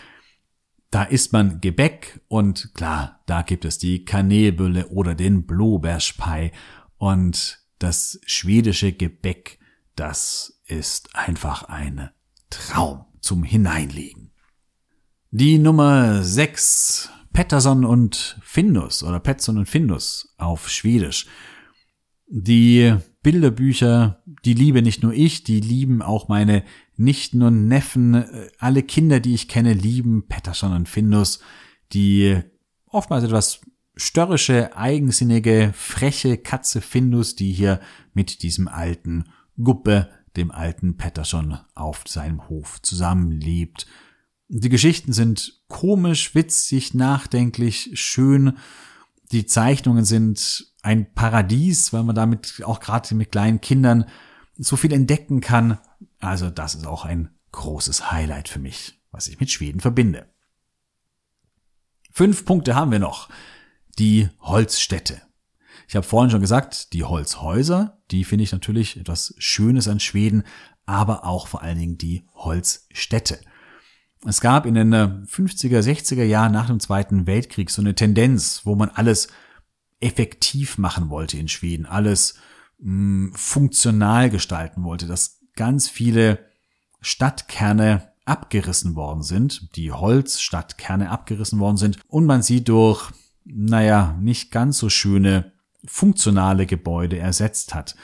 [0.91, 6.52] da isst man Gebäck und klar, da gibt es die Kanelbülle oder den Blåbärspie
[6.98, 9.60] und das schwedische Gebäck
[9.95, 12.10] das ist einfach ein
[12.49, 14.32] Traum zum Hineinlegen.
[15.32, 21.28] Die Nummer 6, Pettersson und Findus oder Petson und Findus auf Schwedisch.
[22.28, 26.64] Die Bilderbücher, die liebe nicht nur ich, die lieben auch meine
[26.98, 28.26] Nichten und Neffen.
[28.60, 31.40] Alle Kinder, die ich kenne, lieben Pettersson und Findus,
[31.94, 32.40] die
[32.90, 33.62] oftmals etwas
[33.96, 37.80] störrische, eigensinnige, freche Katze Findus, die hier
[38.14, 39.26] mit diesem alten
[39.62, 43.88] Guppe, dem alten Pettersson, auf seinem Hof zusammenlebt.
[44.48, 48.58] Die Geschichten sind komisch, witzig, nachdenklich, schön.
[49.32, 54.06] Die Zeichnungen sind ein Paradies, weil man damit auch gerade mit kleinen Kindern
[54.57, 55.80] so viel entdecken kann.
[56.19, 60.30] Also das ist auch ein großes Highlight für mich, was ich mit Schweden verbinde.
[62.11, 63.30] Fünf Punkte haben wir noch.
[63.98, 65.22] Die Holzstätte.
[65.88, 70.44] Ich habe vorhin schon gesagt, die Holzhäuser, die finde ich natürlich etwas Schönes an Schweden,
[70.86, 73.40] aber auch vor allen Dingen die Holzstädte.
[74.26, 78.76] Es gab in den 50er, 60er Jahren nach dem Zweiten Weltkrieg so eine Tendenz, wo
[78.76, 79.27] man alles
[79.99, 82.36] effektiv machen wollte in Schweden, alles
[82.80, 86.40] mh, funktional gestalten wollte, dass ganz viele
[87.02, 93.12] Stadtkerne abgerissen worden sind, die Holzstadtkerne abgerissen worden sind und man sie durch,
[93.44, 95.54] naja, nicht ganz so schöne
[95.86, 97.96] funktionale Gebäude ersetzt hat.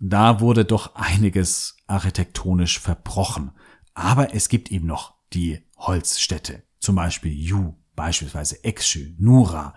[0.00, 3.52] Da wurde doch einiges architektonisch verbrochen.
[3.94, 9.74] Aber es gibt eben noch die Holzstädte, zum Beispiel Ju, beispielsweise Exschü, Nura.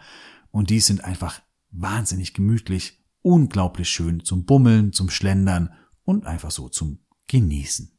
[0.50, 5.74] Und die sind einfach wahnsinnig gemütlich, unglaublich schön zum Bummeln, zum Schlendern
[6.04, 7.98] und einfach so zum Genießen.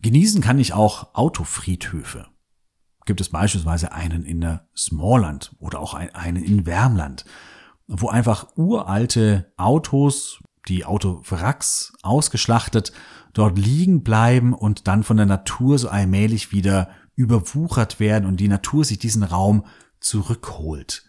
[0.00, 2.28] Genießen kann ich auch Autofriedhöfe.
[3.04, 7.24] Gibt es beispielsweise einen in der Smallland oder auch einen in Wärmland
[7.86, 12.92] wo einfach uralte Autos, die Autowracks ausgeschlachtet,
[13.32, 18.48] dort liegen bleiben und dann von der Natur so allmählich wieder überwuchert werden und die
[18.48, 19.64] Natur sich diesen Raum
[20.00, 21.04] zurückholt.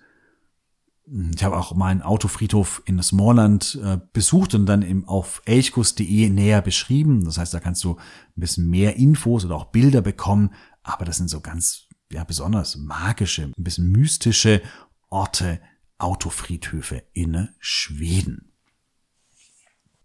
[1.34, 6.30] Ich habe auch mal einen Autofriedhof in Smallland äh, besucht und dann im, auf elchkus.de
[6.30, 7.24] näher beschrieben.
[7.24, 10.52] Das heißt, da kannst du ein bisschen mehr Infos oder auch Bilder bekommen.
[10.84, 14.62] Aber das sind so ganz, ja, besonders magische, ein bisschen mystische
[15.10, 15.62] Orte,
[15.98, 18.52] Autofriedhöfe in Schweden.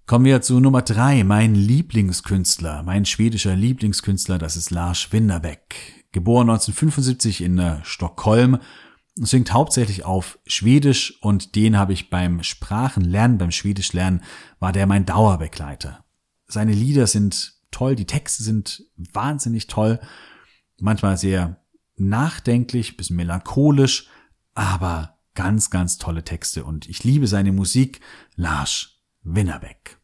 [0.07, 6.05] Kommen wir zu Nummer drei, mein Lieblingskünstler, mein schwedischer Lieblingskünstler, das ist Lars Winderbeck.
[6.13, 8.59] Geboren 1975 in äh, Stockholm,
[9.15, 14.23] singt hauptsächlich auf Schwedisch und den habe ich beim Sprachenlernen, beim Schwedischlernen,
[14.59, 16.05] war der mein Dauerbegleiter.
[16.47, 20.01] Seine Lieder sind toll, die Texte sind wahnsinnig toll,
[20.81, 21.63] manchmal sehr
[21.97, 24.09] nachdenklich, bisschen melancholisch,
[24.55, 28.01] aber Ganz, ganz tolle Texte und ich liebe seine Musik.
[28.37, 29.99] Lars Winnerbeck.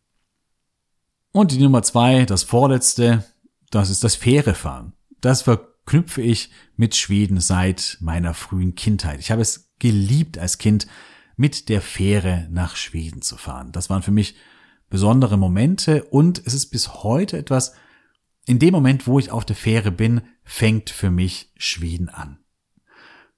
[1.32, 3.24] Und die Nummer zwei, das vorletzte,
[3.70, 4.94] das ist das Fährefahren.
[5.20, 5.46] Das
[5.88, 9.20] verknüpfe ich mit Schweden seit meiner frühen Kindheit.
[9.20, 10.86] Ich habe es geliebt als Kind,
[11.36, 13.72] mit der Fähre nach Schweden zu fahren.
[13.72, 14.36] Das waren für mich
[14.90, 17.72] besondere Momente und es ist bis heute etwas,
[18.44, 22.38] in dem Moment, wo ich auf der Fähre bin, fängt für mich Schweden an.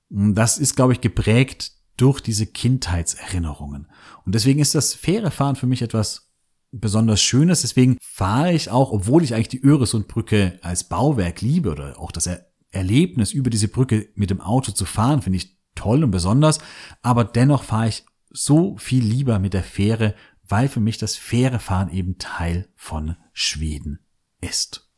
[0.08, 3.88] Das ist, glaube ich, geprägt durch diese Kindheitserinnerungen.
[4.24, 6.29] Und deswegen ist das faire Fahren für mich etwas
[6.72, 7.62] besonders Schönes.
[7.62, 12.28] Deswegen fahre ich auch, obwohl ich eigentlich die Öresundbrücke als Bauwerk liebe oder auch das
[12.70, 16.58] Erlebnis über diese Brücke mit dem Auto zu fahren, finde ich toll und besonders.
[17.02, 20.14] Aber dennoch fahre ich so viel lieber mit der Fähre,
[20.46, 24.00] weil für mich das Fährefahren eben Teil von Schweden
[24.40, 24.88] ist.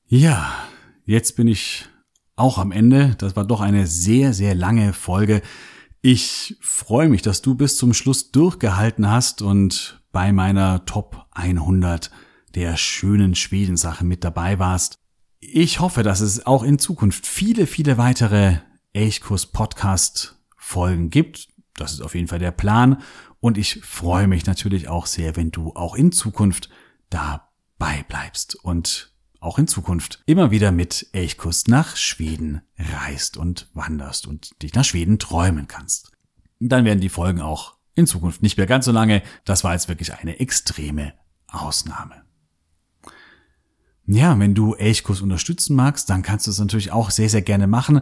[0.08, 0.54] Ja,
[1.06, 1.86] jetzt bin ich
[2.36, 3.16] auch am Ende.
[3.18, 5.42] Das war doch eine sehr, sehr lange Folge.
[6.02, 12.12] Ich freue mich, dass du bis zum Schluss durchgehalten hast und bei meiner Top 100
[12.56, 14.96] der schönen Schwedensache mit dabei warst.
[15.40, 18.58] Ich hoffe, dass es auch in Zukunft viele, viele weitere
[18.94, 21.48] Elchkurs Podcast Folgen gibt.
[21.76, 23.02] Das ist auf jeden Fall der Plan.
[23.40, 26.70] Und ich freue mich natürlich auch sehr, wenn du auch in Zukunft
[27.10, 34.28] dabei bleibst und auch in Zukunft immer wieder mit Elchkuss nach Schweden reist und wanderst
[34.28, 36.12] und dich nach Schweden träumen kannst.
[36.60, 39.24] Dann werden die Folgen auch in Zukunft nicht mehr ganz so lange.
[39.46, 41.14] Das war jetzt wirklich eine extreme
[41.48, 42.24] Ausnahme.
[44.06, 47.66] Ja, wenn du Elchkuss unterstützen magst, dann kannst du es natürlich auch sehr, sehr gerne
[47.66, 48.02] machen.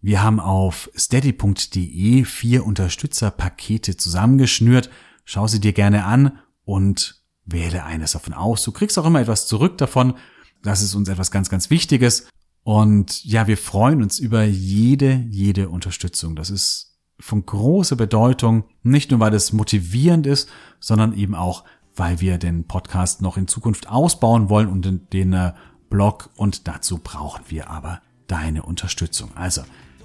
[0.00, 4.90] Wir haben auf steady.de vier Unterstützerpakete zusammengeschnürt.
[5.24, 8.62] Schau sie dir gerne an und wähle eines davon aus.
[8.62, 10.14] Du kriegst auch immer etwas zurück davon.
[10.62, 12.28] Das ist uns etwas ganz, ganz Wichtiges.
[12.62, 16.36] Und ja, wir freuen uns über jede, jede Unterstützung.
[16.36, 20.48] Das ist von großer Bedeutung, nicht nur weil es motivierend ist,
[20.78, 21.64] sondern eben auch,
[21.94, 25.52] weil wir den Podcast noch in Zukunft ausbauen wollen und den, äh,
[25.90, 29.36] Blog und dazu brauchen wir aber deine Unterstützung.
[29.36, 29.62] Also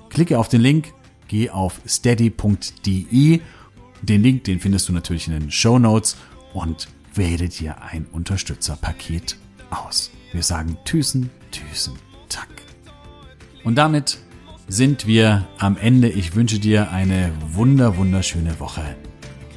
[0.09, 0.93] Klicke auf den Link,
[1.27, 3.41] geh auf steady.de.
[4.01, 6.15] Den Link, den findest du natürlich in den Show Notes
[6.53, 9.37] und wähle dir ein Unterstützerpaket
[9.69, 10.11] aus.
[10.31, 11.93] Wir sagen Tüßen, Tüßen,
[12.29, 12.49] Tack.
[13.63, 14.19] Und damit
[14.67, 16.09] sind wir am Ende.
[16.09, 18.95] Ich wünsche dir eine wunder, wunderschöne Woche.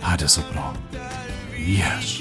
[0.01, 0.75] Hade so bra.
[1.67, 2.21] Yes.